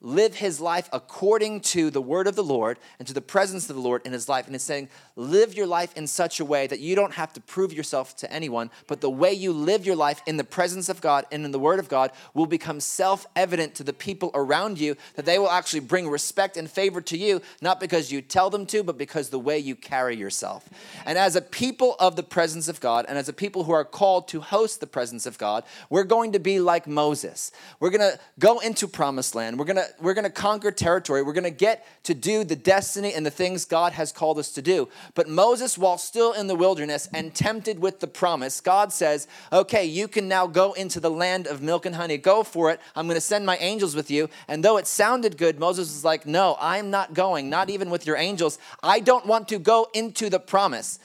live 0.00 0.36
his 0.36 0.60
life 0.60 0.88
according 0.92 1.60
to 1.60 1.90
the 1.90 2.00
word 2.00 2.28
of 2.28 2.36
the 2.36 2.44
Lord 2.44 2.78
and 2.98 3.08
to 3.08 3.14
the 3.14 3.20
presence 3.20 3.68
of 3.68 3.74
the 3.74 3.82
Lord 3.82 4.02
in 4.04 4.12
his 4.12 4.28
life. 4.28 4.46
And 4.46 4.54
it's 4.54 4.62
saying, 4.62 4.88
live 5.16 5.54
your 5.54 5.66
life 5.66 5.96
in 5.96 6.06
such 6.06 6.38
a 6.38 6.44
way 6.44 6.68
that 6.68 6.78
you 6.78 6.94
don't 6.94 7.14
have 7.14 7.32
to 7.32 7.40
prove 7.40 7.72
yourself 7.72 8.16
to 8.18 8.32
anyone, 8.32 8.70
but 8.86 9.00
the 9.00 9.10
way 9.10 9.32
you 9.32 9.52
live 9.52 9.84
your 9.84 9.96
life 9.96 10.22
in 10.26 10.36
the 10.36 10.44
presence 10.44 10.88
of 10.88 11.00
God 11.00 11.26
and 11.32 11.44
in 11.44 11.50
the 11.50 11.58
word 11.58 11.80
of 11.80 11.88
God 11.88 12.12
will 12.32 12.46
become 12.46 12.78
self 12.78 13.26
evident 13.34 13.74
to 13.74 13.84
the 13.84 13.92
people 13.92 14.30
around 14.34 14.78
you, 14.78 14.96
that 15.16 15.24
they 15.24 15.38
will 15.38 15.50
actually 15.50 15.80
bring 15.80 16.08
respect 16.08 16.56
and 16.56 16.70
favor 16.70 17.00
to 17.00 17.18
you, 17.18 17.42
not 17.60 17.80
because 17.80 18.12
you 18.12 18.22
tell 18.22 18.50
them 18.50 18.66
to, 18.66 18.84
but 18.84 18.98
because 18.98 19.30
the 19.30 19.38
way 19.38 19.58
you 19.58 19.74
carry 19.74 20.16
yourself. 20.16 20.68
And 21.06 21.18
as 21.18 21.34
a 21.34 21.42
people 21.42 21.96
of 21.98 22.14
the 22.14 22.22
presence 22.22 22.68
of 22.68 22.80
God, 22.80 23.04
and 23.08 23.18
as 23.18 23.28
a 23.28 23.32
people 23.32 23.64
who 23.64 23.72
are 23.72 23.84
called 23.84 24.28
to 24.28 24.40
host 24.40 24.78
the 24.78 24.86
presence 24.86 25.26
of 25.26 25.38
God, 25.38 25.64
we're 25.90 26.04
going 26.04 26.32
to 26.32 26.38
be 26.38 26.60
like 26.60 26.86
Moses. 26.86 27.50
We're 27.80 27.90
going 27.90 28.12
to 28.12 28.20
go 28.38 28.60
into 28.60 28.86
promised 28.86 29.34
land. 29.34 29.58
We're 29.58 29.64
going 29.64 29.76
to 29.76 29.87
we're 30.00 30.14
going 30.14 30.24
to 30.24 30.30
conquer 30.30 30.70
territory. 30.70 31.22
We're 31.22 31.32
going 31.32 31.44
to 31.44 31.50
get 31.50 31.86
to 32.04 32.14
do 32.14 32.44
the 32.44 32.56
destiny 32.56 33.12
and 33.14 33.24
the 33.24 33.30
things 33.30 33.64
God 33.64 33.92
has 33.92 34.12
called 34.12 34.38
us 34.38 34.50
to 34.52 34.62
do. 34.62 34.88
But 35.14 35.28
Moses, 35.28 35.76
while 35.76 35.98
still 35.98 36.32
in 36.32 36.46
the 36.46 36.54
wilderness 36.54 37.08
and 37.12 37.34
tempted 37.34 37.78
with 37.78 38.00
the 38.00 38.06
promise, 38.06 38.60
God 38.60 38.92
says, 38.92 39.26
"Okay, 39.52 39.84
you 39.84 40.08
can 40.08 40.28
now 40.28 40.46
go 40.46 40.72
into 40.72 41.00
the 41.00 41.10
land 41.10 41.46
of 41.46 41.62
milk 41.62 41.86
and 41.86 41.94
honey. 41.94 42.16
Go 42.16 42.42
for 42.42 42.70
it. 42.70 42.80
I'm 42.94 43.06
going 43.06 43.14
to 43.16 43.20
send 43.20 43.46
my 43.46 43.56
angels 43.58 43.94
with 43.94 44.10
you." 44.10 44.28
And 44.48 44.64
though 44.64 44.76
it 44.76 44.86
sounded 44.86 45.36
good, 45.36 45.58
Moses 45.58 45.88
was 45.88 46.04
like, 46.04 46.26
"No, 46.26 46.56
I'm 46.60 46.90
not 46.90 47.14
going. 47.14 47.48
Not 47.50 47.70
even 47.70 47.90
with 47.90 48.06
your 48.06 48.16
angels. 48.16 48.58
I 48.82 49.00
don't 49.00 49.26
want 49.26 49.48
to 49.48 49.58
go 49.58 49.88
into 49.94 50.30
the 50.30 50.40
promise." 50.40 50.98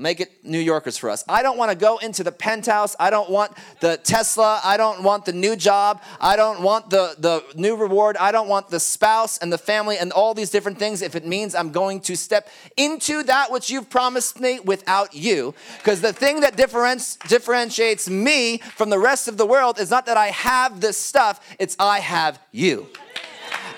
Make 0.00 0.20
it 0.20 0.42
New 0.42 0.58
Yorkers 0.58 0.96
for 0.96 1.10
us. 1.10 1.22
I 1.28 1.42
don't 1.42 1.58
want 1.58 1.70
to 1.70 1.76
go 1.76 1.98
into 1.98 2.24
the 2.24 2.32
penthouse. 2.32 2.96
I 2.98 3.10
don't 3.10 3.28
want 3.28 3.52
the 3.80 3.98
Tesla. 3.98 4.58
I 4.64 4.78
don't 4.78 5.02
want 5.02 5.26
the 5.26 5.34
new 5.34 5.56
job. 5.56 6.00
I 6.18 6.36
don't 6.36 6.62
want 6.62 6.88
the, 6.88 7.14
the 7.18 7.44
new 7.54 7.76
reward. 7.76 8.16
I 8.16 8.32
don't 8.32 8.48
want 8.48 8.70
the 8.70 8.80
spouse 8.80 9.36
and 9.36 9.52
the 9.52 9.58
family 9.58 9.98
and 9.98 10.10
all 10.10 10.32
these 10.32 10.48
different 10.48 10.78
things 10.78 11.02
if 11.02 11.14
it 11.14 11.26
means 11.26 11.54
I'm 11.54 11.70
going 11.70 12.00
to 12.00 12.16
step 12.16 12.48
into 12.78 13.22
that 13.24 13.52
which 13.52 13.68
you've 13.68 13.90
promised 13.90 14.40
me 14.40 14.58
without 14.60 15.14
you. 15.14 15.54
Because 15.76 16.00
the 16.00 16.14
thing 16.14 16.40
that 16.40 16.56
differentiates 16.56 18.08
me 18.08 18.56
from 18.56 18.88
the 18.88 18.98
rest 18.98 19.28
of 19.28 19.36
the 19.36 19.44
world 19.44 19.78
is 19.78 19.90
not 19.90 20.06
that 20.06 20.16
I 20.16 20.28
have 20.28 20.80
this 20.80 20.96
stuff, 20.96 21.46
it's 21.58 21.76
I 21.78 22.00
have 22.00 22.40
you. 22.52 22.88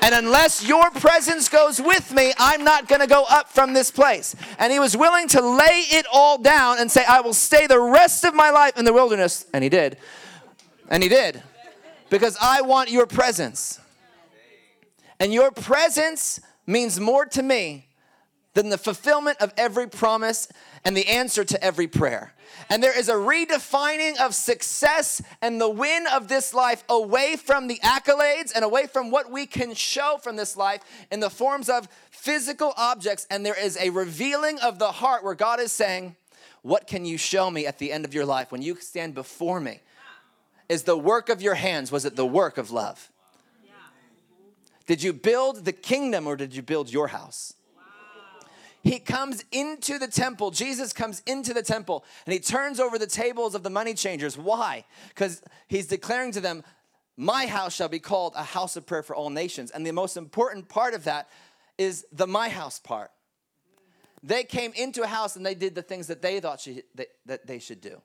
And 0.03 0.17
unless 0.17 0.67
your 0.67 0.91
presence 0.91 1.49
goes 1.49 1.81
with 1.81 2.13
me, 2.13 2.33
I'm 2.37 2.65
not 2.65 2.89
going 2.89 3.01
to 3.01 3.07
go 3.07 3.25
up 3.31 3.49
from 3.49 3.73
this 3.73 3.93
place. 3.93 4.35
And 4.59 4.73
he 4.73 4.81
was 4.81 4.97
willing 4.97 5.29
to 5.29 5.41
lay 5.41 5.85
it 5.91 6.07
all 6.13 6.39
down 6.39 6.81
and 6.81 6.91
say, 6.91 7.05
I 7.09 7.21
will 7.21 7.33
stay 7.33 7.69
the 7.69 7.81
rest 7.81 8.25
of 8.25 8.35
my 8.35 8.51
life 8.51 8.77
in 8.77 8.85
the 8.85 8.93
wilderness. 8.93 9.47
And 9.55 9.63
he 9.63 9.71
did. 9.71 9.97
And 10.89 11.05
he 11.05 11.09
did. 11.09 11.41
Because 12.11 12.37
I 12.43 12.63
want 12.63 12.91
your 12.91 13.07
presence. 13.07 13.79
And 15.21 15.33
your 15.33 15.53
presence 15.53 16.41
means 16.67 16.99
more 16.99 17.25
to 17.27 17.43
me 17.43 17.87
than 18.55 18.71
the 18.71 18.79
fulfillment 18.79 19.39
of 19.41 19.55
every 19.57 19.89
promise 19.89 20.49
and 20.85 20.97
the 20.97 21.07
answer 21.07 21.45
to 21.45 21.63
every 21.63 21.87
prayer. 21.87 22.33
And 22.69 22.83
there 22.83 22.97
is 22.97 23.09
a 23.09 23.15
redefining 23.15 24.21
of 24.21 24.35
success 24.35 25.23
and 25.41 25.61
the 25.61 25.69
win 25.69 26.07
of 26.13 26.29
this 26.29 26.55
life 26.55 26.85
away 26.89 27.37
from 27.37 27.67
the 27.67 27.81
accolades 27.83 28.53
and 28.55 28.65
away 28.65 28.87
from 28.87 29.11
what 29.11 29.31
we 29.31 29.47
can 29.47 29.75
show 29.75 30.19
from 30.23 30.37
this 30.37 30.57
life 30.57 30.83
in 31.11 31.21
the 31.21 31.31
forms 31.31 31.69
of 31.69 31.89
physical 32.11 32.73
objects. 32.77 33.27
And 33.31 33.45
there 33.45 33.59
is 33.59 33.77
a 33.79 33.91
revealing 33.91 34.59
of 34.61 34.79
the 34.79 34.93
heart 34.93 35.25
where 35.25 35.35
God 35.35 35.61
is 35.61 35.73
saying, 35.73 36.17
What 36.63 36.87
can 36.87 37.05
you 37.05 37.19
show 37.19 37.51
me 37.51 37.67
at 37.67 37.79
the 37.79 37.93
end 37.93 38.05
of 38.05 38.15
your 38.15 38.27
life 38.27 38.51
when 38.53 38.63
you 38.63 38.77
stand 38.77 39.15
before 39.15 39.61
me? 39.61 39.81
Is 40.69 40.85
the 40.85 40.97
work 40.97 41.29
of 41.29 41.43
your 41.43 41.55
hands, 41.55 41.93
was 41.93 42.05
it 42.05 42.17
the 42.17 42.27
work 42.27 42.57
of 42.59 42.71
love? 42.71 43.11
Did 44.87 45.03
you 45.03 45.13
build 45.13 45.65
the 45.65 45.73
kingdom 45.73 46.27
or 46.27 46.37
did 46.37 46.55
you 46.55 46.63
build 46.63 46.93
your 46.93 47.09
house? 47.09 47.55
He 48.83 48.99
comes 48.99 49.45
into 49.53 49.99
the 49.99 50.09
temple. 50.09 50.51
Jesus 50.51 50.93
comes 50.93 51.23
into 51.27 51.55
the 51.55 51.63
temple 51.63 52.05
and 52.27 52.33
he 52.33 52.41
turns 52.41 52.81
over 52.81 52.99
the 52.99 53.07
tables 53.07 53.55
of 53.55 53.63
the 53.63 53.71
money 53.71 53.95
changers. 53.95 54.37
Why? 54.37 54.85
Because 55.09 55.41
he's 55.69 55.87
declaring 55.87 56.33
to 56.33 56.41
them, 56.41 56.65
My 57.17 57.47
house 57.47 57.75
shall 57.75 57.89
be 57.89 58.01
called 58.01 58.35
a 58.37 58.43
house 58.43 58.77
of 58.77 58.85
prayer 58.85 59.05
for 59.05 59.15
all 59.15 59.31
nations. 59.31 59.71
And 59.71 59.87
the 59.87 59.93
most 59.93 60.17
important 60.17 60.69
part 60.69 60.95
of 60.95 61.05
that 61.05 61.29
is 61.79 62.05
the 62.13 62.27
my 62.27 62.49
house 62.49 62.81
part. 62.81 63.13
They 64.25 64.45
came 64.45 64.73
into 64.75 65.03
a 65.03 65.07
house 65.07 65.37
and 65.37 65.47
they 65.47 65.55
did 65.55 65.75
the 65.75 65.83
things 65.83 66.09
that 66.09 66.21
they 66.21 66.41
thought 66.41 66.61
she, 66.61 66.83
that, 66.97 67.09
that 67.27 67.47
they 67.47 67.61
should 67.61 67.81
do. 67.81 68.01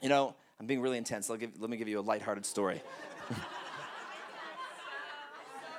You 0.00 0.08
know, 0.08 0.34
I'm 0.58 0.66
being 0.66 0.80
really 0.80 0.98
intense. 0.98 1.28
Give, 1.28 1.50
let 1.60 1.68
me 1.68 1.76
give 1.76 1.88
you 1.88 2.00
a 2.00 2.02
lighthearted 2.02 2.46
story. 2.46 2.82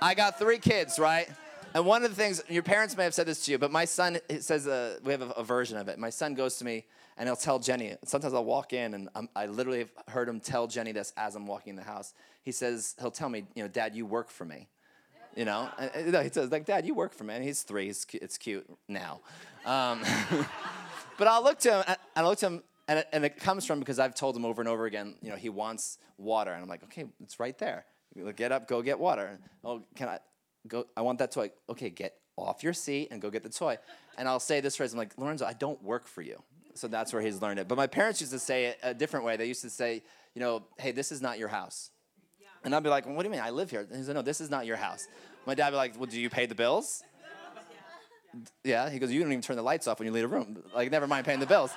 I 0.01 0.13
got 0.13 0.37
three 0.37 0.59
kids, 0.59 0.99
right? 0.99 1.29
And 1.75 1.85
one 1.85 2.05
of 2.05 2.09
the 2.09 2.15
things, 2.15 2.41
your 2.47 2.63
parents 2.63 2.95
may 2.95 3.03
have 3.03 3.13
said 3.13 3.27
this 3.27 3.43
to 3.45 3.51
you, 3.51 3.57
but 3.57 3.69
my 3.69 3.83
son 3.83 4.17
says, 4.39 4.65
uh, 4.65 4.97
we 5.03 5.11
have 5.11 5.21
a, 5.21 5.29
a, 5.31 5.43
version 5.43 5.77
of 5.77 5.89
it. 5.89 5.99
My 5.99 6.09
son 6.09 6.33
goes 6.33 6.55
to 6.59 6.65
me 6.65 6.85
and 7.17 7.27
he'll 7.27 7.35
tell 7.35 7.59
Jenny, 7.59 7.97
sometimes 8.05 8.33
I'll 8.33 8.45
walk 8.45 8.71
in 8.71 8.93
and 8.93 9.09
I'm, 9.13 9.27
i 9.35 9.45
literally 9.45 9.79
have 9.79 9.91
heard 10.07 10.29
him 10.29 10.39
tell 10.39 10.67
Jenny 10.67 10.93
this 10.93 11.11
as 11.17 11.35
I'm 11.35 11.45
walking 11.45 11.71
in 11.71 11.75
the 11.75 11.83
house. 11.83 12.13
He 12.43 12.53
says, 12.53 12.95
he'll 13.01 13.11
tell 13.11 13.27
me, 13.27 13.43
you 13.55 13.63
know, 13.63 13.67
Dad, 13.67 13.93
you 13.93 14.05
work 14.05 14.29
for 14.29 14.45
me. 14.45 14.69
You 15.35 15.43
know, 15.43 15.67
and, 15.77 16.15
he 16.15 16.29
says, 16.29 16.49
like, 16.49 16.65
Dad, 16.65 16.85
you 16.85 16.93
work 16.93 17.13
for 17.13 17.25
me. 17.25 17.33
And 17.33 17.43
he's 17.43 17.63
three, 17.63 17.87
he's, 17.87 18.05
it's 18.13 18.37
cute 18.37 18.65
now. 18.87 19.19
Um, 19.65 20.01
but 21.17 21.27
I'll 21.27 21.43
look 21.43 21.59
to 21.59 21.73
him, 21.73 21.83
and 21.87 21.97
I 22.15 22.23
look 22.23 22.39
to 22.39 22.45
him, 22.45 22.63
and 22.87 22.99
it, 22.99 23.07
and 23.11 23.25
it 23.25 23.37
comes 23.37 23.65
from 23.65 23.79
because 23.79 23.99
I've 23.99 24.15
told 24.15 24.37
him 24.37 24.45
over 24.45 24.61
and 24.61 24.69
over 24.69 24.85
again, 24.85 25.15
you 25.21 25.29
know, 25.29 25.35
he 25.35 25.49
wants 25.49 25.97
water. 26.17 26.53
And 26.53 26.63
I'm 26.63 26.69
like, 26.69 26.85
okay, 26.85 27.03
it's 27.21 27.37
right 27.37 27.57
there. 27.57 27.83
Get 28.37 28.53
up, 28.53 28.69
go 28.69 28.81
get 28.81 28.97
water. 28.97 29.39
Oh, 29.65 29.81
can 29.93 30.07
I? 30.07 30.19
Go, 30.67 30.85
I 30.95 31.01
want 31.01 31.19
that 31.19 31.31
toy. 31.31 31.51
Okay, 31.69 31.89
get 31.89 32.15
off 32.37 32.63
your 32.63 32.73
seat 32.73 33.09
and 33.11 33.21
go 33.21 33.29
get 33.29 33.43
the 33.43 33.49
toy. 33.49 33.77
And 34.17 34.27
I'll 34.27 34.39
say 34.39 34.59
this 34.61 34.75
phrase, 34.75 34.93
I'm 34.93 34.99
like, 34.99 35.17
Lorenzo, 35.17 35.45
I 35.45 35.53
don't 35.53 35.81
work 35.83 36.07
for 36.07 36.21
you. 36.21 36.41
So 36.73 36.87
that's 36.87 37.13
where 37.13 37.21
he's 37.21 37.41
learned 37.41 37.59
it. 37.59 37.67
But 37.67 37.77
my 37.77 37.87
parents 37.87 38.19
used 38.19 38.33
to 38.33 38.39
say 38.39 38.65
it 38.65 38.79
a 38.83 38.93
different 38.93 39.25
way. 39.25 39.37
They 39.37 39.45
used 39.45 39.61
to 39.61 39.69
say, 39.69 40.03
you 40.33 40.41
know, 40.41 40.63
hey, 40.77 40.91
this 40.91 41.11
is 41.11 41.21
not 41.21 41.39
your 41.39 41.47
house. 41.47 41.91
Yeah. 42.39 42.47
And 42.65 42.75
I'd 42.75 42.83
be 42.83 42.89
like, 42.89 43.05
well, 43.05 43.15
what 43.15 43.23
do 43.23 43.29
you 43.29 43.31
mean? 43.31 43.41
I 43.41 43.51
live 43.51 43.71
here. 43.71 43.81
And 43.81 43.95
he 43.95 44.03
said, 44.03 44.15
no, 44.15 44.21
this 44.21 44.41
is 44.41 44.49
not 44.49 44.65
your 44.65 44.75
house. 44.75 45.07
My 45.45 45.55
dad 45.55 45.67
would 45.67 45.71
be 45.71 45.77
like, 45.77 45.97
well, 45.97 46.07
do 46.07 46.19
you 46.19 46.29
pay 46.29 46.45
the 46.45 46.55
bills? 46.55 47.03
Yeah. 48.65 48.89
He 48.89 48.99
goes, 48.99 49.11
you 49.11 49.21
don't 49.21 49.31
even 49.31 49.41
turn 49.41 49.55
the 49.55 49.61
lights 49.61 49.87
off 49.87 49.99
when 49.99 50.07
you 50.07 50.11
leave 50.11 50.25
a 50.25 50.27
room. 50.27 50.61
Like, 50.73 50.91
never 50.91 51.07
mind 51.07 51.25
paying 51.25 51.39
the 51.39 51.45
bills 51.45 51.71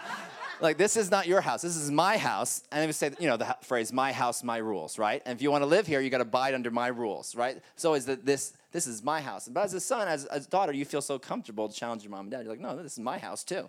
like 0.61 0.77
this 0.77 0.97
is 0.97 1.11
not 1.11 1.27
your 1.27 1.41
house 1.41 1.63
this 1.63 1.77
is 1.77 1.91
my 1.91 2.17
house. 2.17 2.63
And 2.71 2.83
they 2.83 2.87
would 2.87 2.95
say 2.95 3.11
you 3.19 3.29
know 3.29 3.37
the 3.37 3.57
phrase 3.63 3.93
my 3.93 4.13
house 4.13 4.43
my 4.43 4.59
rules 4.59 4.99
right? 4.99 5.23
And 5.25 5.37
if 5.37 5.43
you 5.43 5.51
want 5.51 5.63
to 5.63 5.67
live 5.67 5.87
here 5.87 6.01
you 6.01 6.11
got 6.11 6.19
to 6.19 6.23
abide 6.23 6.55
under 6.55 6.71
my 6.71 6.89
rules 6.89 7.35
right? 7.35 7.61
So 7.77 7.95
is 7.95 8.07
that 8.07 8.25
this 8.25 8.53
this 8.73 8.87
is 8.87 9.03
my 9.03 9.21
house. 9.21 9.49
But 9.49 9.65
as 9.65 9.75
a 9.75 9.81
son 9.81 10.09
as, 10.09 10.25
as 10.27 10.47
a 10.47 10.51
daughter 10.51 10.73
you 10.73 10.85
feel 10.85 11.03
so 11.03 11.19
comfortable 11.19 11.69
to 11.69 11.75
challenge 11.75 12.03
your 12.03 12.11
mom 12.11 12.23
and 12.23 12.31
dad. 12.31 12.45
You're 12.45 12.53
like 12.53 12.61
no 12.61 12.77
this 12.77 12.93
is 12.93 12.99
my 12.99 13.19
house 13.19 13.45
too 13.45 13.69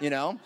you 0.00 0.10
know? 0.10 0.38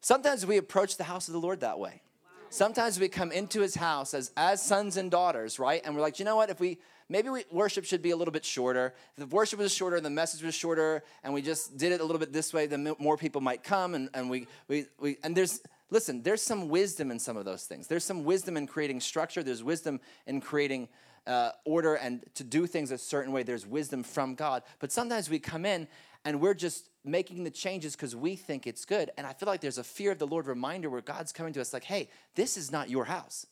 Sometimes 0.00 0.44
we 0.46 0.56
approach 0.56 0.96
the 0.96 1.04
house 1.04 1.28
of 1.28 1.34
the 1.34 1.40
lord 1.40 1.60
that 1.60 1.78
way. 1.78 2.02
Sometimes 2.50 3.00
we 3.00 3.08
come 3.08 3.32
into 3.32 3.60
his 3.60 3.74
house 3.74 4.14
as 4.14 4.30
as 4.36 4.62
sons 4.62 4.96
and 4.96 5.10
daughters 5.10 5.58
right? 5.58 5.80
And 5.84 5.94
we're 5.94 6.02
like 6.02 6.18
you 6.18 6.24
know 6.24 6.36
what? 6.36 6.50
If 6.50 6.60
we 6.60 6.78
maybe 7.08 7.28
we, 7.28 7.44
worship 7.50 7.84
should 7.84 8.02
be 8.02 8.10
a 8.10 8.16
little 8.16 8.32
bit 8.32 8.44
shorter. 8.44 8.94
If 9.16 9.28
the 9.28 9.34
worship 9.34 9.58
was 9.58 9.74
shorter, 9.74 9.96
and 9.96 10.04
the 10.04 10.10
message 10.10 10.42
was 10.42 10.54
shorter, 10.54 11.02
and 11.22 11.32
we 11.32 11.42
just 11.42 11.76
did 11.76 11.92
it 11.92 12.00
a 12.00 12.04
little 12.04 12.18
bit 12.18 12.32
this 12.32 12.52
way, 12.52 12.66
then 12.66 12.94
more 12.98 13.16
people 13.16 13.40
might 13.40 13.62
come. 13.62 13.94
And, 13.94 14.08
and 14.14 14.30
we, 14.30 14.46
we, 14.68 14.86
we 14.98 15.16
and 15.22 15.36
there's 15.36 15.60
listen, 15.90 16.22
there's 16.22 16.42
some 16.42 16.68
wisdom 16.68 17.10
in 17.10 17.18
some 17.18 17.36
of 17.36 17.44
those 17.44 17.64
things. 17.64 17.86
There's 17.86 18.04
some 18.04 18.24
wisdom 18.24 18.56
in 18.56 18.66
creating 18.66 19.00
structure. 19.00 19.42
There's 19.42 19.62
wisdom 19.62 20.00
in 20.26 20.40
creating 20.40 20.88
uh, 21.26 21.50
order 21.64 21.94
and 21.94 22.24
to 22.34 22.44
do 22.44 22.66
things 22.66 22.90
a 22.90 22.98
certain 22.98 23.32
way. 23.32 23.42
There's 23.42 23.66
wisdom 23.66 24.02
from 24.02 24.34
God. 24.34 24.62
But 24.80 24.90
sometimes 24.90 25.28
we 25.30 25.38
come 25.38 25.66
in 25.66 25.86
and 26.24 26.40
we're 26.40 26.54
just 26.54 26.88
making 27.04 27.44
the 27.44 27.50
changes 27.50 27.94
because 27.94 28.16
we 28.16 28.36
think 28.36 28.66
it's 28.66 28.84
good. 28.84 29.10
And 29.18 29.26
I 29.26 29.32
feel 29.32 29.46
like 29.46 29.60
there's 29.60 29.78
a 29.78 29.84
fear 29.84 30.12
of 30.12 30.18
the 30.18 30.26
Lord 30.26 30.46
reminder 30.46 30.88
where 30.88 31.00
God's 31.00 31.32
coming 31.32 31.52
to 31.52 31.60
us 31.60 31.72
like, 31.72 31.84
hey, 31.84 32.08
this 32.34 32.56
is 32.56 32.72
not 32.72 32.88
your 32.88 33.04
house. 33.04 33.46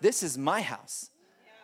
This 0.00 0.22
is 0.22 0.36
my 0.36 0.60
house. 0.60 1.10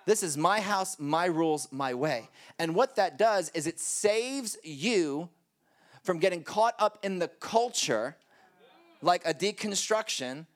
This 0.09 0.23
is 0.23 0.39
my 0.39 0.63
house, 0.63 0.99
my 0.99 1.27
rules, 1.27 1.69
my 1.71 1.93
way. 1.93 2.31
And 2.59 2.75
what 2.75 2.97
that 2.97 3.19
does 3.19 3.51
is 3.53 3.67
it 3.67 3.79
saves 3.79 4.57
you 4.65 5.29
from 6.03 6.19
getting 6.19 6.43
caught 6.43 6.75
up 6.79 6.99
in 7.03 7.19
the 7.19 7.29
culture 7.29 8.17
like 9.03 9.21
a 9.27 9.35
deconstruction 9.35 10.47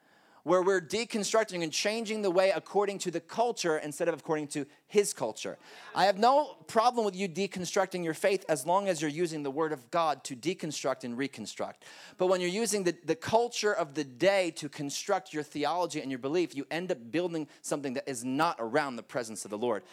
where 0.44 0.62
we're 0.62 0.80
deconstructing 0.80 1.62
and 1.62 1.72
changing 1.72 2.22
the 2.22 2.30
way 2.30 2.50
according 2.50 2.98
to 2.98 3.10
the 3.10 3.20
culture 3.20 3.78
instead 3.78 4.08
of 4.08 4.14
according 4.14 4.48
to 4.48 4.66
his 4.88 5.12
culture. 5.12 5.56
I 5.94 6.06
have 6.06 6.18
no 6.18 6.56
problem 6.66 7.04
with 7.04 7.14
you 7.14 7.28
deconstructing 7.28 8.04
your 8.04 8.14
faith 8.14 8.44
as 8.48 8.66
long 8.66 8.88
as 8.88 9.00
you're 9.00 9.10
using 9.10 9.42
the 9.42 9.50
word 9.50 9.72
of 9.72 9.90
God 9.90 10.24
to 10.24 10.34
deconstruct 10.36 11.04
and 11.04 11.16
reconstruct. 11.16 11.84
But 12.18 12.26
when 12.26 12.40
you're 12.40 12.50
using 12.50 12.82
the, 12.82 12.94
the 13.04 13.14
culture 13.14 13.72
of 13.72 13.94
the 13.94 14.04
day 14.04 14.50
to 14.56 14.68
construct 14.68 15.32
your 15.32 15.44
theology 15.44 16.00
and 16.00 16.10
your 16.10 16.18
belief, 16.18 16.56
you 16.56 16.66
end 16.70 16.90
up 16.90 17.10
building 17.10 17.46
something 17.60 17.94
that 17.94 18.08
is 18.08 18.24
not 18.24 18.56
around 18.58 18.96
the 18.96 19.02
presence 19.02 19.44
of 19.44 19.50
the 19.50 19.58
Lord. 19.58 19.84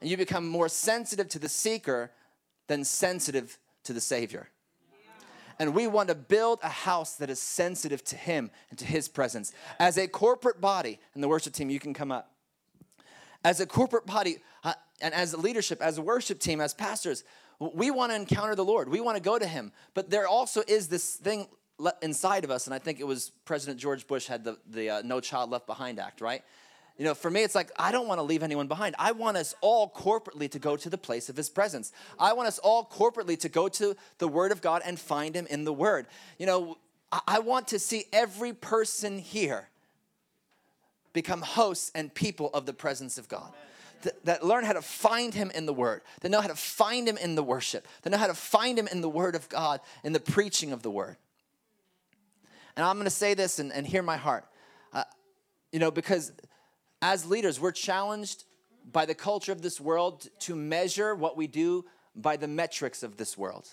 And 0.00 0.10
you 0.10 0.16
become 0.16 0.48
more 0.48 0.68
sensitive 0.68 1.28
to 1.28 1.38
the 1.38 1.48
seeker 1.48 2.10
than 2.66 2.84
sensitive 2.84 3.58
to 3.84 3.92
the 3.92 4.00
Savior. 4.00 4.48
And 5.58 5.74
we 5.74 5.86
want 5.86 6.08
to 6.08 6.14
build 6.14 6.58
a 6.62 6.68
house 6.68 7.16
that 7.16 7.30
is 7.30 7.40
sensitive 7.40 8.02
to 8.04 8.16
Him 8.16 8.50
and 8.70 8.78
to 8.78 8.84
His 8.84 9.08
presence. 9.08 9.52
As 9.78 9.96
a 9.96 10.08
corporate 10.08 10.60
body, 10.60 10.98
and 11.14 11.22
the 11.22 11.28
worship 11.28 11.52
team, 11.52 11.70
you 11.70 11.80
can 11.80 11.94
come 11.94 12.12
up. 12.12 12.30
As 13.44 13.60
a 13.60 13.66
corporate 13.66 14.06
body, 14.06 14.38
uh, 14.64 14.74
and 15.00 15.12
as 15.14 15.32
a 15.32 15.36
leadership, 15.36 15.82
as 15.82 15.98
a 15.98 16.02
worship 16.02 16.38
team, 16.38 16.60
as 16.60 16.74
pastors, 16.74 17.24
we 17.58 17.90
want 17.90 18.12
to 18.12 18.16
encounter 18.16 18.54
the 18.54 18.64
Lord. 18.64 18.88
We 18.88 19.00
want 19.00 19.16
to 19.16 19.22
go 19.22 19.38
to 19.38 19.46
Him. 19.46 19.72
But 19.94 20.10
there 20.10 20.26
also 20.26 20.62
is 20.66 20.88
this 20.88 21.16
thing 21.16 21.48
inside 22.00 22.44
of 22.44 22.50
us, 22.50 22.66
and 22.66 22.74
I 22.74 22.78
think 22.78 23.00
it 23.00 23.06
was 23.06 23.30
President 23.44 23.80
George 23.80 24.06
Bush 24.06 24.26
had 24.26 24.44
the, 24.44 24.58
the 24.68 24.90
uh, 24.90 25.02
No 25.04 25.20
Child 25.20 25.50
Left 25.50 25.66
Behind 25.66 25.98
Act, 25.98 26.20
right? 26.20 26.42
You 27.02 27.08
know, 27.08 27.14
for 27.16 27.32
me, 27.32 27.42
it's 27.42 27.56
like, 27.56 27.72
I 27.76 27.90
don't 27.90 28.06
want 28.06 28.20
to 28.20 28.22
leave 28.22 28.44
anyone 28.44 28.68
behind. 28.68 28.94
I 28.96 29.10
want 29.10 29.36
us 29.36 29.56
all 29.60 29.90
corporately 29.90 30.48
to 30.52 30.60
go 30.60 30.76
to 30.76 30.88
the 30.88 30.96
place 30.96 31.28
of 31.28 31.36
His 31.36 31.50
presence. 31.50 31.90
I 32.16 32.32
want 32.32 32.46
us 32.46 32.60
all 32.60 32.84
corporately 32.84 33.36
to 33.40 33.48
go 33.48 33.66
to 33.70 33.96
the 34.18 34.28
Word 34.28 34.52
of 34.52 34.62
God 34.62 34.82
and 34.86 35.00
find 35.00 35.34
Him 35.34 35.48
in 35.50 35.64
the 35.64 35.72
Word. 35.72 36.06
You 36.38 36.46
know, 36.46 36.78
I 37.26 37.40
want 37.40 37.66
to 37.68 37.80
see 37.80 38.04
every 38.12 38.52
person 38.52 39.18
here 39.18 39.68
become 41.12 41.42
hosts 41.42 41.90
and 41.92 42.14
people 42.14 42.50
of 42.54 42.66
the 42.66 42.72
presence 42.72 43.18
of 43.18 43.28
God. 43.28 43.52
That, 44.22 44.44
learn 44.44 44.62
how 44.62 44.74
to 44.74 44.82
find 44.82 45.34
him 45.34 45.50
in 45.52 45.66
the 45.66 45.72
word, 45.72 46.02
that 46.20 46.28
know 46.28 46.40
how 46.40 46.48
to 46.48 46.54
find 46.54 47.08
him 47.08 47.16
in 47.16 47.34
the 47.34 47.42
worship, 47.42 47.88
that 48.02 48.10
know 48.10 48.16
how 48.16 48.28
to 48.28 48.34
find 48.34 48.78
him 48.78 48.86
in 48.86 49.00
the 49.00 49.08
word 49.08 49.34
of 49.34 49.48
God, 49.48 49.80
in 50.04 50.12
the 50.12 50.20
preaching 50.20 50.70
of 50.70 50.82
the 50.82 50.90
word. 50.90 51.16
And 52.76 52.86
I'm 52.86 52.94
going 52.94 53.04
to 53.06 53.10
say 53.10 53.34
this 53.34 53.58
and, 53.58 53.72
and 53.72 53.84
hear 53.84 54.02
my 54.02 54.16
heart. 54.16 54.44
Uh, 54.92 55.02
you 55.72 55.78
know, 55.78 55.90
because 55.90 56.32
as 57.02 57.26
leaders, 57.26 57.60
we're 57.60 57.72
challenged 57.72 58.44
by 58.90 59.04
the 59.04 59.14
culture 59.14 59.52
of 59.52 59.60
this 59.60 59.80
world 59.80 60.28
to 60.40 60.54
measure 60.54 61.14
what 61.14 61.36
we 61.36 61.46
do 61.48 61.84
by 62.14 62.36
the 62.36 62.48
metrics 62.48 63.02
of 63.02 63.16
this 63.16 63.36
world 63.36 63.68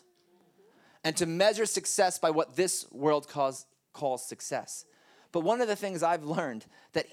and 1.03 1.15
to 1.17 1.25
measure 1.25 1.65
success 1.65 2.19
by 2.19 2.31
what 2.31 2.55
this 2.55 2.85
world 2.91 3.27
calls, 3.27 3.65
calls 3.93 4.27
success. 4.27 4.85
But 5.31 5.41
one 5.41 5.61
of 5.61 5.67
the 5.67 5.75
things 5.75 6.03
I've 6.03 6.23
learned 6.23 6.65
that 6.93 7.05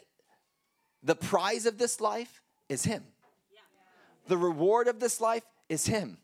the 1.03 1.15
prize 1.15 1.67
of 1.67 1.79
this 1.79 2.01
life 2.01 2.43
is 2.69 2.85
him. 2.85 3.05
The 4.27 4.39
reward 4.39 4.89
of 4.89 4.99
this 4.99 5.21
life 5.21 5.45
is 5.69 5.87
him. 5.87 6.19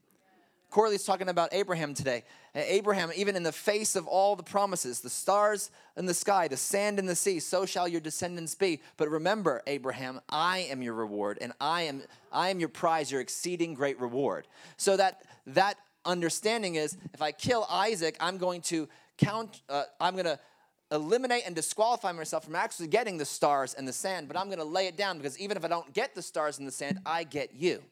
Corley's 0.73 1.05
talking 1.05 1.29
about 1.29 1.51
Abraham 1.53 1.93
today. 1.93 2.25
Abraham, 2.55 3.11
even 3.15 3.37
in 3.37 3.43
the 3.43 3.53
face 3.53 3.95
of 3.95 4.07
all 4.07 4.37
the 4.37 4.43
promises, 4.43 5.01
the 5.01 5.11
stars 5.11 5.71
in 5.99 6.07
the 6.07 6.15
sky, 6.15 6.49
the 6.49 6.57
sand 6.57 6.99
in 6.99 7.05
the 7.05 7.15
sea, 7.15 7.41
so 7.41 7.67
shall 7.67 7.87
your 7.87 8.01
descendants 8.01 8.55
be. 8.55 8.81
But 8.97 9.11
remember, 9.11 9.63
Abraham, 9.67 10.23
I 10.31 10.61
am 10.71 10.81
your 10.81 10.95
reward, 10.95 11.37
and 11.43 11.53
I 11.61 11.83
am 11.83 12.03
I 12.33 12.49
am 12.49 12.59
your 12.59 12.71
prize, 12.71 13.13
your 13.13 13.21
exceeding 13.21 13.75
great 13.75 14.01
reward. 14.01 14.49
So 14.79 14.97
that 14.97 15.23
that 15.49 15.77
understanding 16.07 16.77
is, 16.77 16.97
if 17.13 17.21
I 17.21 17.33
kill 17.33 17.67
Isaac, 17.71 18.17
I'm 18.19 18.39
going 18.39 18.63
to 18.63 18.89
count. 19.19 19.61
Uh, 19.69 19.85
I'm 20.01 20.15
going 20.15 20.25
to 20.25 20.39
eliminate 20.91 21.43
and 21.45 21.55
disqualify 21.55 22.13
myself 22.13 22.45
from 22.47 22.57
actually 22.57 22.89
getting 22.89 23.19
the 23.19 23.27
stars 23.27 23.75
and 23.75 23.87
the 23.87 23.93
sand, 23.93 24.27
but 24.27 24.39
I'm 24.39 24.47
going 24.47 24.59
to 24.59 24.65
lay 24.65 24.87
it 24.87 24.97
down 24.97 25.19
because 25.19 25.39
even 25.39 25.59
if 25.59 25.67
I 25.67 25.69
don't 25.69 25.93
get 25.93 26.15
the 26.15 26.23
stars 26.23 26.59
and 26.59 26.67
the 26.67 26.73
sand, 26.73 26.99
I 27.05 27.25
get 27.25 27.55
you. 27.55 27.83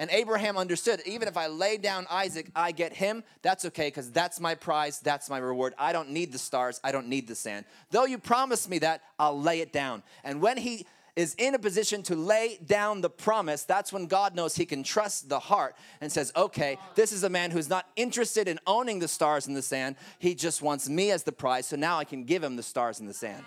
And 0.00 0.08
Abraham 0.12 0.56
understood 0.56 1.02
even 1.04 1.28
if 1.28 1.36
I 1.36 1.46
lay 1.48 1.76
down 1.76 2.06
Isaac, 2.08 2.50
I 2.56 2.72
get 2.72 2.94
him. 2.94 3.22
That's 3.42 3.66
okay 3.66 3.88
because 3.88 4.10
that's 4.10 4.40
my 4.40 4.54
prize, 4.54 4.98
that's 4.98 5.28
my 5.28 5.36
reward. 5.36 5.74
I 5.78 5.92
don't 5.92 6.08
need 6.08 6.32
the 6.32 6.38
stars, 6.38 6.80
I 6.82 6.90
don't 6.90 7.08
need 7.08 7.28
the 7.28 7.34
sand. 7.34 7.66
Though 7.90 8.06
you 8.06 8.16
promised 8.16 8.70
me 8.70 8.78
that, 8.78 9.02
I'll 9.18 9.38
lay 9.38 9.60
it 9.60 9.74
down. 9.74 10.02
And 10.24 10.40
when 10.40 10.56
he 10.56 10.86
is 11.16 11.34
in 11.34 11.54
a 11.54 11.58
position 11.58 12.02
to 12.04 12.14
lay 12.14 12.58
down 12.64 13.02
the 13.02 13.10
promise, 13.10 13.64
that's 13.64 13.92
when 13.92 14.06
God 14.06 14.34
knows 14.34 14.56
he 14.56 14.64
can 14.64 14.82
trust 14.82 15.28
the 15.28 15.38
heart 15.38 15.76
and 16.00 16.10
says, 16.10 16.32
okay, 16.34 16.78
this 16.94 17.12
is 17.12 17.22
a 17.22 17.28
man 17.28 17.50
who's 17.50 17.68
not 17.68 17.86
interested 17.94 18.48
in 18.48 18.58
owning 18.66 19.00
the 19.00 19.08
stars 19.08 19.46
in 19.48 19.52
the 19.52 19.60
sand. 19.60 19.96
He 20.18 20.34
just 20.34 20.62
wants 20.62 20.88
me 20.88 21.10
as 21.10 21.24
the 21.24 21.32
prize, 21.32 21.66
so 21.66 21.76
now 21.76 21.98
I 21.98 22.04
can 22.04 22.24
give 22.24 22.42
him 22.42 22.56
the 22.56 22.62
stars 22.62 23.00
in 23.00 23.06
the 23.06 23.12
sand. 23.12 23.44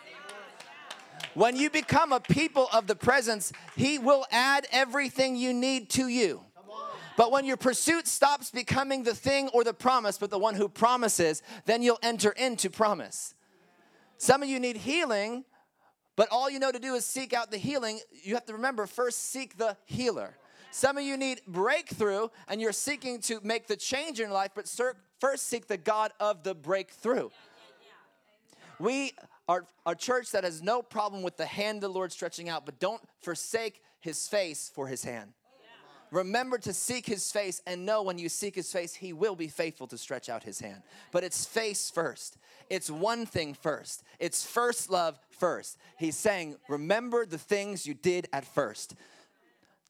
When 1.34 1.56
you 1.56 1.70
become 1.70 2.12
a 2.12 2.20
people 2.20 2.68
of 2.72 2.88
the 2.88 2.96
presence, 2.96 3.52
He 3.76 3.98
will 4.00 4.26
add 4.32 4.68
everything 4.72 5.36
you 5.36 5.54
need 5.54 5.90
to 5.92 6.08
you. 6.08 6.42
But 7.16 7.32
when 7.32 7.46
your 7.46 7.58
pursuit 7.58 8.08
stops 8.08 8.50
becoming 8.50 9.04
the 9.04 9.14
thing 9.14 9.50
or 9.50 9.64
the 9.64 9.74
promise, 9.74 10.18
but 10.18 10.32
the 10.32 10.40
one 10.40 10.56
who 10.56 10.68
promises, 10.68 11.44
then 11.66 11.82
you'll 11.84 12.00
enter 12.02 12.32
into 12.32 12.70
promise. 12.70 13.36
Some 14.18 14.42
of 14.42 14.50
you 14.50 14.60
need 14.60 14.78
healing, 14.78 15.46
but 16.16 16.28
all 16.32 16.50
you 16.50 16.60
know 16.60 16.72
to 16.72 16.80
do 16.80 16.96
is 16.96 17.06
seek 17.06 17.34
out 17.34 17.52
the 17.52 17.58
healing. 17.58 18.00
You 18.24 18.36
have 18.36 18.46
to 18.46 18.54
remember 18.54 18.88
first 18.88 19.32
seek 19.32 19.58
the 19.58 19.78
healer. 19.86 20.38
Some 20.72 20.98
of 20.98 21.04
you 21.04 21.18
need 21.18 21.42
breakthrough 21.48 22.30
and 22.48 22.60
you're 22.60 22.72
seeking 22.72 23.20
to 23.22 23.40
make 23.44 23.68
the 23.68 23.76
change 23.76 24.20
in 24.20 24.32
life, 24.32 24.52
but 24.56 24.68
first 25.20 25.48
seek 25.48 25.68
the 25.68 25.78
God 25.78 26.12
of 26.20 26.44
the 26.44 26.56
breakthrough. 26.56 27.30
We 28.80 29.14
are 29.48 29.66
a 29.86 29.96
church 29.96 30.32
that 30.32 30.44
has 30.44 30.62
no 30.62 30.82
problem 30.82 31.22
with 31.22 31.38
the 31.38 31.46
hand 31.46 31.82
the 31.82 31.90
Lord 31.90 32.12
stretching 32.12 32.50
out, 32.50 32.66
but 32.66 32.80
don't 32.80 33.02
forsake 33.22 33.82
his 34.00 34.28
face 34.28 34.72
for 34.74 34.88
his 34.88 35.04
hand. 35.04 35.34
Remember 36.12 36.60
to 36.60 36.74
seek 36.74 37.08
his 37.08 37.32
face 37.32 37.60
and 37.66 37.88
know 37.88 38.04
when 38.04 38.20
you 38.20 38.30
seek 38.30 38.54
his 38.54 38.72
face, 38.72 38.94
he 38.94 39.14
will 39.14 39.36
be 39.36 39.48
faithful 39.48 39.88
to 39.88 39.98
stretch 39.98 40.30
out 40.30 40.44
his 40.44 40.60
hand. 40.60 40.84
But 41.12 41.24
it's 41.24 41.44
face 41.44 41.90
first. 41.90 42.38
It's 42.70 42.92
one 42.92 43.26
thing 43.26 43.56
first. 43.56 44.04
It's 44.20 44.46
first 44.46 44.92
love 44.92 45.18
first. 45.32 45.78
He's 45.98 46.16
saying, 46.16 46.58
Remember 46.70 47.26
the 47.26 47.40
things 47.40 47.88
you 47.88 47.96
did 47.96 48.28
at 48.32 48.46
first. 48.46 48.94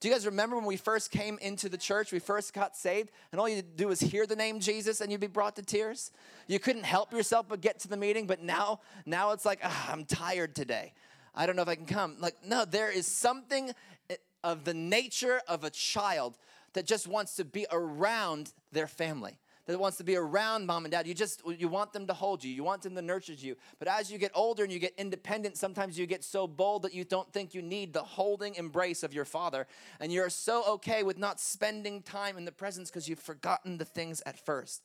Do 0.04 0.10
you 0.10 0.16
guys 0.16 0.26
remember 0.26 0.58
when 0.58 0.66
we 0.66 0.76
first 0.76 1.12
came 1.12 1.40
into 1.42 1.70
the 1.70 1.78
church, 1.78 2.12
we 2.12 2.20
first 2.20 2.54
got 2.54 2.76
saved, 2.76 3.10
and 3.32 3.40
all 3.40 3.48
you 3.48 3.62
do 3.62 3.88
was 3.88 4.02
hear 4.02 4.28
the 4.28 4.36
name 4.36 4.60
Jesus 4.60 5.00
and 5.00 5.10
you'd 5.10 5.22
be 5.22 5.28
brought 5.28 5.56
to 5.56 5.62
tears? 5.62 6.12
You 6.46 6.60
couldn't 6.60 6.84
help 6.84 7.14
yourself 7.14 7.46
but 7.48 7.62
get 7.62 7.80
to 7.80 7.88
the 7.88 7.96
meeting, 7.96 8.28
but 8.28 8.44
now, 8.44 8.82
now 9.06 9.32
it's 9.32 9.46
like, 9.46 9.62
oh, 9.64 9.86
I'm 9.88 10.04
tired 10.04 10.56
today. 10.56 10.92
I 11.34 11.46
don't 11.46 11.56
know 11.56 11.62
if 11.62 11.70
I 11.70 11.76
can 11.76 11.86
come. 11.86 12.18
Like, 12.20 12.36
no, 12.46 12.66
there 12.66 12.92
is 12.92 13.08
something 13.08 13.72
eh, 14.10 14.16
of 14.44 14.66
the 14.66 14.74
nature 14.74 15.40
of 15.48 15.64
a 15.64 15.70
child 15.70 16.38
that 16.74 16.86
just 16.86 17.08
wants 17.08 17.38
to 17.38 17.46
be 17.46 17.66
around 17.72 18.52
their 18.74 18.88
family 18.88 19.38
that 19.66 19.80
wants 19.80 19.98
to 19.98 20.04
be 20.04 20.16
around 20.16 20.66
mom 20.66 20.86
and 20.86 20.92
dad. 20.92 21.08
You 21.08 21.14
just 21.14 21.42
you 21.58 21.68
want 21.68 21.94
them 21.94 22.08
to 22.08 22.14
hold 22.14 22.44
you. 22.44 22.54
You 22.54 22.64
want 22.64 22.82
them 22.82 22.96
to 22.96 23.02
nurture 23.02 23.34
you. 23.34 23.56
But 23.80 23.88
as 23.88 24.12
you 24.12 24.18
get 24.18 24.32
older 24.36 24.64
and 24.64 24.72
you 24.72 24.80
get 24.80 24.94
independent, 24.98 25.58
sometimes 25.58 25.98
you 25.98 26.06
get 26.06 26.24
so 26.24 26.48
bold 26.48 26.82
that 26.84 26.94
you 26.94 27.04
don't 27.04 27.32
think 27.32 27.54
you 27.54 27.62
need 27.62 27.94
the 27.94 28.04
holding 28.04 28.56
embrace 28.56 29.04
of 29.04 29.14
your 29.14 29.26
father, 29.26 29.68
and 30.00 30.12
you're 30.12 30.30
so 30.30 30.64
okay 30.66 31.04
with 31.04 31.18
not 31.18 31.40
spending 31.40 32.02
time 32.02 32.38
in 32.38 32.46
the 32.46 32.52
presence 32.52 32.90
because 32.90 33.08
you've 33.08 33.20
forgotten 33.20 33.78
the 33.78 33.86
things 33.86 34.22
at 34.26 34.38
first. 34.38 34.84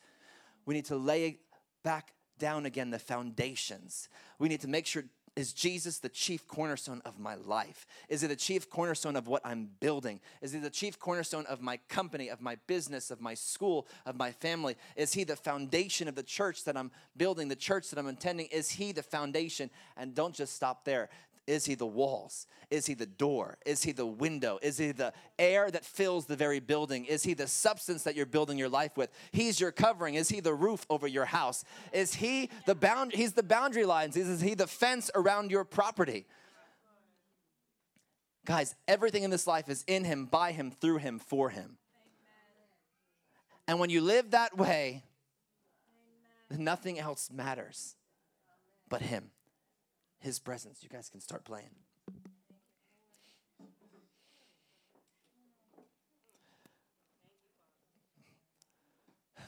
We 0.65 0.75
need 0.75 0.87
to 0.87 0.97
lay 0.97 1.39
back 1.83 2.13
down 2.39 2.67
again 2.67 2.91
the 2.91 2.99
foundations. 2.99 4.09
We 4.39 4.49
need 4.49 4.61
to 4.61 4.69
make 4.69 4.87
sure 4.87 5.05
is 5.39 5.53
Jesus 5.53 5.99
the 5.99 6.09
chief 6.09 6.49
cornerstone 6.49 7.01
of 7.05 7.21
my 7.21 7.37
life? 7.37 7.87
Is 8.09 8.25
it 8.25 8.29
the 8.29 8.35
chief 8.35 8.69
cornerstone 8.69 9.15
of 9.15 9.29
what 9.29 9.41
I'm 9.45 9.71
building? 9.79 10.19
Is 10.43 10.51
he 10.51 10.59
the 10.59 10.69
chief 10.69 10.99
cornerstone 10.99 11.47
of 11.47 11.63
my 11.63 11.77
company, 11.89 12.29
of 12.29 12.41
my 12.41 12.57
business, 12.67 13.13
of 13.13 13.21
my 13.21 13.35
school, 13.35 13.87
of 14.05 14.17
my 14.17 14.33
family? 14.33 14.77
Is 14.97 15.13
he 15.13 15.23
the 15.23 15.37
foundation 15.37 16.09
of 16.09 16.17
the 16.17 16.25
church 16.25 16.65
that 16.65 16.77
I'm 16.77 16.91
building, 17.17 17.47
the 17.47 17.55
church 17.55 17.89
that 17.91 18.01
I'm 18.01 18.09
attending? 18.09 18.47
Is 18.47 18.69
he 18.69 18.91
the 18.91 19.05
foundation? 19.05 19.71
And 19.97 20.13
don't 20.13 20.35
just 20.35 20.57
stop 20.57 20.85
there. 20.85 21.09
Is 21.49 21.65
he 21.65 21.75
the 21.75 21.87
walls? 21.87 22.47
Is 22.71 22.85
he 22.85 22.93
the 22.93 23.07
door? 23.07 23.57
Is 23.65 23.83
he 23.83 23.93
the 23.93 24.05
window? 24.05 24.59
Is 24.61 24.77
he 24.77 24.93
the 24.93 25.15
air 25.39 25.71
that 25.71 25.83
fills 25.83 26.27
the 26.27 26.37
very 26.37 26.61
building? 26.61 27.07
Is 27.07 27.23
he 27.23 27.33
the 27.33 27.47
substance 27.47 28.03
that 28.03 28.15
you're 28.15 28.27
building 28.27 28.59
your 28.59 28.69
life 28.69 28.99
with? 28.99 29.11
He's 29.33 29.59
your 29.59 29.73
covering. 29.73 30.15
Is 30.15 30.29
he 30.29 30.41
the 30.41 30.53
roof 30.53 30.85
over 30.91 31.07
your 31.07 31.25
house? 31.25 31.65
Is 31.91 32.13
he 32.13 32.51
the 32.67 32.75
bound 32.75 33.13
he's 33.15 33.33
the 33.33 33.43
boundary 33.43 33.87
lines? 33.87 34.15
Is 34.15 34.43
he 34.43 34.53
the 34.53 34.67
fence 34.67 35.11
around 35.15 35.51
your 35.51 35.65
property? 35.65 36.27
Guys, 38.45 38.75
everything 38.87 39.23
in 39.23 39.31
this 39.31 39.47
life 39.47 39.71
is 39.71 39.85
in 39.87 40.05
him, 40.05 40.27
by 40.27 40.53
him, 40.53 40.71
through 40.71 40.99
him, 40.99 41.19
for 41.19 41.49
him. 41.49 41.79
And 43.67 43.81
when 43.81 43.89
you 43.89 44.03
live 44.03 44.33
that 44.33 44.55
way, 44.59 45.03
nothing 46.51 46.99
else 46.99 47.31
matters 47.33 47.97
but 48.91 49.01
him 49.01 49.31
his 50.21 50.39
presence. 50.39 50.81
You 50.83 50.89
guys 50.89 51.09
can 51.09 51.21
start 51.21 51.45
playing. 51.45 51.71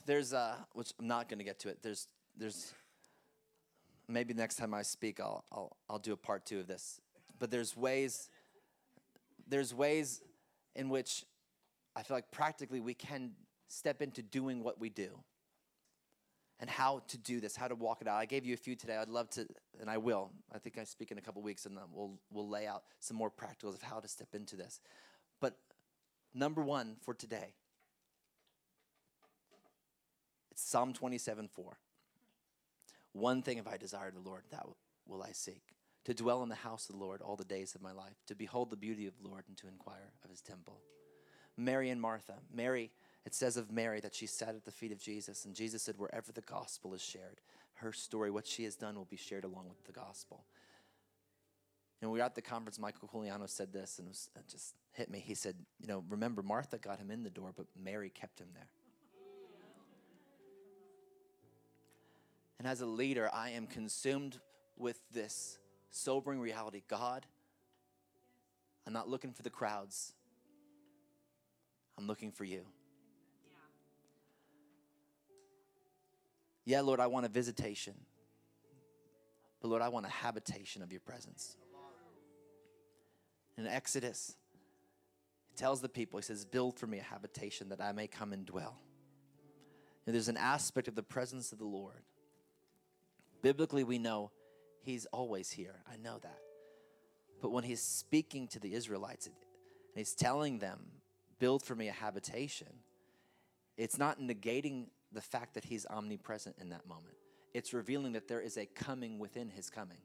There's 0.07 0.33
uh 0.33 0.57
which 0.73 0.93
I'm 0.99 1.07
not 1.07 1.29
going 1.29 1.39
to 1.39 1.45
get 1.45 1.59
to 1.61 1.69
it. 1.69 1.83
There's 1.83 2.09
there's 2.37 2.73
maybe 4.09 4.35
next 4.35 4.57
time 4.57 4.75
I 4.75 4.83
speak 4.83 5.21
I'll 5.21 5.45
I'll 5.53 5.77
I'll 5.89 5.99
do 5.99 6.13
a 6.13 6.17
part 6.17 6.47
2 6.47 6.61
of 6.61 6.67
this. 6.67 7.01
But 7.39 7.51
there's 7.51 7.77
ways 7.77 8.29
there's 9.47 9.75
ways 9.75 10.23
in 10.75 10.89
which 10.89 11.25
I 11.95 12.03
feel 12.03 12.17
like 12.17 12.31
practically 12.31 12.81
we 12.81 12.95
can 12.95 13.33
step 13.69 14.03
into 14.03 14.23
doing 14.23 14.65
what 14.65 14.81
we 14.81 14.89
do 14.89 15.11
and 16.61 16.69
how 16.69 17.03
to 17.09 17.19
do 17.19 17.41
this, 17.41 17.57
how 17.57 17.69
to 17.69 17.75
walk 17.75 18.03
it 18.03 18.09
out. 18.09 18.19
I 18.19 18.27
gave 18.27 18.45
you 18.45 18.55
a 18.55 18.59
few 18.59 18.77
today. 18.77 18.97
I'd 18.97 19.09
love 19.09 19.31
to, 19.31 19.47
and 19.81 19.89
I 19.89 19.97
will. 19.97 20.31
I 20.55 20.59
think 20.59 20.79
I 20.79 20.85
speak 20.85 21.11
in 21.11 21.19
a 21.19 21.23
couple 21.23 21.43
weeks, 21.43 21.67
and 21.67 21.77
then 21.77 21.85
we'll 21.93 22.19
we'll 22.31 22.49
lay 22.49 22.67
out 22.67 22.85
some 23.01 23.17
more 23.17 23.31
practicals 23.31 23.75
of 23.75 23.83
how 23.83 23.99
to 23.99 24.07
step 24.07 24.35
into 24.35 24.57
this. 24.57 24.81
But 25.41 25.57
number 26.35 26.63
one 26.63 26.97
for 27.03 27.15
today, 27.15 27.55
it's 30.51 30.63
Psalm 30.63 30.93
27 30.93 31.49
4. 31.49 31.79
One 33.13 33.43
thing 33.43 33.57
have 33.57 33.67
I 33.67 33.77
desired 33.77 34.15
the 34.15 34.21
Lord, 34.21 34.43
that 34.51 34.67
will 35.09 35.23
I 35.23 35.33
seek. 35.33 35.63
To 36.05 36.15
dwell 36.15 36.43
in 36.43 36.49
the 36.49 36.55
house 36.55 36.89
of 36.89 36.95
the 36.95 37.05
Lord 37.05 37.21
all 37.21 37.37
the 37.37 37.45
days 37.45 37.75
of 37.75 37.83
my 37.83 37.93
life, 37.93 38.17
to 38.27 38.35
behold 38.35 38.71
the 38.71 38.77
beauty 38.77 39.07
of 39.07 39.15
the 39.21 39.29
Lord 39.29 39.45
and 39.49 39.57
to 39.59 39.69
inquire 39.69 40.13
of 40.25 40.31
his 40.31 40.41
temple. 40.41 40.81
Mary 41.57 41.91
and 41.91 42.01
Martha. 42.01 42.35
Mary 42.53 42.91
it 43.31 43.35
says 43.37 43.57
of 43.57 43.71
Mary 43.71 44.01
that 44.01 44.13
she 44.13 44.27
sat 44.27 44.57
at 44.57 44.65
the 44.65 44.73
feet 44.73 44.91
of 44.91 44.99
Jesus, 44.99 45.45
and 45.45 45.55
Jesus 45.55 45.85
said, 45.85 45.95
Wherever 45.99 46.33
the 46.33 46.41
gospel 46.41 46.95
is 46.95 47.01
shared, 47.01 47.41
her 47.75 47.93
story, 47.93 48.29
what 48.29 48.45
she 48.45 48.65
has 48.65 48.75
done, 48.75 48.97
will 48.97 49.05
be 49.05 49.17
shared 49.17 49.45
along 49.45 49.69
with 49.69 49.85
the 49.85 49.93
gospel. 49.93 50.43
And 52.03 52.11
we 52.11 52.19
were 52.19 52.25
at 52.25 52.35
the 52.35 52.43
conference, 52.43 52.77
Michael 52.77 53.09
Juliano 53.13 53.47
said 53.47 53.73
this, 53.73 54.01
and 54.01 54.09
it, 54.09 54.11
was, 54.11 54.31
it 54.35 54.49
just 54.49 54.75
hit 54.91 55.09
me. 55.09 55.23
He 55.25 55.37
said, 55.37 55.55
You 55.79 55.87
know, 55.87 56.03
remember, 56.09 56.43
Martha 56.43 56.77
got 56.77 56.99
him 56.99 57.13
in 57.13 57.23
the 57.23 57.31
door, 57.31 57.53
but 57.57 57.67
Mary 57.81 58.11
kept 58.11 58.41
him 58.41 58.49
there. 58.53 58.69
And 62.59 62.67
as 62.67 62.81
a 62.81 62.87
leader, 62.87 63.31
I 63.33 63.51
am 63.51 63.69
consumed 63.69 64.41
with 64.77 64.99
this 65.13 65.57
sobering 65.91 66.41
reality 66.41 66.83
God, 66.89 67.27
I'm 68.89 68.93
not 68.93 69.09
looking 69.09 69.31
for 69.31 69.45
the 69.45 69.51
crowds, 69.51 70.15
I'm 71.97 72.09
looking 72.09 72.33
for 72.33 72.43
you. 72.43 72.67
Yeah, 76.71 76.83
Lord, 76.83 77.01
I 77.01 77.09
want 77.09 77.27
a 77.27 77.29
visitation. 77.29 77.95
But 79.61 79.69
Lord, 79.69 79.83
I 79.83 79.89
want 79.89 80.07
a 80.07 80.09
habitation 80.09 80.83
of 80.83 80.93
your 80.93 81.01
presence. 81.01 81.57
In 83.59 83.67
Exodus, 83.67 84.37
he 85.49 85.57
tells 85.57 85.81
the 85.81 85.89
people, 85.89 86.21
he 86.21 86.23
says, 86.23 86.45
Build 86.45 86.79
for 86.79 86.87
me 86.87 87.01
a 87.01 87.03
habitation 87.03 87.71
that 87.71 87.81
I 87.81 87.91
may 87.91 88.07
come 88.07 88.33
and 88.33 88.47
dwell. 88.47 88.79
And 90.07 90.15
there's 90.15 90.29
an 90.29 90.37
aspect 90.37 90.87
of 90.87 90.95
the 90.95 91.03
presence 91.03 91.51
of 91.51 91.59
the 91.59 91.65
Lord. 91.65 92.05
Biblically, 93.43 93.83
we 93.83 93.99
know 93.99 94.31
he's 94.81 95.07
always 95.07 95.51
here. 95.51 95.83
I 95.93 95.97
know 95.97 96.21
that. 96.23 96.39
But 97.43 97.51
when 97.51 97.65
he's 97.65 97.83
speaking 97.83 98.47
to 98.47 98.61
the 98.61 98.75
Israelites 98.75 99.27
and 99.27 99.35
he's 99.97 100.15
telling 100.15 100.61
them, 100.61 100.79
Build 101.41 101.65
for 101.65 101.75
me 101.75 101.89
a 101.89 101.93
habitation, 101.93 102.69
it's 103.77 103.99
not 103.99 104.21
negating 104.21 104.87
the 105.13 105.21
fact 105.21 105.55
that 105.55 105.65
he's 105.65 105.87
omnipresent 105.87 106.57
in 106.61 106.71
that 106.71 106.87
moment. 106.87 107.17
It's 107.53 107.73
revealing 107.73 108.13
that 108.13 108.29
there 108.29 108.41
is 108.41 108.57
a 108.57 108.67
coming 108.67 109.19
within 109.19 109.51
his 109.51 109.71
coming. 109.71 109.99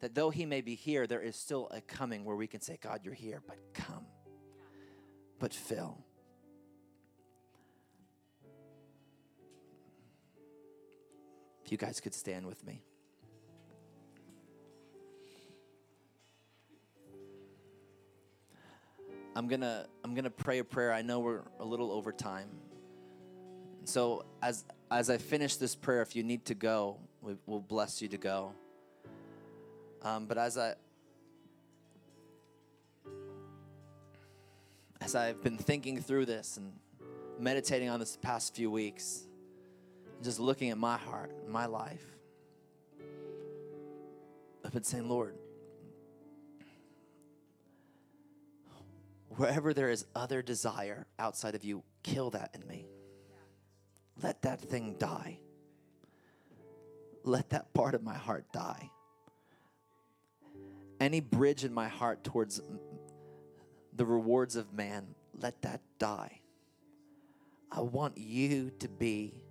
That 0.00 0.14
though 0.14 0.30
he 0.30 0.46
may 0.46 0.62
be 0.62 0.74
here, 0.74 1.06
there 1.06 1.20
is 1.20 1.36
still 1.36 1.68
a 1.70 1.80
coming 1.80 2.24
where 2.24 2.34
we 2.34 2.46
can 2.46 2.60
say, 2.60 2.78
God, 2.80 3.00
you're 3.04 3.14
here, 3.14 3.42
but 3.46 3.58
come, 3.74 4.06
but 5.38 5.52
fill. 5.52 5.98
If 11.64 11.70
you 11.70 11.78
guys 11.78 12.00
could 12.00 12.14
stand 12.14 12.46
with 12.46 12.64
me. 12.66 12.82
I'm 19.34 19.48
gonna 19.48 19.86
I'm 20.04 20.14
gonna 20.14 20.30
pray 20.30 20.58
a 20.58 20.64
prayer. 20.64 20.92
I 20.92 21.00
know 21.02 21.20
we're 21.20 21.42
a 21.58 21.64
little 21.64 21.90
over 21.90 22.12
time. 22.12 22.50
So 23.84 24.24
as 24.42 24.64
as 24.90 25.08
I 25.10 25.16
finish 25.16 25.56
this 25.56 25.74
prayer, 25.74 26.02
if 26.02 26.14
you 26.14 26.22
need 26.22 26.44
to 26.46 26.54
go, 26.54 26.98
we, 27.22 27.36
will 27.46 27.60
bless 27.60 28.02
you 28.02 28.08
to 28.08 28.18
go. 28.18 28.52
Um, 30.02 30.26
but 30.26 30.38
as 30.38 30.58
I 30.58 30.74
as 35.00 35.14
I've 35.14 35.42
been 35.42 35.58
thinking 35.58 36.00
through 36.00 36.26
this 36.26 36.56
and 36.56 36.72
meditating 37.38 37.88
on 37.88 37.98
this 37.98 38.16
past 38.16 38.54
few 38.54 38.70
weeks, 38.70 39.26
just 40.22 40.38
looking 40.38 40.70
at 40.70 40.78
my 40.78 40.96
heart, 40.96 41.32
my 41.48 41.66
life, 41.66 42.04
I've 44.64 44.72
been 44.72 44.84
saying, 44.84 45.08
Lord, 45.08 45.34
wherever 49.30 49.74
there 49.74 49.90
is 49.90 50.04
other 50.14 50.40
desire 50.40 51.06
outside 51.18 51.54
of 51.54 51.64
you, 51.64 51.82
kill 52.02 52.30
that 52.30 52.54
in 52.54 52.66
me. 52.68 52.86
Let 54.20 54.42
that 54.42 54.60
thing 54.60 54.96
die. 54.98 55.38
Let 57.24 57.50
that 57.50 57.72
part 57.72 57.94
of 57.94 58.02
my 58.02 58.14
heart 58.14 58.46
die. 58.52 58.90
Any 61.00 61.20
bridge 61.20 61.64
in 61.64 61.72
my 61.72 61.88
heart 61.88 62.24
towards 62.24 62.60
the 63.94 64.04
rewards 64.04 64.56
of 64.56 64.72
man, 64.72 65.14
let 65.40 65.62
that 65.62 65.80
die. 65.98 66.40
I 67.70 67.80
want 67.80 68.18
you 68.18 68.70
to 68.80 68.88
be 68.88 69.42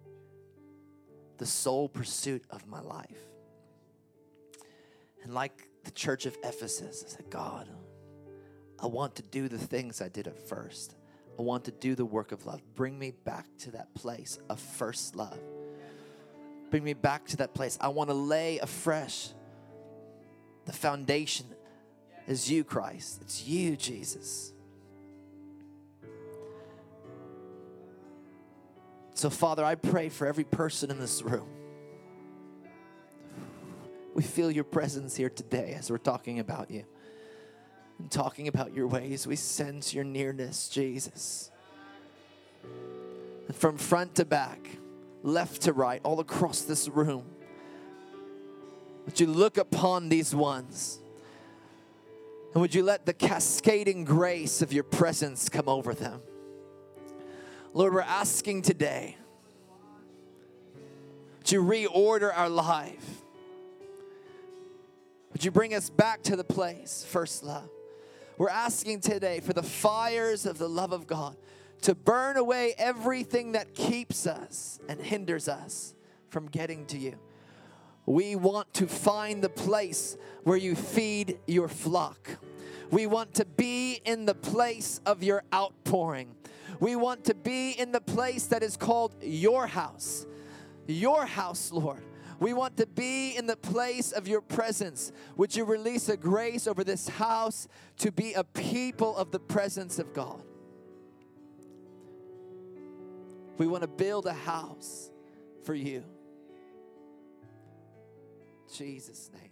the 1.37 1.45
sole 1.45 1.89
pursuit 1.89 2.43
of 2.49 2.67
my 2.67 2.79
life. 2.79 3.17
And 5.23 5.33
like 5.33 5.67
the 5.83 5.91
church 5.91 6.25
of 6.25 6.37
Ephesus, 6.43 7.03
I 7.05 7.09
said, 7.09 7.29
God, 7.29 7.67
I 8.79 8.87
want 8.87 9.15
to 9.15 9.23
do 9.23 9.47
the 9.47 9.57
things 9.57 10.01
I 10.01 10.09
did 10.09 10.27
at 10.27 10.37
first. 10.47 10.95
I 11.41 11.43
want 11.43 11.65
to 11.65 11.71
do 11.71 11.95
the 11.95 12.05
work 12.05 12.31
of 12.31 12.45
love. 12.45 12.61
Bring 12.75 12.99
me 12.99 13.09
back 13.09 13.47
to 13.61 13.71
that 13.71 13.91
place 13.95 14.37
of 14.47 14.59
first 14.59 15.15
love. 15.15 15.39
Bring 16.69 16.83
me 16.83 16.93
back 16.93 17.25
to 17.29 17.37
that 17.37 17.55
place. 17.55 17.79
I 17.81 17.87
want 17.87 18.11
to 18.11 18.13
lay 18.13 18.59
afresh. 18.59 19.29
The 20.65 20.71
foundation 20.71 21.47
is 22.27 22.51
you, 22.51 22.63
Christ. 22.63 23.23
It's 23.23 23.43
you, 23.43 23.75
Jesus. 23.75 24.53
So, 29.15 29.31
Father, 29.31 29.65
I 29.65 29.73
pray 29.73 30.09
for 30.09 30.27
every 30.27 30.43
person 30.43 30.91
in 30.91 30.99
this 30.99 31.23
room. 31.23 31.49
We 34.13 34.21
feel 34.21 34.51
your 34.51 34.63
presence 34.63 35.15
here 35.15 35.31
today 35.31 35.73
as 35.75 35.89
we're 35.89 35.97
talking 35.97 36.37
about 36.37 36.69
you 36.69 36.85
and 38.01 38.11
talking 38.11 38.47
about 38.47 38.73
your 38.73 38.87
ways. 38.87 39.27
We 39.27 39.35
sense 39.35 39.93
your 39.93 40.03
nearness, 40.03 40.69
Jesus. 40.69 41.51
From 43.53 43.77
front 43.77 44.15
to 44.15 44.25
back, 44.25 44.59
left 45.23 45.63
to 45.63 45.73
right, 45.73 46.01
all 46.03 46.19
across 46.19 46.61
this 46.61 46.87
room, 46.89 47.25
would 49.05 49.19
you 49.19 49.27
look 49.27 49.57
upon 49.57 50.09
these 50.09 50.33
ones? 50.33 50.99
And 52.53 52.61
would 52.61 52.75
you 52.75 52.83
let 52.83 53.05
the 53.05 53.13
cascading 53.13 54.03
grace 54.03 54.61
of 54.61 54.73
your 54.73 54.83
presence 54.83 55.47
come 55.47 55.69
over 55.69 55.93
them? 55.93 56.21
Lord, 57.73 57.93
we're 57.93 58.01
asking 58.01 58.63
today 58.63 59.17
to 61.45 61.63
reorder 61.63 62.31
our 62.35 62.49
life. 62.49 63.23
Would 65.33 65.45
you 65.45 65.51
bring 65.51 65.73
us 65.73 65.89
back 65.89 66.23
to 66.23 66.35
the 66.35 66.43
place, 66.43 67.05
first 67.07 67.43
love? 67.43 67.69
We're 68.41 68.49
asking 68.49 69.01
today 69.01 69.39
for 69.39 69.53
the 69.53 69.61
fires 69.61 70.47
of 70.47 70.57
the 70.57 70.67
love 70.67 70.93
of 70.93 71.05
God 71.05 71.37
to 71.83 71.93
burn 71.93 72.37
away 72.37 72.73
everything 72.75 73.51
that 73.51 73.75
keeps 73.75 74.25
us 74.25 74.79
and 74.89 74.99
hinders 74.99 75.47
us 75.47 75.93
from 76.29 76.47
getting 76.47 76.87
to 76.87 76.97
you. 76.97 77.19
We 78.07 78.35
want 78.35 78.73
to 78.73 78.87
find 78.87 79.43
the 79.43 79.49
place 79.49 80.17
where 80.43 80.57
you 80.57 80.73
feed 80.73 81.37
your 81.45 81.67
flock. 81.67 82.39
We 82.89 83.05
want 83.05 83.35
to 83.35 83.45
be 83.45 84.01
in 84.05 84.25
the 84.25 84.33
place 84.33 85.01
of 85.05 85.21
your 85.21 85.43
outpouring. 85.53 86.33
We 86.79 86.95
want 86.95 87.25
to 87.25 87.35
be 87.35 87.73
in 87.73 87.91
the 87.91 88.01
place 88.01 88.47
that 88.47 88.63
is 88.63 88.75
called 88.75 89.13
your 89.21 89.67
house. 89.67 90.25
Your 90.87 91.27
house, 91.27 91.71
Lord. 91.71 92.01
We 92.41 92.53
want 92.53 92.77
to 92.77 92.87
be 92.87 93.37
in 93.37 93.45
the 93.45 93.55
place 93.55 94.11
of 94.11 94.27
your 94.27 94.41
presence. 94.41 95.11
Would 95.37 95.55
you 95.55 95.63
release 95.63 96.09
a 96.09 96.17
grace 96.17 96.65
over 96.65 96.83
this 96.83 97.07
house 97.07 97.67
to 97.99 98.11
be 98.11 98.33
a 98.33 98.43
people 98.43 99.15
of 99.15 99.29
the 99.29 99.39
presence 99.39 99.99
of 99.99 100.11
God? 100.11 100.41
We 103.59 103.67
want 103.67 103.83
to 103.83 103.87
build 103.87 104.25
a 104.25 104.33
house 104.33 105.11
for 105.63 105.75
you. 105.75 106.03
Jesus' 108.75 109.29
name. 109.31 109.50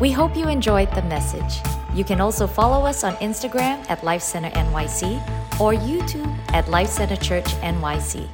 We 0.00 0.10
hope 0.10 0.36
you 0.36 0.48
enjoyed 0.48 0.92
the 0.92 1.02
message. 1.02 1.62
You 1.94 2.02
can 2.02 2.20
also 2.20 2.48
follow 2.48 2.84
us 2.84 3.04
on 3.04 3.14
Instagram 3.16 3.88
at 3.88 4.02
Life 4.02 4.22
Center 4.22 4.50
NYC 4.50 5.22
or 5.60 5.72
YouTube 5.72 6.26
at 6.52 6.68
Life 6.68 6.88
Center 6.88 7.14
Church 7.14 7.46
NYC. 7.62 8.28